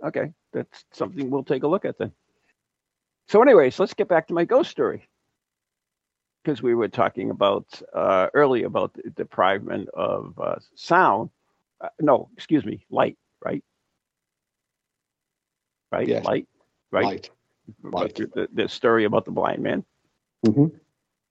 okay, 0.03 0.33
that's 0.53 0.85
something 0.93 1.31
we'll 1.31 1.45
take 1.45 1.63
a 1.63 1.69
look 1.69 1.85
at 1.85 1.99
then. 1.99 2.13
So, 3.29 3.43
anyways, 3.43 3.79
let's 3.79 3.95
get 3.95 4.09
back 4.09 4.29
to 4.29 4.35
my 4.35 4.45
ghost 4.45 4.71
story 4.71 5.09
because 6.43 6.63
we 6.63 6.75
were 6.75 6.89
talking 6.89 7.31
about 7.31 7.81
uh, 7.95 8.29
earlier 8.35 8.67
about 8.67 8.95
the 8.95 9.11
deprivement 9.11 9.89
of 9.95 10.39
uh, 10.39 10.57
sound. 10.75 11.31
Uh, 11.81 11.89
no, 12.01 12.29
excuse 12.35 12.65
me, 12.65 12.85
light. 12.91 13.17
Right. 13.45 13.65
Right. 15.91 16.09
Yes. 16.09 16.25
Light. 16.25 16.49
Right. 16.91 17.05
Light. 17.05 17.31
Light. 17.83 18.15
The, 18.35 18.49
the, 18.53 18.69
story 18.69 19.05
about 19.05 19.25
the 19.25 19.31
blind 19.31 19.63
man. 19.63 19.85
Mhm. 20.45 20.73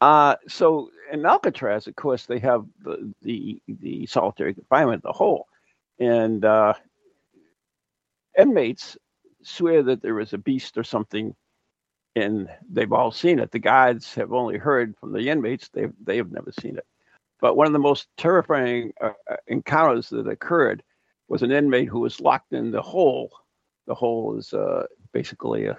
Uh, 0.03 0.35
so 0.49 0.89
in 1.13 1.25
Alcatraz, 1.25 1.87
of 1.87 1.95
course, 1.95 2.25
they 2.25 2.37
have 2.39 2.65
the 2.83 3.13
the, 3.21 3.61
the 3.69 4.05
solitary 4.05 4.53
confinement, 4.53 5.01
the 5.01 5.13
hole, 5.13 5.47
and 5.97 6.43
uh, 6.43 6.73
inmates 8.37 8.97
swear 9.43 9.81
that 9.81 10.01
there 10.01 10.19
is 10.19 10.33
a 10.33 10.37
beast 10.37 10.77
or 10.77 10.83
something, 10.83 11.33
and 12.17 12.49
they've 12.69 12.91
all 12.91 13.11
seen 13.11 13.39
it. 13.39 13.51
The 13.51 13.59
guards 13.59 14.13
have 14.15 14.33
only 14.33 14.57
heard 14.57 14.93
from 14.97 15.13
the 15.13 15.29
inmates; 15.29 15.69
they 15.69 15.87
they 16.03 16.17
have 16.17 16.33
never 16.33 16.51
seen 16.51 16.75
it. 16.77 16.85
But 17.39 17.55
one 17.55 17.67
of 17.67 17.71
the 17.73 17.79
most 17.79 18.09
terrifying 18.17 18.91
uh, 18.99 19.11
uh, 19.31 19.37
encounters 19.47 20.09
that 20.09 20.27
occurred 20.27 20.83
was 21.29 21.43
an 21.43 21.51
inmate 21.53 21.87
who 21.87 22.01
was 22.01 22.19
locked 22.19 22.51
in 22.51 22.71
the 22.71 22.81
hole. 22.81 23.31
The 23.87 23.95
hole 23.95 24.37
is 24.37 24.53
uh, 24.53 24.85
basically 25.13 25.67
a, 25.67 25.77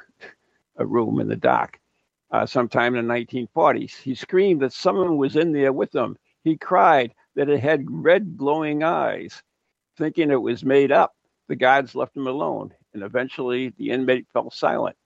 a 0.79 0.87
room 0.87 1.21
in 1.21 1.29
the 1.29 1.37
dock 1.37 1.79
uh, 2.31 2.47
sometime 2.47 2.97
in 2.97 3.07
the 3.07 3.15
1940s. 3.15 3.97
He 3.97 4.15
screamed 4.15 4.63
that 4.63 4.73
someone 4.73 5.17
was 5.17 5.37
in 5.37 5.53
there 5.53 5.73
with 5.73 5.95
him. 5.95 6.17
He 6.43 6.57
cried 6.57 7.15
that 7.37 7.49
it 7.49 7.61
had 7.61 7.87
red 7.89 8.37
glowing 8.37 8.83
eyes. 8.83 9.43
Thinking 9.97 10.31
it 10.31 10.43
was 10.43 10.65
made 10.65 10.91
up, 10.91 11.15
the 11.49 11.57
guards 11.57 11.95
left 11.95 12.17
him 12.17 12.27
alone, 12.27 12.75
and 12.95 13.03
eventually 13.03 13.73
the 13.79 13.91
inmate 13.91 14.27
fell 14.33 14.51
silent. 14.51 14.97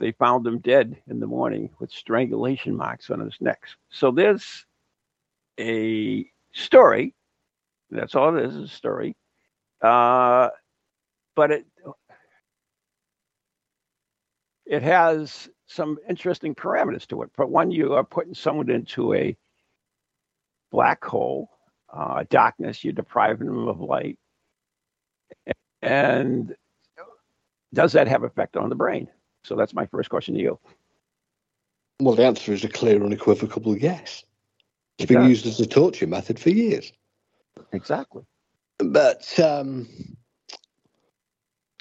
They 0.00 0.12
found 0.12 0.46
him 0.46 0.58
dead 0.58 0.96
in 1.08 1.20
the 1.20 1.26
morning 1.26 1.70
with 1.78 1.90
strangulation 1.90 2.76
marks 2.76 3.10
on 3.10 3.20
his 3.20 3.36
neck. 3.40 3.62
So 3.90 4.10
there's 4.10 4.66
a 5.58 6.26
story. 6.52 7.14
That's 7.90 8.14
all 8.14 8.36
it 8.36 8.44
is, 8.44 8.56
a 8.56 8.68
story. 8.68 9.16
Uh, 9.80 10.48
but 11.36 11.50
it 11.52 11.66
it 14.66 14.82
has 14.82 15.48
some 15.66 15.98
interesting 16.08 16.54
parameters 16.54 17.06
to 17.08 17.22
it. 17.22 17.30
But 17.36 17.50
when 17.50 17.70
you 17.70 17.94
are 17.94 18.04
putting 18.04 18.34
someone 18.34 18.70
into 18.70 19.14
a 19.14 19.36
black 20.70 21.04
hole, 21.04 21.50
uh, 21.92 22.24
darkness, 22.28 22.84
you're 22.84 22.92
depriving 22.92 23.46
them 23.46 23.68
of 23.68 23.80
light. 23.80 24.18
And 25.82 26.54
does 27.72 27.92
that 27.92 28.08
have 28.08 28.24
effect 28.24 28.56
on 28.56 28.68
the 28.68 28.74
brain? 28.74 29.08
So 29.44 29.54
that's 29.54 29.74
my 29.74 29.86
first 29.86 30.10
question 30.10 30.34
to 30.34 30.40
you. 30.40 30.58
Well, 32.00 32.14
the 32.14 32.26
answer 32.26 32.52
is 32.52 32.64
a 32.64 32.68
clear, 32.68 33.02
unequivocal 33.02 33.78
yes. 33.78 34.24
It's 34.98 35.10
It 35.10 35.14
been 35.14 35.28
used 35.28 35.46
as 35.46 35.60
a 35.60 35.66
torture 35.66 36.06
method 36.06 36.38
for 36.38 36.50
years. 36.50 36.92
Exactly. 37.72 38.24
But 38.78 39.38
um, 39.38 39.88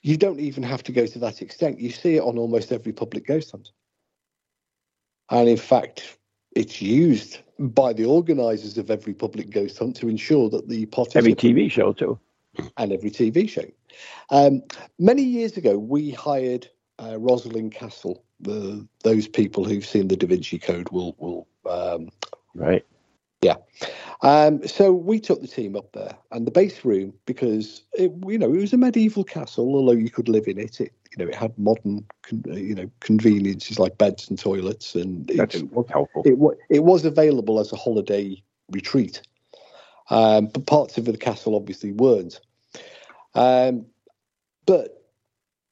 you 0.05 0.17
don't 0.17 0.39
even 0.39 0.61
have 0.61 0.83
to 0.83 0.91
go 0.91 1.07
to 1.07 1.17
that 1.17 1.41
extent. 1.41 1.79
You 1.79 1.89
see 1.89 2.17
it 2.17 2.21
on 2.21 2.37
almost 2.37 2.71
every 2.71 2.93
public 2.93 3.25
ghost 3.25 3.49
hunt. 3.49 3.71
And 5.31 5.49
in 5.49 5.57
fact, 5.57 6.19
it's 6.55 6.79
used 6.79 7.39
by 7.57 7.91
the 7.91 8.05
organisers 8.05 8.77
of 8.77 8.91
every 8.91 9.15
public 9.15 9.49
ghost 9.49 9.79
hunt 9.79 9.95
to 9.95 10.07
ensure 10.07 10.47
that 10.51 10.69
the 10.69 10.87
Every 11.15 11.33
TV 11.33 11.71
show 11.71 11.91
too. 11.91 12.19
and 12.77 12.93
every 12.93 13.09
TV 13.09 13.49
show. 13.49 13.65
Um, 14.29 14.61
many 14.99 15.23
years 15.23 15.57
ago, 15.57 15.79
we 15.79 16.11
hired 16.11 16.69
uh, 17.01 17.17
Roslin 17.17 17.71
Castle. 17.71 18.23
The, 18.41 18.87
those 19.03 19.27
people 19.27 19.63
who've 19.63 19.85
seen 19.85 20.07
the 20.07 20.15
Da 20.15 20.27
Vinci 20.27 20.59
Code 20.59 20.89
will 20.89 21.15
will 21.17 21.47
um, 21.67 22.09
Right. 22.53 22.85
Um, 24.21 24.65
so 24.67 24.91
we 24.91 25.19
took 25.19 25.41
the 25.41 25.47
team 25.47 25.75
up 25.75 25.91
there, 25.91 26.15
and 26.31 26.47
the 26.47 26.51
base 26.51 26.83
room 26.85 27.13
because 27.25 27.83
it, 27.93 28.11
you 28.27 28.37
know 28.37 28.53
it 28.53 28.59
was 28.59 28.73
a 28.73 28.77
medieval 28.77 29.23
castle, 29.23 29.75
although 29.75 29.91
you 29.91 30.09
could 30.09 30.29
live 30.29 30.47
in 30.47 30.57
it. 30.57 30.79
It 30.79 30.93
you 31.11 31.23
know 31.23 31.29
it 31.29 31.35
had 31.35 31.57
modern 31.57 32.05
con- 32.23 32.43
uh, 32.49 32.55
you 32.55 32.75
know 32.75 32.89
conveniences 33.01 33.79
like 33.79 33.97
beds 33.97 34.29
and 34.29 34.39
toilets, 34.39 34.95
and 34.95 35.29
it, 35.29 35.55
it, 35.55 35.71
was, 35.71 35.85
helpful. 35.89 36.23
it, 36.25 36.37
it 36.69 36.83
was 36.83 37.05
available 37.05 37.59
as 37.59 37.71
a 37.71 37.75
holiday 37.75 38.41
retreat. 38.71 39.21
Um, 40.09 40.47
but 40.47 40.65
parts 40.65 40.97
of 40.97 41.05
the 41.05 41.17
castle 41.17 41.55
obviously 41.55 41.91
weren't. 41.91 42.39
Um, 43.33 43.85
but 44.65 45.04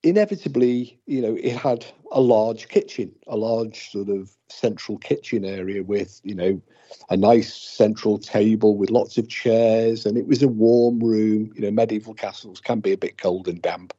inevitably, 0.04 1.00
you 1.08 1.22
know, 1.22 1.36
it 1.36 1.56
had 1.56 1.86
a 2.12 2.22
large 2.22 2.68
kitchen, 2.68 3.12
a 3.28 3.38
large 3.38 3.92
sort 3.92 4.10
of 4.10 4.32
central 4.50 4.98
kitchen 4.98 5.46
area 5.46 5.82
with, 5.84 6.20
you 6.24 6.36
know, 6.36 6.62
a 7.10 7.18
nice 7.18 7.54
central 7.54 8.20
table 8.20 8.78
with 8.78 8.92
lots 8.92 9.18
of 9.18 9.28
chairs, 9.30 10.06
and 10.06 10.18
it 10.18 10.28
was 10.28 10.44
a 10.44 10.48
warm 10.48 11.00
room. 11.00 11.52
You 11.56 11.62
know, 11.62 11.72
medieval 11.72 12.14
castles 12.14 12.60
can 12.60 12.82
be 12.82 12.92
a 12.92 12.98
bit 12.98 13.18
cold 13.18 13.48
and 13.48 13.62
damp. 13.62 13.94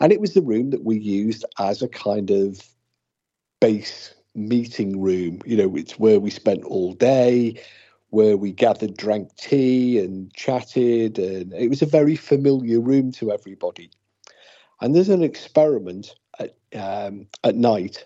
And 0.00 0.12
it 0.12 0.20
was 0.20 0.34
the 0.34 0.42
room 0.42 0.70
that 0.70 0.84
we 0.84 0.98
used 0.98 1.44
as 1.58 1.80
a 1.80 1.88
kind 1.88 2.30
of 2.30 2.60
base 3.60 4.14
meeting 4.34 5.00
room. 5.00 5.40
You 5.46 5.56
know, 5.56 5.76
it's 5.76 5.98
where 5.98 6.18
we 6.18 6.30
spent 6.30 6.64
all 6.64 6.94
day, 6.94 7.62
where 8.10 8.36
we 8.36 8.50
gathered, 8.50 8.96
drank 8.96 9.36
tea, 9.36 9.98
and 10.00 10.32
chatted. 10.34 11.18
And 11.18 11.52
it 11.52 11.68
was 11.68 11.82
a 11.82 11.86
very 11.86 12.16
familiar 12.16 12.80
room 12.80 13.12
to 13.12 13.30
everybody. 13.30 13.90
And 14.84 14.94
there's 14.94 15.08
an 15.08 15.22
experiment 15.22 16.14
at, 16.38 16.56
um, 16.74 17.26
at 17.42 17.56
night. 17.56 18.04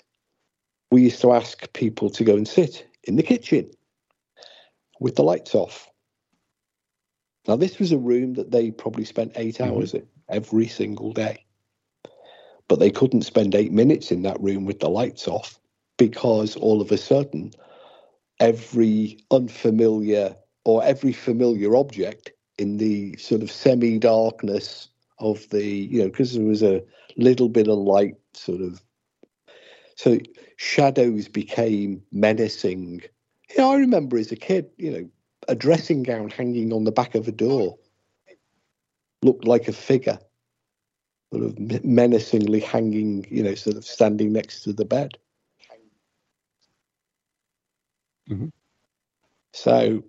We 0.92 1.02
used 1.02 1.20
to 1.22 1.32
ask 1.32 1.72
people 1.72 2.08
to 2.10 2.22
go 2.22 2.36
and 2.36 2.46
sit 2.46 2.86
in 3.02 3.16
the 3.16 3.24
kitchen 3.24 3.72
with 5.00 5.16
the 5.16 5.24
lights 5.24 5.56
off. 5.56 5.90
Now, 7.48 7.56
this 7.56 7.80
was 7.80 7.90
a 7.90 7.98
room 7.98 8.34
that 8.34 8.52
they 8.52 8.70
probably 8.70 9.04
spent 9.04 9.32
8 9.34 9.60
hours 9.60 9.92
in 9.92 10.06
every 10.28 10.68
single 10.68 11.12
day. 11.12 11.44
But 12.68 12.78
they 12.78 12.92
couldn't 12.92 13.22
spend 13.22 13.56
eight 13.56 13.72
minutes 13.72 14.12
in 14.12 14.22
that 14.22 14.40
room 14.40 14.64
with 14.64 14.78
the 14.78 14.88
lights 14.88 15.26
off 15.26 15.58
because 15.96 16.54
all 16.54 16.80
of 16.80 16.92
a 16.92 16.96
sudden, 16.96 17.50
every 18.38 19.18
unfamiliar 19.32 20.36
or 20.64 20.84
every 20.84 21.12
familiar 21.12 21.74
object 21.74 22.30
in 22.56 22.76
the 22.76 23.16
sort 23.16 23.42
of 23.42 23.50
semi 23.50 23.98
darkness 23.98 24.90
of 25.20 25.48
the, 25.50 25.64
you 25.64 26.00
know, 26.00 26.08
because 26.08 26.34
there 26.34 26.44
was 26.44 26.62
a 26.62 26.82
little 27.16 27.48
bit 27.48 27.68
of 27.68 27.78
light 27.78 28.14
sort 28.34 28.60
of. 28.60 28.82
So 29.96 30.18
shadows 30.56 31.28
became 31.28 32.02
menacing. 32.12 33.02
You 33.50 33.58
know, 33.58 33.72
I 33.72 33.76
remember 33.76 34.16
as 34.18 34.32
a 34.32 34.36
kid, 34.36 34.70
you 34.78 34.90
know, 34.90 35.10
a 35.48 35.54
dressing 35.54 36.02
gown 36.02 36.30
hanging 36.30 36.72
on 36.72 36.84
the 36.84 36.92
back 36.92 37.14
of 37.14 37.28
a 37.28 37.32
door 37.32 37.78
looked 39.22 39.44
like 39.46 39.68
a 39.68 39.72
figure, 39.72 40.18
sort 41.32 41.44
of 41.44 41.84
menacingly 41.84 42.60
hanging, 42.60 43.24
you 43.30 43.42
know, 43.42 43.54
sort 43.54 43.76
of 43.76 43.84
standing 43.84 44.32
next 44.32 44.62
to 44.62 44.72
the 44.72 44.84
bed. 44.84 45.18
Mhm. 48.28 48.50
So, 49.52 50.02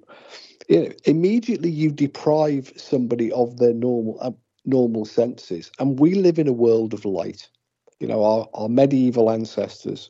you 0.70 0.82
know, 0.84 0.91
immediately 1.05 1.70
you 1.72 1.91
deprive 1.91 2.74
somebody 2.78 3.32
of 3.32 3.57
their 3.57 3.74
normal 3.74 4.18
uh, 4.22 4.32
normal 4.70 5.05
senses, 5.05 5.72
and 5.80 5.99
we 5.99 6.15
live 6.15 6.39
in 6.39 6.47
a 6.47 6.53
world 6.53 6.93
of 6.93 7.05
light. 7.05 7.49
You 7.99 8.07
know, 8.07 8.24
our, 8.24 8.47
our 8.53 8.70
medieval 8.70 9.30
ancestors, 9.30 10.09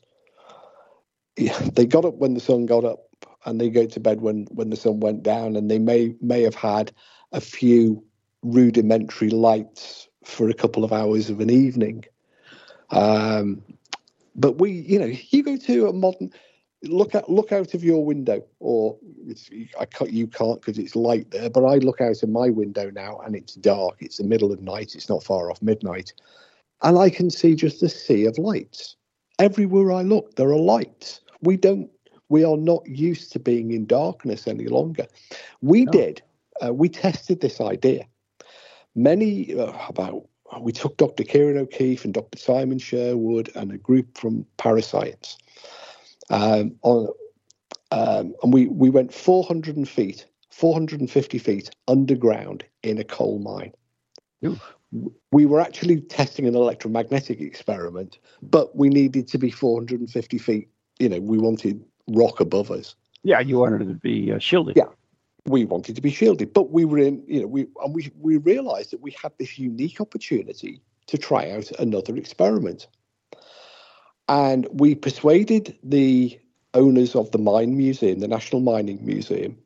yeah, 1.36 1.58
they 1.74 1.86
got 1.86 2.04
up 2.04 2.14
when 2.14 2.34
the 2.34 2.40
sun 2.40 2.66
got 2.66 2.84
up, 2.84 3.08
and 3.44 3.60
they 3.60 3.70
go 3.70 3.86
to 3.86 4.00
bed 4.00 4.20
when 4.20 4.46
when 4.50 4.70
the 4.70 4.76
sun 4.76 5.00
went 5.00 5.22
down, 5.22 5.56
and 5.56 5.70
they 5.70 5.78
may 5.78 6.14
may 6.20 6.42
have 6.42 6.54
had 6.54 6.92
a 7.32 7.40
few 7.40 8.04
rudimentary 8.42 9.30
lights 9.30 10.08
for 10.24 10.48
a 10.48 10.54
couple 10.54 10.84
of 10.84 10.92
hours 10.92 11.30
of 11.30 11.40
an 11.40 11.50
evening. 11.50 12.04
Um, 12.90 13.62
but 14.34 14.58
we, 14.58 14.70
you 14.72 14.98
know, 14.98 15.12
you 15.30 15.42
go 15.42 15.56
to 15.56 15.88
a 15.88 15.92
modern 15.92 16.32
look 16.84 17.14
at 17.14 17.28
look 17.28 17.52
out 17.52 17.74
of 17.74 17.84
your 17.84 18.04
window, 18.04 18.42
or 18.58 18.96
it's, 19.26 19.50
I 19.78 19.84
can't, 19.84 20.12
you 20.12 20.26
can't 20.26 20.60
because 20.60 20.78
it's 20.78 20.96
light 20.96 21.30
there. 21.30 21.50
But 21.50 21.64
I 21.64 21.76
look 21.76 22.00
out 22.00 22.22
of 22.22 22.28
my 22.28 22.50
window 22.50 22.90
now, 22.90 23.18
and 23.18 23.34
it's 23.34 23.54
dark. 23.54 23.96
It's 24.00 24.18
the 24.18 24.24
middle 24.24 24.52
of 24.52 24.62
night. 24.62 24.94
It's 24.94 25.08
not 25.08 25.22
far 25.22 25.50
off 25.50 25.60
midnight, 25.62 26.12
and 26.82 26.98
I 26.98 27.10
can 27.10 27.30
see 27.30 27.54
just 27.54 27.82
a 27.82 27.88
sea 27.88 28.26
of 28.26 28.38
lights 28.38 28.96
everywhere 29.38 29.92
I 29.92 30.02
look. 30.02 30.36
There 30.36 30.50
are 30.50 30.58
lights. 30.58 31.20
We 31.42 31.56
don't. 31.56 31.90
We 32.28 32.44
are 32.44 32.56
not 32.56 32.86
used 32.86 33.32
to 33.32 33.40
being 33.40 33.72
in 33.72 33.86
darkness 33.86 34.46
any 34.46 34.68
longer. 34.68 35.06
We 35.60 35.84
No. 35.84 35.92
did. 35.92 36.22
Uh, 36.64 36.72
we 36.72 36.88
tested 36.88 37.40
this 37.40 37.60
idea. 37.60 38.06
Many 38.94 39.54
uh, 39.58 39.72
about 39.88 40.26
we 40.60 40.72
took 40.72 40.96
Dr. 40.96 41.22
Ciarán 41.22 41.58
O'Keeffe 41.58 42.04
and 42.04 42.12
Dr. 42.12 42.36
Simon 42.36 42.78
Sherwood 42.78 43.50
and 43.54 43.70
a 43.70 43.78
group 43.78 44.18
from 44.18 44.44
Parascience 44.56 45.38
um, 46.30 46.76
on, 46.82 47.08
um, 47.90 48.34
and 48.42 48.52
we 48.52 48.66
we 48.66 48.90
went 48.90 49.12
400 49.12 49.88
feet, 49.88 50.26
450 50.50 51.38
feet 51.38 51.70
underground 51.88 52.64
in 52.82 52.98
a 52.98 53.04
coal 53.04 53.38
mine. 53.40 53.72
Ooh. 54.44 54.58
We 55.30 55.46
were 55.46 55.60
actually 55.60 56.00
testing 56.00 56.48
an 56.48 56.56
electromagnetic 56.56 57.40
experiment, 57.40 58.18
but 58.42 58.74
we 58.74 58.88
needed 58.88 59.28
to 59.28 59.38
be 59.38 59.50
450 59.50 60.38
feet. 60.38 60.68
You 60.98 61.08
know, 61.08 61.20
we 61.20 61.38
wanted 61.38 61.84
rock 62.08 62.40
above 62.40 62.72
us. 62.72 62.96
Yeah, 63.22 63.40
you 63.40 63.58
wanted 63.58 63.86
to 63.86 63.94
be 63.94 64.32
uh, 64.32 64.38
shielded. 64.38 64.76
Yeah. 64.76 64.84
we 65.46 65.64
wanted 65.64 65.94
to 65.96 66.02
be 66.02 66.10
shielded, 66.10 66.52
but 66.52 66.70
we 66.70 66.84
were 66.84 66.98
in, 66.98 67.22
you 67.26 67.40
know, 67.42 67.46
we 67.46 67.66
and 67.82 67.94
we 67.94 68.10
we 68.18 68.36
realised 68.38 68.90
that 68.90 69.00
we 69.00 69.14
had 69.22 69.32
this 69.38 69.58
unique 69.58 70.00
opportunity 70.00 70.80
to 71.06 71.18
try 71.18 71.50
out 71.50 71.70
another 71.78 72.16
experiment, 72.16 72.88
and 74.30 74.68
we 74.72 74.94
persuaded 74.94 75.76
the 75.82 76.38
owners 76.74 77.16
of 77.16 77.32
the 77.32 77.38
mine 77.38 77.76
museum, 77.76 78.20
the 78.20 78.28
National 78.28 78.60
Mining 78.60 79.04
Museum, 79.04 79.58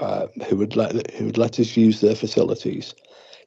uh, 0.00 0.26
who 0.48 0.56
would 0.56 0.74
let 0.74 1.10
who 1.12 1.26
would 1.26 1.38
let 1.38 1.60
us 1.60 1.76
use 1.76 2.00
their 2.00 2.16
facilities, 2.16 2.92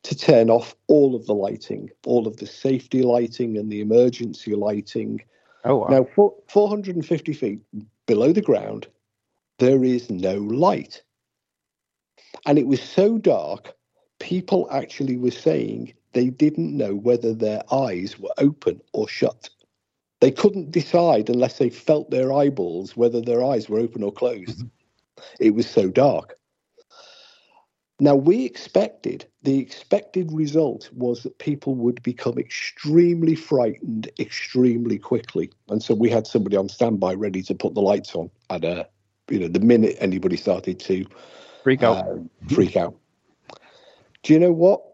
to 0.03 0.15
turn 0.15 0.49
off 0.49 0.73
all 0.87 1.15
of 1.15 1.25
the 1.25 1.33
lighting, 1.33 1.89
all 2.05 2.27
of 2.27 2.37
the 2.37 2.47
safety 2.47 3.03
lighting 3.03 3.57
and 3.57 3.69
the 3.69 3.81
emergency 3.81 4.55
lighting. 4.55 5.21
Oh, 5.65 5.77
wow. 5.77 5.87
Now, 5.89 6.07
four, 6.15 6.33
450 6.47 7.33
feet 7.33 7.59
below 8.05 8.31
the 8.31 8.41
ground, 8.41 8.87
there 9.59 9.83
is 9.83 10.09
no 10.09 10.35
light. 10.35 11.01
And 12.45 12.57
it 12.57 12.67
was 12.67 12.81
so 12.81 13.17
dark, 13.17 13.73
people 14.19 14.69
actually 14.71 15.17
were 15.17 15.31
saying 15.31 15.93
they 16.13 16.29
didn't 16.29 16.75
know 16.75 16.95
whether 16.95 17.33
their 17.33 17.63
eyes 17.71 18.17
were 18.17 18.33
open 18.37 18.81
or 18.93 19.09
shut. 19.09 19.49
They 20.23 20.31
couldn't 20.31 20.71
decide 20.71 21.29
unless 21.29 21.57
they 21.57 21.69
felt 21.69 22.09
their 22.09 22.31
eyeballs 22.31 22.95
whether 22.95 23.19
their 23.19 23.43
eyes 23.43 23.67
were 23.67 23.77
open 23.77 24.03
or 24.03 24.11
closed. 24.13 24.63
It 25.37 25.53
was 25.53 25.69
so 25.69 25.89
dark. 25.89 26.39
Now, 27.99 28.15
we 28.15 28.45
expected, 28.45 29.25
the 29.41 29.59
expected 29.59 30.31
result 30.31 30.89
was 30.93 31.23
that 31.23 31.39
people 31.39 31.75
would 31.75 32.01
become 32.03 32.37
extremely 32.37 33.35
frightened 33.35 34.09
extremely 34.17 34.97
quickly. 34.97 35.51
And 35.67 35.83
so 35.83 35.93
we 35.93 36.09
had 36.09 36.25
somebody 36.25 36.55
on 36.55 36.69
standby 36.69 37.15
ready 37.15 37.41
to 37.41 37.53
put 37.53 37.73
the 37.73 37.81
lights 37.81 38.15
on 38.15 38.31
at 38.49 38.63
a, 38.63 38.87
you 39.29 39.39
know, 39.39 39.49
the 39.49 39.59
minute 39.59 39.97
anybody 39.99 40.37
started 40.37 40.79
to 40.79 41.05
Freak 41.63 41.83
out. 41.83 41.97
uh, 41.97 42.15
freak 42.47 42.77
out. 42.77 42.95
Do 44.21 44.31
you 44.31 44.39
know 44.39 44.53
what? 44.53 44.85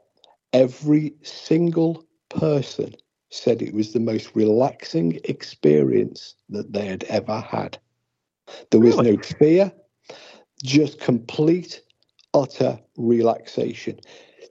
Every 0.54 1.14
single 1.22 2.04
person 2.30 2.96
said 3.30 3.62
it 3.62 3.74
was 3.74 3.94
the 3.94 4.00
most 4.00 4.36
relaxing 4.36 5.20
experience 5.26 6.36
that 6.50 6.74
they 6.74 6.86
had 6.86 7.04
ever 7.06 7.40
had. 7.40 7.78
There 8.72 8.80
was 8.80 8.96
Really? 8.96 9.18
no 9.18 9.24
fear, 9.24 9.72
just 10.64 11.00
complete, 11.00 11.82
utter 12.34 12.80
relaxation. 12.98 14.00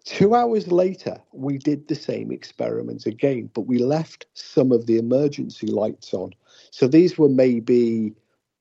Two 0.04 0.34
hours 0.34 0.68
later, 0.68 1.20
we 1.32 1.58
did 1.58 1.86
the 1.88 1.94
same 1.94 2.32
experiment 2.32 3.04
again, 3.04 3.50
but 3.52 3.62
we 3.62 3.78
left 3.78 4.26
some 4.34 4.72
of 4.72 4.86
the 4.86 4.96
emergency 4.96 5.66
lights 5.66 6.14
on. 6.14 6.32
So 6.70 6.88
these 6.88 7.18
were 7.18 7.28
maybe 7.28 8.14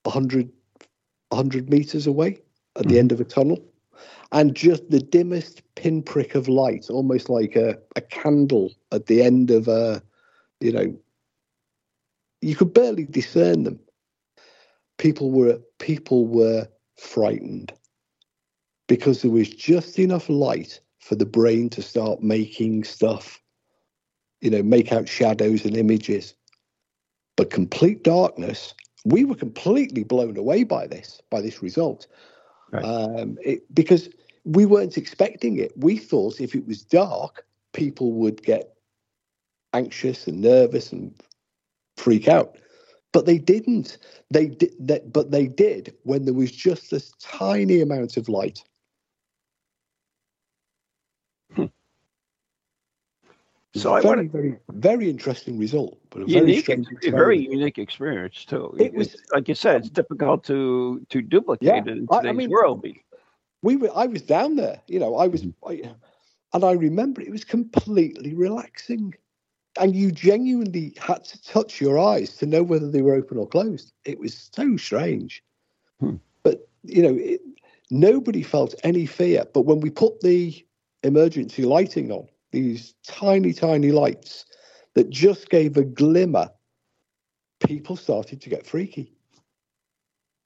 100, 0.03 0.51
100 1.29 1.69
meters 1.69 2.05
away 2.05 2.41
at 2.75 2.83
the 2.83 2.89
mm-hmm. 2.89 2.97
end 2.97 3.11
of 3.11 3.21
a 3.21 3.23
tunnel. 3.23 3.63
And 4.33 4.55
just 4.55 4.89
the 4.89 4.99
dimmest 4.99 5.61
pinprick 5.75 6.35
of 6.35 6.49
light, 6.49 6.89
almost 6.89 7.29
like 7.29 7.55
a, 7.55 7.77
a 7.95 8.01
candle 8.01 8.73
at 8.91 9.05
the 9.05 9.23
end 9.23 9.49
of 9.49 9.69
a, 9.69 10.03
you 10.59 10.71
know, 10.71 10.97
you 12.41 12.55
could 12.55 12.73
barely 12.73 13.05
discern 13.05 13.63
them. 13.63 13.79
People 14.97 15.31
were 15.31 15.59
people 15.79 16.25
were 16.27 16.67
frightened 16.97 17.71
because 18.87 19.21
there 19.21 19.31
was 19.31 19.49
just 19.49 19.99
enough 19.99 20.29
light 20.29 20.79
for 20.99 21.15
the 21.15 21.25
brain 21.25 21.69
to 21.69 21.81
start 21.81 22.21
making 22.23 22.83
stuff, 22.83 23.41
you 24.41 24.49
know, 24.49 24.63
make 24.63 24.91
out 24.91 25.07
shadows 25.07 25.65
and 25.65 25.77
images. 25.77 26.33
But 27.35 27.51
complete 27.51 28.03
darkness, 28.03 28.73
we 29.05 29.23
were 29.23 29.35
completely 29.35 30.03
blown 30.03 30.37
away 30.37 30.63
by 30.63 30.87
this, 30.87 31.21
by 31.29 31.41
this 31.41 31.61
result. 31.61 32.07
Right. 32.71 32.83
Um, 32.83 33.37
it, 33.41 33.63
because 33.73 34.09
we 34.43 34.65
weren't 34.65 34.97
expecting 34.97 35.57
it. 35.59 35.71
We 35.77 35.97
thought 35.97 36.41
if 36.41 36.55
it 36.55 36.65
was 36.65 36.81
dark, 36.81 37.45
people 37.73 38.13
would 38.13 38.41
get 38.43 38.76
anxious 39.77 40.27
and 40.27 40.41
nervous 40.41 40.91
and 40.91 41.13
freak 41.97 42.27
out. 42.27 42.57
But 43.13 43.25
they 43.25 43.37
didn't. 43.37 43.97
They 44.31 44.47
did 44.47 44.73
that, 44.87 45.11
but 45.13 45.31
they 45.31 45.47
did 45.47 45.95
when 46.03 46.25
there 46.25 46.33
was 46.33 46.51
just 46.51 46.91
this 46.91 47.13
tiny 47.21 47.81
amount 47.81 48.17
of 48.17 48.27
light. 48.29 48.59
Hmm. 51.55 51.65
So 53.75 53.93
I 53.93 54.01
very, 54.01 54.15
want 54.17 54.31
very, 54.31 54.57
very 54.69 55.09
interesting 55.09 55.57
result, 55.59 55.97
but 56.09 56.23
a 56.23 56.25
very 56.25 56.39
unique, 56.39 56.69
a 56.69 57.11
very 57.11 57.39
unique 57.39 57.77
experience 57.77 58.43
too. 58.45 58.75
It 58.79 58.93
was- 58.93 59.15
like 59.33 59.47
you 59.47 59.55
said, 59.55 59.81
it's 59.81 59.89
difficult 59.89 60.43
to 60.45 61.05
to 61.09 61.21
duplicate 61.21 61.67
Yeah, 61.67 61.81
it 61.91 61.97
in 61.97 62.07
I- 62.11 62.17
I 62.17 62.21
today's 62.21 62.37
mean- 62.37 62.49
world. 62.49 62.85
we 63.63 63.75
were 63.75 63.91
i 63.95 64.05
was 64.05 64.21
down 64.21 64.55
there 64.55 64.79
you 64.87 64.99
know 64.99 65.15
i 65.23 65.27
was. 65.33 65.41
I, 65.71 65.73
and 66.53 66.63
i 66.63 66.73
remember 66.87 67.21
it 67.21 67.31
was 67.37 67.43
completely 67.43 68.33
relaxing 68.35 69.05
and 69.79 69.95
you 69.95 70.11
genuinely 70.11 70.93
had 70.97 71.23
to 71.23 71.41
touch 71.43 71.81
your 71.81 71.99
eyes 71.99 72.35
to 72.37 72.45
know 72.45 72.63
whether 72.63 72.89
they 72.89 73.01
were 73.01 73.15
open 73.15 73.37
or 73.37 73.47
closed 73.47 73.93
it 74.05 74.19
was 74.19 74.49
so 74.53 74.77
strange 74.77 75.43
Hmm. 75.99 76.15
but 76.43 76.67
you 76.83 77.01
know 77.01 77.15
it, 77.15 77.41
nobody 77.89 78.43
felt 78.43 78.75
any 78.83 79.05
fear 79.05 79.45
but 79.53 79.61
when 79.61 79.79
we 79.79 79.89
put 79.89 80.19
the 80.21 80.65
emergency 81.03 81.63
lighting 81.63 82.11
on 82.11 82.27
these 82.51 82.93
tiny 83.05 83.53
tiny 83.53 83.91
lights 83.91 84.45
that 84.93 85.09
just 85.09 85.49
gave 85.49 85.77
a 85.77 85.83
glimmer 85.83 86.49
people 87.65 87.95
started 87.95 88.41
to 88.41 88.49
get 88.49 88.65
freaky 88.65 89.13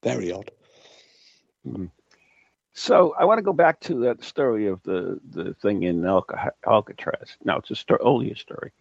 very 0.04 0.32
odd 0.32 0.52
So 2.74 3.14
I 3.20 3.26
want 3.26 3.38
to 3.38 3.44
go 3.44 3.54
back 3.54 3.80
to 3.82 3.96
that 4.02 4.24
story 4.24 4.68
of 4.68 4.82
the 4.84 5.20
the 5.30 5.54
thing 5.56 5.84
in 5.84 6.06
Alca- 6.06 6.54
Alcatraz. 6.66 7.38
Now 7.44 7.58
it's 7.58 7.72
a 7.72 7.76
sto- 7.76 7.98
only 8.02 8.32
a 8.32 8.36
story. 8.36 8.72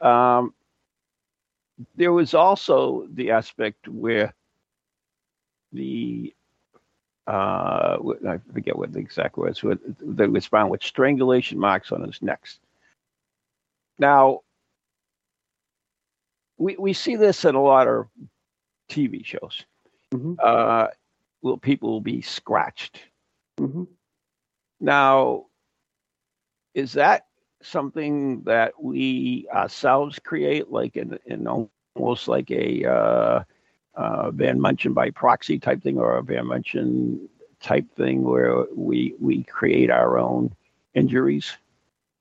Um, 0.00 0.54
there 1.96 2.12
was 2.12 2.34
also 2.34 3.06
the 3.12 3.30
aspect 3.30 3.88
where 3.88 4.34
the 5.72 6.34
uh, 7.26 7.98
I 8.26 8.38
forget 8.52 8.76
what 8.76 8.92
the 8.92 9.00
exact 9.00 9.36
words 9.36 9.62
were. 9.62 9.78
That 10.00 10.32
was 10.32 10.46
found 10.46 10.70
with 10.70 10.82
strangulation 10.82 11.58
marks 11.58 11.92
on 11.92 12.02
his 12.02 12.22
neck. 12.22 12.46
Now 13.98 14.40
we 16.56 16.76
we 16.76 16.92
see 16.92 17.16
this 17.16 17.44
in 17.44 17.54
a 17.54 17.62
lot 17.62 17.86
of 17.88 18.06
TV 18.88 19.24
shows. 19.24 19.64
Mhm. 20.12 20.36
Uh, 20.42 20.88
will 21.42 21.58
people 21.58 21.90
will 21.90 22.00
be 22.00 22.22
scratched? 22.22 23.00
hmm 23.58 23.84
Now, 24.80 25.46
is 26.74 26.92
that 26.94 27.26
something 27.62 28.42
that 28.42 28.72
we 28.82 29.46
ourselves 29.52 30.18
create, 30.18 30.70
like 30.70 30.96
in, 30.96 31.18
in 31.26 31.46
almost 31.46 32.28
like 32.28 32.50
a 32.50 32.84
uh, 32.84 33.42
uh, 33.94 34.30
Van 34.30 34.60
Munchen 34.60 34.92
by 34.92 35.10
proxy 35.10 35.58
type 35.58 35.82
thing, 35.82 35.98
or 35.98 36.16
a 36.16 36.22
Van 36.22 36.46
Munchen 36.46 37.28
type 37.60 37.90
thing, 37.96 38.22
where 38.22 38.64
we 38.74 39.14
we 39.20 39.42
create 39.44 39.90
our 39.90 40.18
own 40.18 40.54
injuries? 40.94 41.56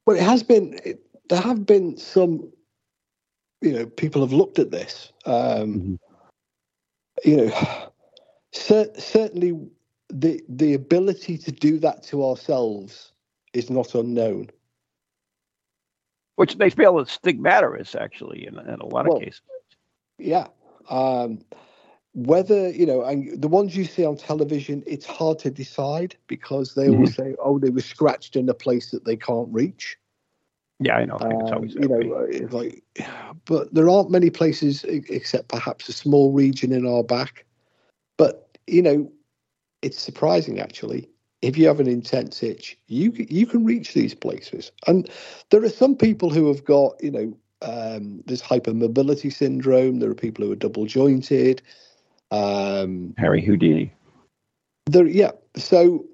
Well, 0.06 0.18
it 0.18 0.24
has 0.24 0.44
been. 0.44 0.80
It, 0.84 1.02
there 1.30 1.42
have 1.42 1.66
been 1.66 1.98
some. 1.98 2.52
You 3.62 3.74
know, 3.74 3.86
people 3.88 4.22
have 4.22 4.34
looked 4.34 4.60
at 4.60 4.72
this. 4.72 5.12
Um, 5.26 5.74
Mhm. 5.74 6.00
You 7.26 7.38
know, 7.38 7.90
cer- 8.54 8.94
certainly 9.00 9.60
the 10.10 10.44
the 10.48 10.74
ability 10.74 11.38
to 11.40 11.52
do 11.52 11.80
that 11.80 12.04
to 12.04 12.24
ourselves 12.24 13.14
is 13.54 13.70
not 13.70 13.96
unknown. 13.96 14.50
Which 16.38 16.58
they 16.58 16.70
feel 16.70 17.00
is 17.00 17.10
stigmatous, 17.10 17.96
actually, 18.00 18.48
in, 18.48 18.58
in 18.60 18.80
a 18.80 18.86
lot 18.86 19.08
Well, 19.08 19.18
of 19.18 19.24
cases. 19.24 19.42
Yeah. 20.20 20.48
Um, 20.90 21.40
whether 22.14 22.70
you 22.70 22.86
know, 22.86 23.04
and 23.04 23.40
the 23.42 23.48
ones 23.48 23.76
you 23.76 23.86
see 23.86 24.06
on 24.06 24.18
television, 24.18 24.84
it's 24.88 25.06
hard 25.06 25.40
to 25.40 25.52
decide 25.52 26.16
because 26.28 26.74
they 26.76 26.90
always 26.90 27.16
say, 27.16 27.36
"Oh, 27.44 27.60
they 27.60 27.70
were 27.72 27.82
scratched 27.82 28.36
in 28.36 28.50
a 28.50 28.54
place 28.54 28.92
that 28.92 29.04
they 29.06 29.16
can't 29.16 29.50
reach." 29.52 29.98
Yeah, 30.80 30.96
I 30.98 31.06
know. 31.06 31.18
I 31.20 31.30
it's 31.32 31.52
Um, 31.52 31.54
always 31.54 31.76
you 31.76 31.88
know, 31.88 31.98
way. 31.98 32.12
uh, 32.16 32.22
it's 32.30 32.54
like, 32.54 32.84
but 33.46 33.74
there 33.74 33.90
aren't 33.90 34.12
many 34.12 34.30
places 34.30 34.84
except 34.84 35.48
perhaps 35.50 35.90
a 35.90 35.94
small 35.94 36.32
region 36.32 36.72
in 36.72 36.88
our 36.88 37.04
back. 37.04 37.46
But 38.18 38.58
you 38.68 38.82
know, 38.82 39.12
it's 39.82 40.00
surprising 40.00 40.60
actually. 40.60 41.10
If 41.42 41.58
you 41.58 41.68
have 41.68 41.80
an 41.80 41.88
intense 41.88 42.42
itch, 42.42 42.78
you 42.88 43.14
you 43.16 43.46
can 43.46 43.64
reach 43.64 43.94
these 43.94 44.16
places, 44.16 44.72
and 44.88 45.10
there 45.52 45.64
are 45.64 45.70
some 45.70 45.96
people 45.96 46.30
who 46.32 46.48
have 46.48 46.66
got 46.66 46.96
you 47.02 47.12
know 47.12 47.38
um, 47.62 48.24
this 48.26 48.42
hypermobility 48.42 49.32
syndrome. 49.32 50.00
There 50.00 50.10
are 50.10 50.16
people 50.16 50.46
who 50.46 50.52
are 50.52 50.56
double 50.56 50.86
jointed. 50.86 51.62
Um, 52.32 53.14
Harry 53.18 53.42
Houdini. 53.46 53.94
there, 54.88 55.06
yeah. 55.06 55.32
So 55.56 56.06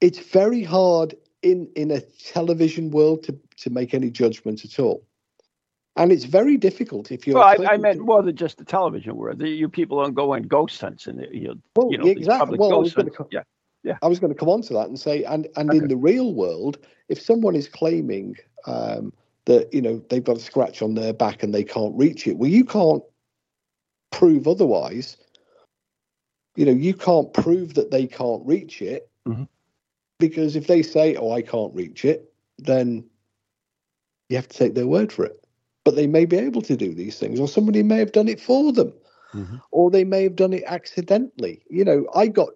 it's 0.00 0.18
very 0.18 0.62
hard 0.62 1.14
in 1.42 1.68
in 1.76 1.90
a 1.90 2.00
television 2.00 2.90
world 2.90 3.22
to 3.24 3.38
to 3.58 3.70
make 3.70 3.92
any 3.92 4.10
judgment 4.10 4.64
at 4.64 4.78
all, 4.78 5.06
and 5.96 6.10
it's 6.10 6.24
very 6.24 6.56
difficult 6.56 7.12
if 7.12 7.26
you're. 7.26 7.36
Well, 7.36 7.44
I, 7.44 7.74
I 7.74 7.76
meant 7.76 7.98
to- 7.98 8.04
more 8.04 8.22
than 8.22 8.34
just 8.34 8.56
the 8.56 8.64
television 8.64 9.16
world. 9.16 9.42
You 9.42 9.68
people 9.68 10.02
don't 10.02 10.14
go 10.14 10.38
ghost 10.40 10.80
hunts 10.80 11.06
and 11.06 11.26
you 11.32 11.48
know, 11.48 11.54
Well, 11.76 11.92
you 11.92 11.98
know 11.98 12.06
exactly. 12.06 12.56
Well, 12.58 12.70
gonna 12.70 13.10
hunts. 13.10 13.44
Yeah, 13.82 13.96
I 14.02 14.08
was 14.08 14.18
going 14.18 14.32
to 14.32 14.38
come 14.38 14.48
on 14.48 14.62
to 14.62 14.74
that 14.74 14.88
and 14.88 14.98
say, 14.98 15.24
and 15.24 15.48
and 15.56 15.72
in 15.72 15.88
the 15.88 15.96
real 15.96 16.34
world, 16.34 16.78
if 17.08 17.20
someone 17.20 17.54
is 17.54 17.68
claiming 17.68 18.36
um, 18.66 19.12
that 19.46 19.72
you 19.72 19.80
know 19.80 20.02
they've 20.10 20.24
got 20.24 20.36
a 20.36 20.40
scratch 20.40 20.82
on 20.82 20.94
their 20.94 21.12
back 21.12 21.42
and 21.42 21.54
they 21.54 21.64
can't 21.64 21.96
reach 21.96 22.26
it, 22.26 22.36
well, 22.36 22.50
you 22.50 22.64
can't 22.64 23.02
prove 24.10 24.46
otherwise. 24.46 25.16
You 26.56 26.66
know, 26.66 26.72
you 26.72 26.92
can't 26.94 27.32
prove 27.32 27.74
that 27.74 27.90
they 27.90 28.06
can't 28.06 28.44
reach 28.44 28.82
it 28.82 29.08
Mhm. 29.26 29.48
because 30.18 30.56
if 30.56 30.66
they 30.66 30.82
say, 30.82 31.16
"Oh, 31.16 31.32
I 31.32 31.40
can't 31.40 31.74
reach 31.74 32.04
it," 32.04 32.32
then 32.58 33.04
you 34.28 34.36
have 34.36 34.48
to 34.48 34.58
take 34.58 34.74
their 34.74 34.86
word 34.86 35.10
for 35.10 35.24
it. 35.24 35.42
But 35.84 35.96
they 35.96 36.06
may 36.06 36.26
be 36.26 36.36
able 36.36 36.60
to 36.62 36.76
do 36.76 36.92
these 36.92 37.18
things, 37.18 37.40
or 37.40 37.48
somebody 37.48 37.82
may 37.82 37.98
have 37.98 38.12
done 38.12 38.28
it 38.28 38.40
for 38.40 38.72
them 38.72 38.92
Mhm. 39.34 39.60
or 39.70 39.90
they 39.90 40.04
may 40.04 40.24
have 40.24 40.36
done 40.36 40.52
it 40.52 40.64
accidentally. 40.66 41.62
You 41.70 41.84
know, 41.84 42.06
I 42.14 42.26
got 42.26 42.50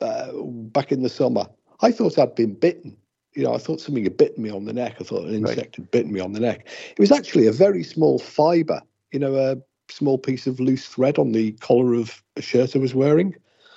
uh, 0.00 0.32
back 0.42 0.92
in 0.92 1.02
the 1.02 1.08
summer. 1.08 1.46
I 1.80 1.92
thought 1.92 2.18
I'd 2.18 2.34
been 2.34 2.54
bitten. 2.54 2.96
You 3.34 3.44
know, 3.44 3.54
I 3.54 3.58
thought 3.58 3.80
something 3.80 4.02
had 4.04 4.16
bitten 4.16 4.42
me 4.42 4.50
on 4.50 4.64
the 4.64 4.72
neck. 4.72 4.96
I 5.00 5.04
thought 5.04 5.24
an 5.24 5.42
Right. 5.42 5.50
insect 5.50 5.76
had 5.76 5.90
bitten 5.90 6.12
me 6.12 6.20
on 6.20 6.32
the 6.32 6.40
neck. 6.40 6.68
It 6.90 6.98
was 6.98 7.12
actually 7.12 7.46
a 7.46 7.52
very 7.52 7.84
small 7.84 8.18
fiber. 8.18 8.82
You 9.12 9.20
know, 9.20 9.36
a 9.36 9.56
small 9.90 10.18
piece 10.18 10.46
of 10.46 10.60
loose 10.60 10.86
thread 10.86 11.18
on 11.18 11.32
the 11.32 11.52
collar 11.52 11.94
of 11.94 12.22
a 12.36 12.42
shirt 12.42 12.76
I 12.76 12.78
was 12.78 12.94
wearing 12.94 13.34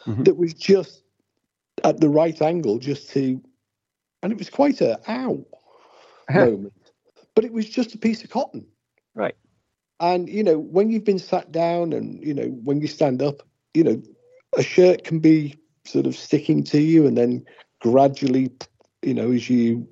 Mhm. 0.08 0.26
that 0.26 0.38
was 0.38 0.54
just 0.54 1.04
at 1.84 2.00
the 2.00 2.10
right 2.10 2.40
angle, 2.42 2.78
just 2.80 3.10
to, 3.12 3.42
and 4.22 4.32
it 4.32 4.38
was 4.38 4.50
quite 4.50 4.82
a 4.82 5.00
ow 5.10 5.46
moment. 6.30 6.74
But 7.36 7.46
it 7.46 7.54
was 7.54 7.68
just 7.68 7.96
a 7.96 7.98
piece 7.98 8.24
of 8.24 8.30
cotton. 8.30 8.66
Right. 9.16 9.36
And 10.00 10.30
you 10.30 10.44
know, 10.44 10.58
when 10.58 10.90
you've 10.90 11.04
been 11.04 11.20
sat 11.20 11.52
down 11.52 11.94
and 11.94 12.24
you 12.24 12.34
know, 12.34 12.48
when 12.48 12.82
you 12.82 12.88
stand 12.88 13.22
up, 13.22 13.44
you 13.74 13.84
know, 13.84 14.02
a 14.58 14.64
shirt 14.64 15.04
can 15.04 15.20
be 15.20 15.56
sort 15.86 16.08
of 16.08 16.16
sticking 16.16 16.64
to 16.64 16.82
you 16.82 17.06
and 17.06 17.18
then 17.18 17.46
gradually, 17.80 18.52
you 19.02 19.14
know, 19.14 19.32
as 19.32 19.50
you 19.50 19.88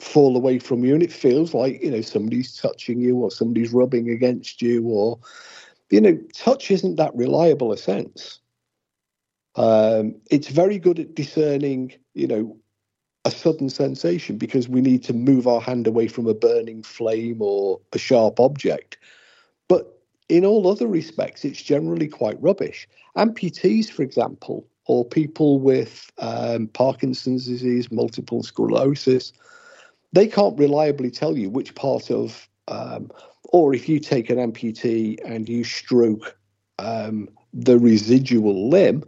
fall 0.00 0.36
away 0.36 0.58
from 0.58 0.84
you 0.84 0.94
and 0.94 1.02
it 1.02 1.12
feels 1.12 1.52
like, 1.52 1.82
you 1.82 1.90
know, 1.90 2.00
somebody's 2.00 2.56
touching 2.56 3.00
you 3.00 3.16
or 3.16 3.30
somebody's 3.30 3.72
rubbing 3.72 4.08
against 4.08 4.62
you 4.62 4.86
or 4.86 5.18
you 5.90 6.00
know, 6.00 6.18
touch 6.34 6.70
isn't 6.70 6.96
that 6.96 7.14
reliable 7.14 7.72
a 7.72 7.76
sense. 7.76 8.40
Um, 9.56 10.14
it's 10.30 10.48
very 10.48 10.78
good 10.78 11.00
at 11.00 11.14
discerning, 11.14 11.92
you 12.14 12.28
know, 12.28 12.56
a 13.24 13.30
sudden 13.30 13.68
sensation 13.68 14.38
because 14.38 14.68
we 14.68 14.80
need 14.80 15.02
to 15.04 15.12
move 15.12 15.46
our 15.46 15.60
hand 15.60 15.86
away 15.86 16.08
from 16.08 16.26
a 16.26 16.34
burning 16.34 16.82
flame 16.82 17.42
or 17.42 17.80
a 17.92 17.98
sharp 17.98 18.40
object. 18.40 18.96
But 19.68 19.99
in 20.30 20.44
all 20.44 20.68
other 20.68 20.86
respects, 20.86 21.44
it's 21.44 21.60
generally 21.60 22.08
quite 22.08 22.40
rubbish. 22.40 22.88
Amputees, 23.16 23.90
for 23.90 24.02
example, 24.02 24.66
or 24.86 25.04
people 25.04 25.58
with 25.58 26.10
um, 26.18 26.68
Parkinson's 26.68 27.46
disease, 27.46 27.90
multiple 27.90 28.42
sclerosis, 28.42 29.32
they 30.12 30.28
can't 30.28 30.58
reliably 30.58 31.10
tell 31.10 31.36
you 31.36 31.50
which 31.50 31.74
part 31.74 32.10
of, 32.10 32.48
um, 32.68 33.10
or 33.52 33.74
if 33.74 33.88
you 33.88 33.98
take 33.98 34.30
an 34.30 34.38
amputee 34.38 35.18
and 35.24 35.48
you 35.48 35.64
stroke 35.64 36.36
um, 36.78 37.28
the 37.52 37.78
residual 37.78 38.68
limb, 38.68 39.04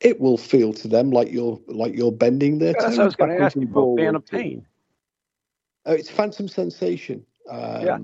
it 0.00 0.20
will 0.20 0.38
feel 0.38 0.72
to 0.72 0.88
them 0.88 1.10
like 1.10 1.30
you're 1.30 1.60
like 1.68 1.94
you're 1.94 2.12
bending 2.12 2.58
their 2.58 2.72
That's 2.72 2.86
toes. 2.86 2.96
what 2.96 3.02
I 3.02 3.04
was 3.04 3.16
going 3.16 3.38
to 3.38 3.44
ask 3.44 3.56
you 3.56 3.62
about 3.62 3.74
forwards. 3.74 4.02
phantom 4.02 4.22
pain. 4.22 4.66
Oh, 5.86 5.92
it's 5.92 6.10
phantom 6.10 6.48
sensation. 6.48 7.24
Um, 7.48 7.80
Yeah. 7.82 7.98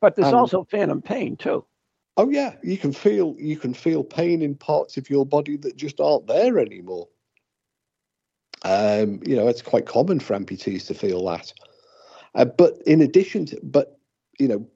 But 0.00 0.14
there's 0.14 0.32
also 0.32 0.64
phantom 0.70 1.02
pain 1.02 1.36
too. 1.36 1.64
Oh 2.18 2.28
yeah, 2.28 2.54
you 2.64 2.76
can 2.76 2.92
feel 2.92 3.36
you 3.38 3.56
can 3.56 3.72
feel 3.72 4.02
pain 4.02 4.42
in 4.42 4.56
parts 4.56 4.96
of 4.96 5.08
your 5.08 5.24
body 5.24 5.56
that 5.58 5.76
just 5.76 6.00
aren't 6.00 6.26
there 6.26 6.58
anymore. 6.58 7.08
Um, 8.64 9.20
you 9.24 9.36
know, 9.36 9.46
it's 9.46 9.62
quite 9.62 9.86
common 9.86 10.18
for 10.18 10.36
amputees 10.36 10.88
to 10.88 10.94
feel 10.94 11.24
that. 11.26 11.52
Uh, 12.34 12.44
but 12.44 12.82
in 12.86 13.00
addition 13.00 13.46
to, 13.46 13.60
but 13.62 14.00
you 14.40 14.48
know, 14.48 14.68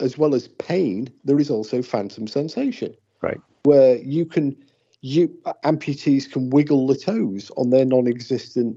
as 0.00 0.18
well 0.18 0.34
as 0.34 0.48
pain, 0.48 1.08
there 1.22 1.38
is 1.38 1.50
also 1.50 1.82
phantom 1.82 2.26
sensation. 2.26 2.96
Right. 3.20 3.40
Where 3.62 3.98
you 3.98 4.26
can, 4.26 4.56
you 5.02 5.28
amputees 5.64 6.28
can 6.28 6.50
wiggle 6.50 6.88
the 6.88 6.96
toes 6.96 7.52
on 7.56 7.70
their 7.70 7.84
non-existent. 7.84 8.76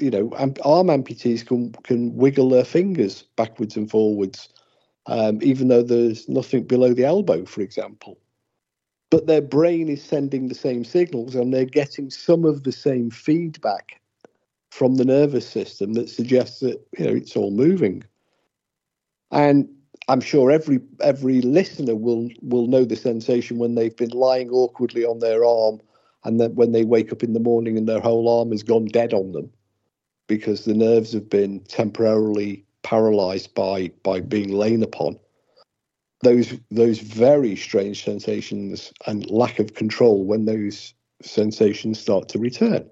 You 0.00 0.10
know, 0.10 0.30
arm 0.64 0.88
amputees 0.88 1.46
can 1.46 1.70
can 1.84 2.16
wiggle 2.16 2.48
their 2.48 2.64
fingers 2.64 3.22
backwards 3.36 3.76
and 3.76 3.88
forwards 3.88 4.48
um, 5.06 5.38
even 5.42 5.68
though 5.68 5.82
there's 5.82 6.28
nothing 6.28 6.64
below 6.64 6.92
the 6.92 7.04
elbow, 7.04 7.44
for 7.44 7.60
example. 7.60 8.18
But 9.10 9.26
their 9.26 9.42
brain 9.42 9.88
is 9.88 10.02
sending 10.02 10.48
the 10.48 10.54
same 10.54 10.84
signals 10.84 11.34
and 11.34 11.54
they're 11.54 11.64
getting 11.64 12.10
some 12.10 12.44
of 12.44 12.64
the 12.64 12.72
same 12.72 13.10
feedback 13.10 14.00
from 14.70 14.96
the 14.96 15.04
nervous 15.04 15.48
system 15.48 15.94
that 15.94 16.08
suggests 16.08 16.60
that 16.60 16.84
you 16.98 17.06
know 17.06 17.12
it's 17.12 17.36
all 17.36 17.52
moving. 17.52 18.02
And 19.30 19.68
I'm 20.08 20.20
sure 20.20 20.50
every 20.50 20.80
every 21.00 21.40
listener 21.40 21.94
will 21.94 22.28
will 22.42 22.66
know 22.66 22.84
the 22.84 22.96
sensation 22.96 23.58
when 23.58 23.74
they've 23.74 23.96
been 23.96 24.10
lying 24.10 24.50
awkwardly 24.50 25.04
on 25.04 25.20
their 25.20 25.44
arm 25.44 25.80
and 26.24 26.40
then 26.40 26.54
when 26.56 26.72
they 26.72 26.84
wake 26.84 27.12
up 27.12 27.22
in 27.22 27.32
the 27.32 27.40
morning 27.40 27.78
and 27.78 27.88
their 27.88 28.00
whole 28.00 28.28
arm 28.28 28.50
has 28.50 28.64
gone 28.64 28.86
dead 28.86 29.14
on 29.14 29.32
them 29.32 29.50
because 30.26 30.64
the 30.64 30.74
nerves 30.74 31.12
have 31.12 31.30
been 31.30 31.60
temporarily 31.60 32.65
paralyzed 32.86 33.52
by 33.52 33.90
by 34.04 34.20
being 34.20 34.52
lain 34.52 34.80
upon 34.80 35.18
those 36.22 36.54
those 36.70 37.00
very 37.00 37.56
strange 37.56 38.04
sensations 38.04 38.92
and 39.08 39.28
lack 39.28 39.58
of 39.58 39.74
control 39.74 40.24
when 40.24 40.44
those 40.44 40.94
sensations 41.20 41.98
start 41.98 42.28
to 42.28 42.38
return. 42.38 42.88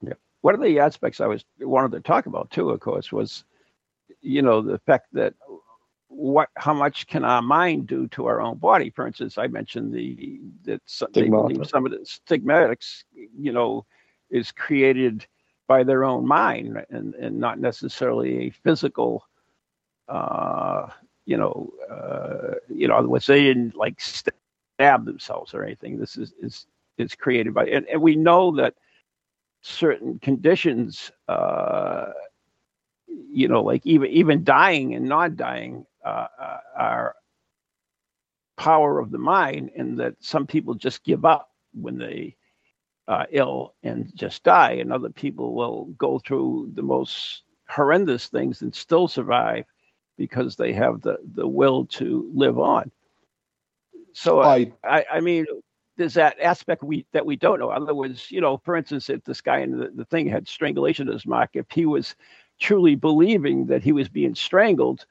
Yeah. 0.00 0.14
One 0.40 0.54
of 0.54 0.62
the 0.62 0.78
aspects 0.78 1.20
I 1.20 1.26
was 1.26 1.44
wanted 1.60 1.92
to 1.92 2.00
talk 2.00 2.24
about 2.24 2.50
too, 2.50 2.70
of 2.70 2.80
course, 2.80 3.12
was 3.12 3.44
you 4.22 4.40
know 4.40 4.62
the 4.62 4.78
fact 4.78 5.08
that 5.12 5.34
what 6.08 6.48
how 6.56 6.72
much 6.72 7.06
can 7.06 7.22
our 7.22 7.42
mind 7.42 7.86
do 7.86 8.08
to 8.08 8.24
our 8.24 8.40
own 8.40 8.56
body? 8.56 8.88
For 8.88 9.06
instance, 9.06 9.36
I 9.36 9.46
mentioned 9.46 9.92
the 9.92 10.40
that 10.64 10.80
some, 10.86 11.10
they 11.12 11.28
believe 11.28 11.66
some 11.66 11.84
of 11.84 11.92
the 11.92 12.00
stigmatics, 12.02 13.04
you 13.38 13.52
know, 13.52 13.84
is 14.30 14.52
created 14.52 15.26
by 15.66 15.84
their 15.84 16.04
own 16.04 16.26
mind 16.26 16.82
and, 16.88 17.14
and 17.14 17.38
not 17.38 17.58
necessarily 17.58 18.46
a 18.46 18.50
physical 18.50 19.26
uh 20.08 20.88
you 21.26 21.36
know 21.36 21.72
uh 21.90 22.54
you 22.68 22.88
know 22.88 23.18
they 23.26 23.42
didn't 23.42 23.76
like 23.76 24.00
stab 24.00 25.04
themselves 25.04 25.54
or 25.54 25.64
anything. 25.64 25.98
This 25.98 26.16
is 26.16 26.32
is 26.40 26.66
is 26.98 27.14
created 27.14 27.54
by 27.54 27.66
and, 27.66 27.86
and 27.88 28.00
we 28.00 28.16
know 28.16 28.54
that 28.56 28.74
certain 29.62 30.18
conditions 30.20 31.10
uh 31.28 32.06
you 33.06 33.48
know 33.48 33.62
like 33.62 33.84
even 33.86 34.10
even 34.10 34.44
dying 34.44 34.94
and 34.94 35.06
not 35.08 35.36
dying 35.36 35.84
uh, 36.04 36.26
uh, 36.40 36.58
are 36.76 37.14
power 38.56 38.98
of 38.98 39.10
the 39.10 39.18
mind 39.18 39.70
and 39.76 39.98
that 39.98 40.14
some 40.20 40.46
people 40.46 40.74
just 40.74 41.04
give 41.04 41.24
up 41.24 41.50
when 41.72 41.98
they 41.98 42.36
uh, 43.08 43.24
ill 43.30 43.74
and 43.82 44.10
just 44.14 44.42
die 44.44 44.72
and 44.72 44.92
other 44.92 45.10
people 45.10 45.54
will 45.54 45.86
go 45.98 46.18
through 46.18 46.70
the 46.74 46.82
most 46.82 47.42
horrendous 47.68 48.28
things 48.28 48.62
and 48.62 48.74
still 48.74 49.08
survive 49.08 49.64
because 50.16 50.56
they 50.56 50.72
have 50.72 51.00
the 51.02 51.18
the 51.34 51.46
will 51.46 51.86
to 51.86 52.30
live 52.34 52.58
on 52.58 52.90
so 54.12 54.40
uh, 54.40 54.46
I 54.46 54.72
I, 54.84 55.04
I 55.14 55.20
mean, 55.20 55.46
there's 55.96 56.14
that 56.14 56.40
aspect 56.40 56.82
we 56.82 57.04
that 57.12 57.26
we 57.26 57.36
don't 57.36 57.58
know. 57.58 57.70
In 57.72 57.82
other 57.82 57.94
words, 57.94 58.30
you 58.30 58.40
know, 58.40 58.58
for 58.58 58.76
instance, 58.76 59.10
if 59.10 59.24
this 59.24 59.40
guy 59.40 59.58
in 59.58 59.78
the, 59.78 59.90
the 59.94 60.04
thing 60.04 60.28
had 60.28 60.48
strangulation 60.48 61.08
as 61.10 61.26
mark, 61.26 61.50
if 61.54 61.66
he 61.70 61.86
was 61.86 62.14
truly 62.58 62.94
believing 62.94 63.66
that 63.66 63.82
he 63.82 63.92
was 63.92 64.08
being 64.08 64.34
strangled, 64.34 65.04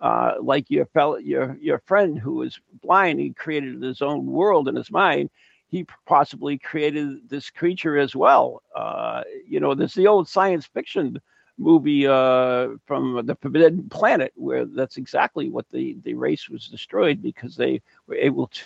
uh, 0.00 0.34
like 0.40 0.70
your 0.70 0.86
fellow, 0.86 1.16
your 1.16 1.56
your 1.60 1.78
friend 1.86 2.18
who 2.18 2.34
was 2.34 2.60
blind, 2.82 3.20
he 3.20 3.32
created 3.32 3.82
his 3.82 4.02
own 4.02 4.26
world 4.26 4.68
in 4.68 4.76
his 4.76 4.90
mind. 4.90 5.30
He 5.68 5.86
possibly 6.06 6.58
created 6.58 7.28
this 7.28 7.50
creature 7.50 7.98
as 7.98 8.16
well. 8.16 8.62
Uh, 8.74 9.22
you 9.46 9.60
know, 9.60 9.74
there's 9.74 9.94
the 9.94 10.06
old 10.06 10.28
science 10.28 10.66
fiction 10.66 11.20
movie 11.58 12.06
uh, 12.06 12.68
from 12.86 13.26
the 13.26 13.36
Forbidden 13.36 13.88
Planet, 13.88 14.32
where 14.36 14.64
that's 14.64 14.96
exactly 14.96 15.50
what 15.50 15.68
the 15.70 15.96
the 16.04 16.14
race 16.14 16.48
was 16.48 16.68
destroyed 16.68 17.22
because 17.22 17.56
they 17.56 17.82
were 18.06 18.16
able 18.16 18.48
to 18.48 18.62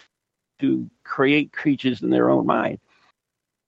to 0.61 0.88
create 1.05 1.53
creatures 1.53 2.03
in 2.03 2.11
their 2.11 2.30
own 2.30 2.47
mind. 2.47 2.78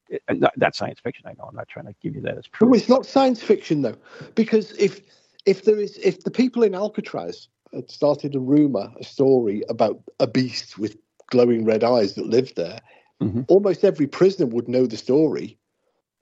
It- 0.09 0.23
that's 0.57 0.79
science 0.79 1.01
fiction. 1.01 1.27
I 1.27 1.33
know. 1.33 1.45
I'm 1.49 1.57
not 1.57 1.69
trying 1.69 1.87
to 1.87 1.95
give 2.03 2.15
you 2.15 2.21
that 2.23 2.39
as 2.39 2.45
No, 2.61 2.69
proof. 2.69 2.77
it's 2.77 2.89
not 2.89 3.07
science 3.07 3.43
fiction 3.43 3.83
though, 3.83 3.97
because 4.35 4.73
if 4.73 5.01
if 5.47 5.65
there 5.65 5.79
is 5.79 5.99
if 5.99 6.23
the 6.25 6.31
people 6.31 6.63
in 6.63 6.75
Alcatraz 6.75 7.49
had 7.73 7.91
started 7.91 8.35
a 8.35 8.41
rumor, 8.41 8.93
a 9.01 9.05
story 9.05 9.65
about 9.69 10.01
a 10.21 10.27
beast 10.27 10.79
with 10.79 10.97
glowing 11.31 11.65
red 11.65 11.83
eyes 11.83 12.15
that 12.15 12.27
lived 12.27 12.55
there, 12.57 12.81
Mhm. 13.21 13.45
almost 13.49 13.85
every 13.85 14.07
prisoner 14.07 14.47
would 14.47 14.69
know 14.69 14.87
the 14.87 14.97
story, 14.97 15.59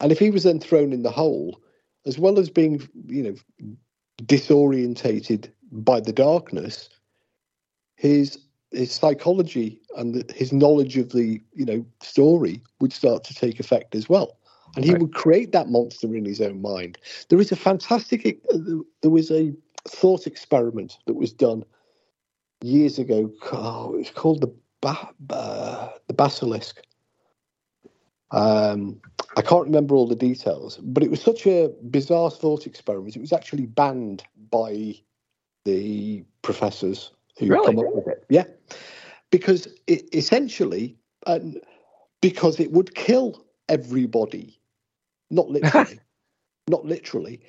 and 0.01 0.13
if 0.13 0.19
he 0.19 0.31
was 0.31 0.45
then 0.45 0.61
thrown 0.61 0.93
in 0.93 1.03
the 1.03 1.11
hole, 1.11 1.61
as 2.07 2.19
well 2.19 2.39
as 2.39 2.51
being 2.51 2.87
you 3.07 3.23
know 3.23 3.35
disorientated 4.25 5.51
by 5.71 6.01
the 6.01 6.13
darkness, 6.13 6.89
his 7.97 8.39
his 8.71 8.93
psychology 8.93 9.81
and 9.97 10.15
the, 10.15 10.35
his 10.35 10.53
knowledge 10.53 10.97
of 10.97 11.11
the 11.11 11.41
you 11.55 11.65
know 11.65 11.85
story 12.03 12.63
would 12.81 12.93
start 12.93 13.25
to 13.25 13.35
take 13.35 13.61
effect 13.61 13.95
as 13.95 14.09
well. 14.09 14.39
And 14.77 14.85
he 14.85 14.93
Right. 14.93 15.01
would 15.03 15.15
create 15.15 15.53
that 15.53 15.69
monster 15.69 16.15
in 16.15 16.25
his 16.25 16.41
own 16.41 16.63
mind. 16.63 16.99
There 17.29 17.41
is 17.41 17.53
a 17.53 17.57
fantastic 17.57 18.27
uh, 18.53 18.59
there 19.03 19.11
was 19.11 19.31
a 19.31 19.53
thought 19.89 20.27
experiment 20.27 20.99
that 21.07 21.15
was 21.15 21.33
done 21.33 21.65
years 22.63 22.99
ago. 22.99 23.31
Oh, 23.53 23.95
it 23.95 23.99
was 23.99 24.11
called 24.11 24.41
the 24.41 24.53
ba- 24.81 25.11
uh, 25.31 25.89
the 26.07 26.15
basilisk 26.15 26.83
um, 28.33 29.01
I 29.37 29.43
can't 29.43 29.64
remember 29.64 29.95
all 29.95 30.07
the 30.07 30.16
details, 30.16 30.78
but 30.83 31.03
it 31.03 31.11
was 31.11 31.22
such 31.22 31.47
a 31.47 31.70
bizarre 31.91 32.30
thought 32.30 32.66
experiment. 32.66 33.16
It 33.16 33.20
was 33.20 33.33
actually 33.33 33.66
banned 33.66 34.24
by 34.51 34.95
the 35.64 36.24
professors 36.43 37.12
who 37.39 37.49
Really? 37.49 37.66
come 37.66 37.78
up 37.78 37.95
with 37.95 38.09
it. 38.09 38.24
Yeah, 38.28 38.45
because 39.30 39.68
it 39.87 40.14
essentially, 40.14 40.97
um, 41.26 41.55
because 42.20 42.59
it 42.59 42.72
would 42.72 42.95
kill 42.95 43.45
everybody, 43.68 44.59
not 45.30 45.49
literally, 45.51 46.01
not 46.68 46.85
literally. 46.85 47.41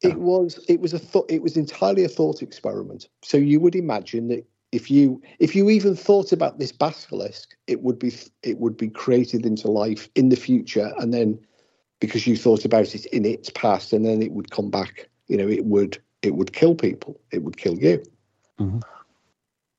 It 0.00 0.18
was 0.18 0.64
it 0.68 0.80
was 0.80 0.92
a 0.92 0.98
thought. 0.98 1.30
It 1.30 1.42
was 1.42 1.56
entirely 1.56 2.04
a 2.04 2.08
thought 2.08 2.42
experiment. 2.42 3.08
So 3.22 3.36
you 3.36 3.60
would 3.60 3.76
imagine 3.76 4.28
that 4.28 4.44
if 4.72 4.90
you 4.90 5.22
if 5.38 5.54
you 5.54 5.68
even 5.70 5.94
thought 5.94 6.32
about 6.32 6.58
this 6.58 6.72
basilisk, 6.72 7.54
it 7.66 7.82
would 7.82 7.98
be 7.98 8.12
it 8.42 8.58
would 8.58 8.76
be 8.76 8.88
created 8.88 9.46
into 9.46 9.70
life 9.70 10.08
in 10.14 10.30
the 10.30 10.36
future, 10.36 10.92
and 10.98 11.12
then 11.12 11.38
because 12.00 12.26
you 12.26 12.36
thought 12.36 12.64
about 12.64 12.94
it 12.94 13.06
in 13.06 13.24
its 13.24 13.50
past, 13.50 13.92
and 13.92 14.04
then 14.04 14.22
it 14.22 14.32
would 14.32 14.50
come 14.50 14.70
back. 14.70 15.08
You 15.28 15.36
know, 15.36 15.48
it 15.48 15.66
would 15.66 15.98
it 16.22 16.34
would 16.34 16.52
kill 16.52 16.74
people. 16.74 17.20
It 17.30 17.44
would 17.44 17.58
kill 17.58 17.78
you. 17.78 18.02
Mhm. 18.58 18.82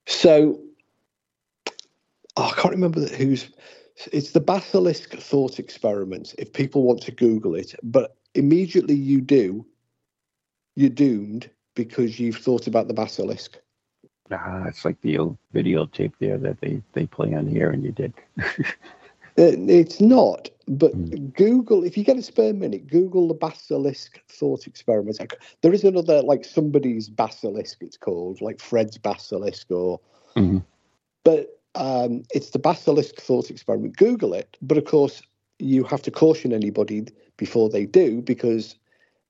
So 0.06 0.62
oh, 2.38 2.52
I 2.56 2.62
can't 2.62 2.74
remember 2.74 3.02
who's. 3.08 3.50
It's 4.12 4.32
the 4.32 4.41
basilisk 4.41 5.14
thought 5.18 5.60
experiment. 5.60 6.34
If 6.38 6.54
people 6.54 6.84
want 6.84 7.02
to 7.04 7.12
Google 7.12 7.56
it, 7.56 7.76
but 7.84 8.16
immediately 8.34 8.96
you 8.96 9.22
do, 9.22 9.66
you're 10.76 10.89
doomed 10.89 11.50
because 11.76 12.20
you've 12.20 12.38
thought 12.38 12.68
about 12.68 12.88
the 12.88 12.94
basilisk. 12.94 13.60
Ah, 14.32 14.65
it's 14.67 14.86
like 14.86 14.99
the 15.01 15.17
old 15.17 15.38
videotape 15.53 16.13
there 16.19 16.38
that 16.38 16.59
they 16.61 16.82
they 16.93 17.05
play 17.05 17.34
on 17.34 17.47
here, 17.47 17.69
and 17.71 17.84
you 17.84 17.91
did. 17.91 18.13
Uh, 19.36 19.57
It's 19.67 19.99
not, 19.99 20.47
but 20.67 20.93
Hmm. 20.93 21.26
Google, 21.36 21.84
if 21.84 21.97
you 21.97 22.03
get 22.03 22.17
a 22.17 22.21
spare 22.21 22.53
minute, 22.53 22.86
Google 22.86 23.28
the 23.28 23.34
basilisk 23.34 24.21
thought 24.30 24.67
experiment. 24.67 25.17
There 25.61 25.74
is 25.74 25.84
another, 25.84 26.21
like 26.21 26.45
somebody's 26.45 27.09
basilisk, 27.09 27.82
it's 27.82 27.97
called, 27.97 28.41
like 28.41 28.61
Fred's 28.61 28.99
basilisk, 28.99 29.71
or. 29.71 29.99
Mhm. 30.36 30.63
But 31.24 31.59
um, 31.74 32.21
it's 32.32 32.51
the 32.51 32.59
basilisk 32.59 33.15
thought 33.15 33.49
experiment. 33.49 33.97
Google 33.97 34.36
it, 34.36 34.55
but 34.61 34.78
of 34.78 34.86
course 34.86 35.24
you 35.57 35.84
have 35.86 36.03
to 36.03 36.11
caution 36.11 36.53
anybody 36.53 37.05
before 37.38 37.69
they 37.69 37.88
do 37.88 38.21
because 38.21 38.76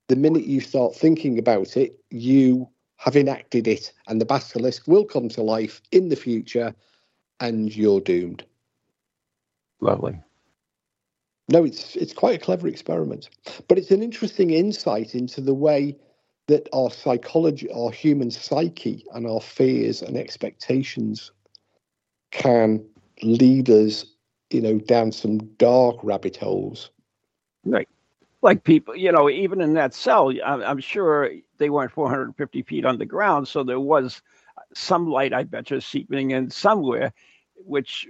the 0.09 0.17
minute 0.17 0.45
you 0.45 0.59
start 0.59 0.95
thinking 0.95 1.39
about 1.39 1.77
it, 1.77 1.97
you 2.09 2.67
have 2.97 3.15
enacted 3.15 3.67
it, 3.67 3.91
and 4.07 4.19
the 4.19 4.25
basilisk 4.25 4.87
will 4.87 5.05
come 5.05 5.29
to 5.29 5.41
life 5.41 5.81
in 5.91 6.09
the 6.09 6.15
future, 6.15 6.73
and 7.39 7.75
you're 7.75 8.01
doomed. 8.01 8.45
Lovely. 9.81 10.19
No, 11.49 11.65
it's 11.65 11.95
it's 11.97 12.13
quite 12.13 12.35
a 12.35 12.43
clever 12.43 12.67
experiment, 12.67 13.29
but 13.67 13.77
it's 13.77 13.91
an 13.91 14.01
interesting 14.01 14.51
insight 14.51 15.13
into 15.13 15.41
the 15.41 15.53
way 15.53 15.97
that 16.47 16.69
our 16.73 16.89
psychology, 16.89 17.69
our 17.71 17.91
human 17.91 18.31
psyche, 18.31 19.05
and 19.13 19.27
our 19.27 19.41
fears 19.41 20.01
and 20.01 20.17
expectations 20.17 21.31
can 22.31 22.83
lead 23.21 23.69
us, 23.69 24.05
you 24.49 24.61
know, 24.61 24.77
down 24.79 25.11
some 25.11 25.37
dark 25.57 25.97
rabbit 26.03 26.37
holes. 26.37 26.89
Right. 27.65 27.87
Like 28.41 28.63
people, 28.63 28.95
you 28.95 29.11
know, 29.11 29.29
even 29.29 29.61
in 29.61 29.73
that 29.75 29.93
cell, 29.93 30.33
I'm, 30.45 30.61
I'm 30.63 30.79
sure 30.79 31.31
they 31.63 31.69
weren't 31.69 31.93
450 31.93 32.61
feet 32.63 32.85
underground, 32.85 33.47
so 33.47 33.63
there 33.63 33.79
was 33.79 34.21
some 34.73 35.07
light, 35.09 35.31
I 35.31 35.43
bet 35.43 35.71
you, 35.71 35.79
seeping 35.79 36.31
in 36.31 36.49
somewhere, 36.49 37.13
which 37.55 38.05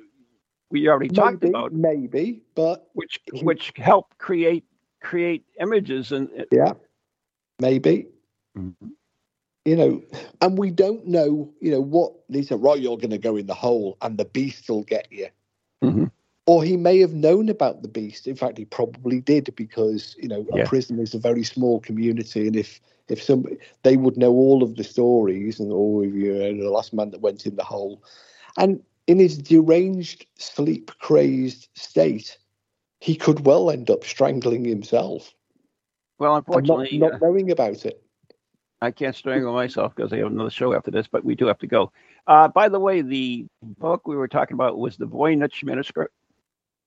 we 0.71 0.87
already 0.87 1.09
maybe, 1.09 1.15
talked 1.15 1.43
about. 1.43 1.71
Maybe, 1.71 2.41
but 2.55 2.89
which 2.93 3.19
which 3.43 3.71
help 3.75 4.17
create 4.17 4.65
create 5.01 5.45
images 5.61 6.11
and 6.11 6.29
yeah, 6.51 6.73
maybe. 7.59 8.07
Mm-hmm. 8.57 8.87
You 9.65 9.75
know, 9.75 10.03
and 10.41 10.57
we 10.57 10.71
don't 10.71 11.05
know, 11.05 11.53
you 11.61 11.71
know, 11.71 11.79
what 11.79 12.11
they 12.27 12.41
said, 12.41 12.61
right, 12.61 12.79
you're 12.79 12.97
going 12.97 13.11
to 13.11 13.17
go 13.17 13.37
in 13.37 13.45
the 13.45 13.53
hole 13.53 13.97
and 14.01 14.17
the 14.17 14.25
beast 14.25 14.69
will 14.69 14.83
get 14.83 15.07
you. 15.09 15.27
Mm-hmm. 15.81 16.05
Or 16.45 16.63
he 16.63 16.75
may 16.75 16.99
have 16.99 17.13
known 17.13 17.47
about 17.47 17.81
the 17.81 17.87
beast. 17.87 18.27
In 18.27 18.35
fact, 18.35 18.57
he 18.57 18.65
probably 18.65 19.21
did 19.21 19.53
because, 19.55 20.15
you 20.19 20.27
know, 20.27 20.45
Yeah. 20.53 20.63
a 20.63 20.67
prison 20.67 20.99
is 20.99 21.13
a 21.13 21.19
very 21.19 21.43
small 21.43 21.79
community. 21.79 22.47
And 22.47 22.55
if, 22.55 22.81
if 23.07 23.23
somebody, 23.23 23.57
they 23.83 23.95
would 23.95 24.17
know 24.17 24.31
all 24.33 24.61
of 24.61 24.75
the 24.75 24.83
stories 24.83 25.59
and 25.59 25.71
all 25.71 26.03
of 26.03 26.13
you 26.13 26.33
know, 26.33 26.63
the 26.63 26.69
last 26.69 26.93
man 26.93 27.11
that 27.11 27.21
went 27.21 27.45
in 27.45 27.55
the 27.55 27.63
hole. 27.63 28.03
And 28.57 28.81
in 29.07 29.19
his 29.19 29.37
deranged, 29.37 30.25
sleep 30.37 30.91
crazed 30.99 31.69
state, 31.75 32.37
he 32.99 33.15
could 33.15 33.45
well 33.45 33.69
end 33.69 33.89
up 33.89 34.03
strangling 34.03 34.65
himself 34.65 35.33
well, 36.19 36.35
and 36.35 36.43
not, 36.67 36.77
unfortunately, 36.77 36.97
not 36.97 37.13
uh, 37.13 37.17
knowing 37.21 37.51
about 37.51 37.85
it. 37.85 38.01
I 38.81 38.91
can't 38.91 39.15
strangle 39.15 39.53
myself 39.53 39.95
because 39.95 40.11
I 40.11 40.17
have 40.17 40.27
another 40.27 40.49
show 40.49 40.73
after 40.73 40.91
this, 40.91 41.07
but 41.07 41.23
we 41.23 41.35
do 41.35 41.45
have 41.47 41.59
to 41.59 41.67
go. 41.67 41.91
Uh, 42.27 42.49
by 42.49 42.67
the 42.69 42.79
way, 42.79 43.01
the 43.01 43.45
book 43.61 44.07
we 44.07 44.15
were 44.15 44.27
talking 44.27 44.55
about 44.55 44.77
was 44.77 44.97
the 44.97 45.07
Voynich 45.07 45.63
manuscript. 45.63 46.13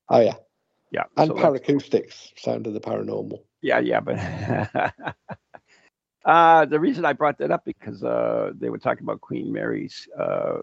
Oh, 0.09 0.21
yeah. 0.21 0.35
Yeah, 0.93 1.05
And 1.17 1.29
so 1.29 1.35
paracoustics, 1.35 2.39
sound 2.39 2.67
of 2.67 2.73
the 2.73 2.81
paranormal. 2.81 3.41
Yeah, 3.61 3.81
yeah, 3.81 4.01
but 4.01 4.19
uh, 6.25 6.65
the 6.67 6.79
reason 6.79 7.05
I 7.05 7.13
brought 7.13 7.39
that 7.39 7.51
up 7.51 7.65
because 7.65 8.05
uh, 8.05 8.53
they 8.57 8.71
were 8.71 8.79
talking 8.79 9.03
about 9.03 9.21
Queen 9.21 9.53
Mary's 9.53 10.09
uh, 10.19 10.59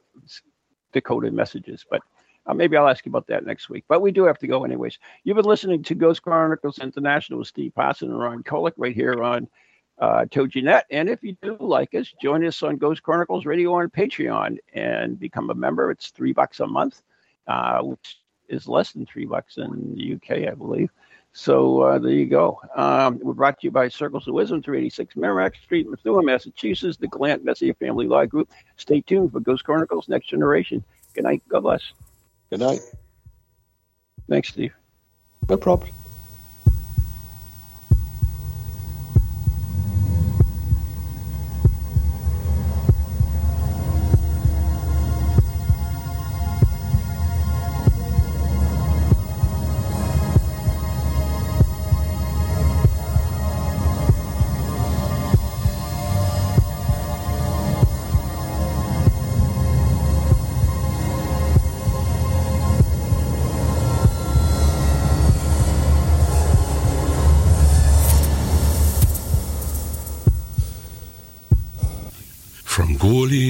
decoded 0.94 1.34
messages, 1.34 1.86
but 1.90 2.02
uh, 2.46 2.54
maybe 2.54 2.78
I'll 2.78 2.88
ask 2.88 3.06
you 3.06 3.10
about 3.10 3.28
that 3.28 3.46
next 3.46 3.70
week. 3.70 3.84
But 3.88 4.02
we 4.02 4.12
do 4.12 4.24
have 4.24 4.40
to 4.40 4.48
go 4.48 4.64
anyways. 4.64 4.98
You've 5.24 5.38
been 5.38 5.46
listening 5.46 5.84
to 5.84 5.96
Ghost 5.96 6.22
Chronicles 6.22 6.80
International 6.80 7.40
with 7.40 7.50
Steve 7.50 7.74
Parson 7.76 8.10
and 8.10 8.20
Ron 8.20 8.44
Kolek 8.44 8.74
right 8.78 8.96
here 8.96 9.24
on 9.24 9.48
uh, 10.00 10.26
TogiNet. 10.26 10.84
And 10.90 11.10
if 11.10 11.24
you 11.24 11.36
do 11.42 11.58
like 11.60 11.94
us, 11.94 12.14
join 12.22 12.46
us 12.46 12.64
on 12.64 12.78
Ghost 12.78 13.04
Chronicles 13.04 13.46
Radio 13.46 13.74
on 13.74 13.90
Patreon 13.90 14.58
and 14.74 15.20
become 15.20 15.50
a 15.50 15.56
member. 15.56 15.92
It's 15.92 16.10
three 16.10 16.34
bucks 16.34 16.60
a 16.60 16.68
month, 16.68 17.02
uh, 17.48 17.82
which 17.82 18.18
is 18.54 18.68
less 18.68 18.92
than 18.94 19.06
three 19.06 19.26
bucks 19.26 19.58
in 19.58 19.96
the 19.96 20.14
UK, 20.14 20.50
I 20.50 20.56
believe. 20.56 20.90
So 21.34 21.82
uh, 21.82 22.00
there 22.00 22.12
you 22.12 22.28
go. 22.28 22.62
Um, 22.76 23.20
we're 23.22 23.34
brought 23.34 23.60
to 23.60 23.68
you 23.68 23.72
by 23.72 23.88
Circles 23.88 24.28
of 24.28 24.36
Wisdom, 24.36 24.62
386 24.62 25.16
Merrimack 25.16 25.56
Street, 25.56 25.90
Methuen, 25.90 26.26
Massachusetts, 26.26 26.98
the 26.98 27.08
Glant 27.08 27.44
Messier 27.44 27.74
Family 27.74 28.08
Law 28.08 28.26
Group. 28.26 28.52
Stay 28.78 29.02
tuned 29.02 29.32
for 29.32 29.40
Ghost 29.40 29.64
Chronicles 29.64 30.08
Next 30.08 30.28
Generation. 30.28 30.84
Good 31.16 31.24
night. 31.24 31.42
God 31.50 31.62
bless. 31.62 31.82
Good 32.52 32.60
night. 32.60 32.82
Thanks, 34.30 34.50
Steve. 34.50 34.74
No 35.50 35.58
problem. 35.58 35.92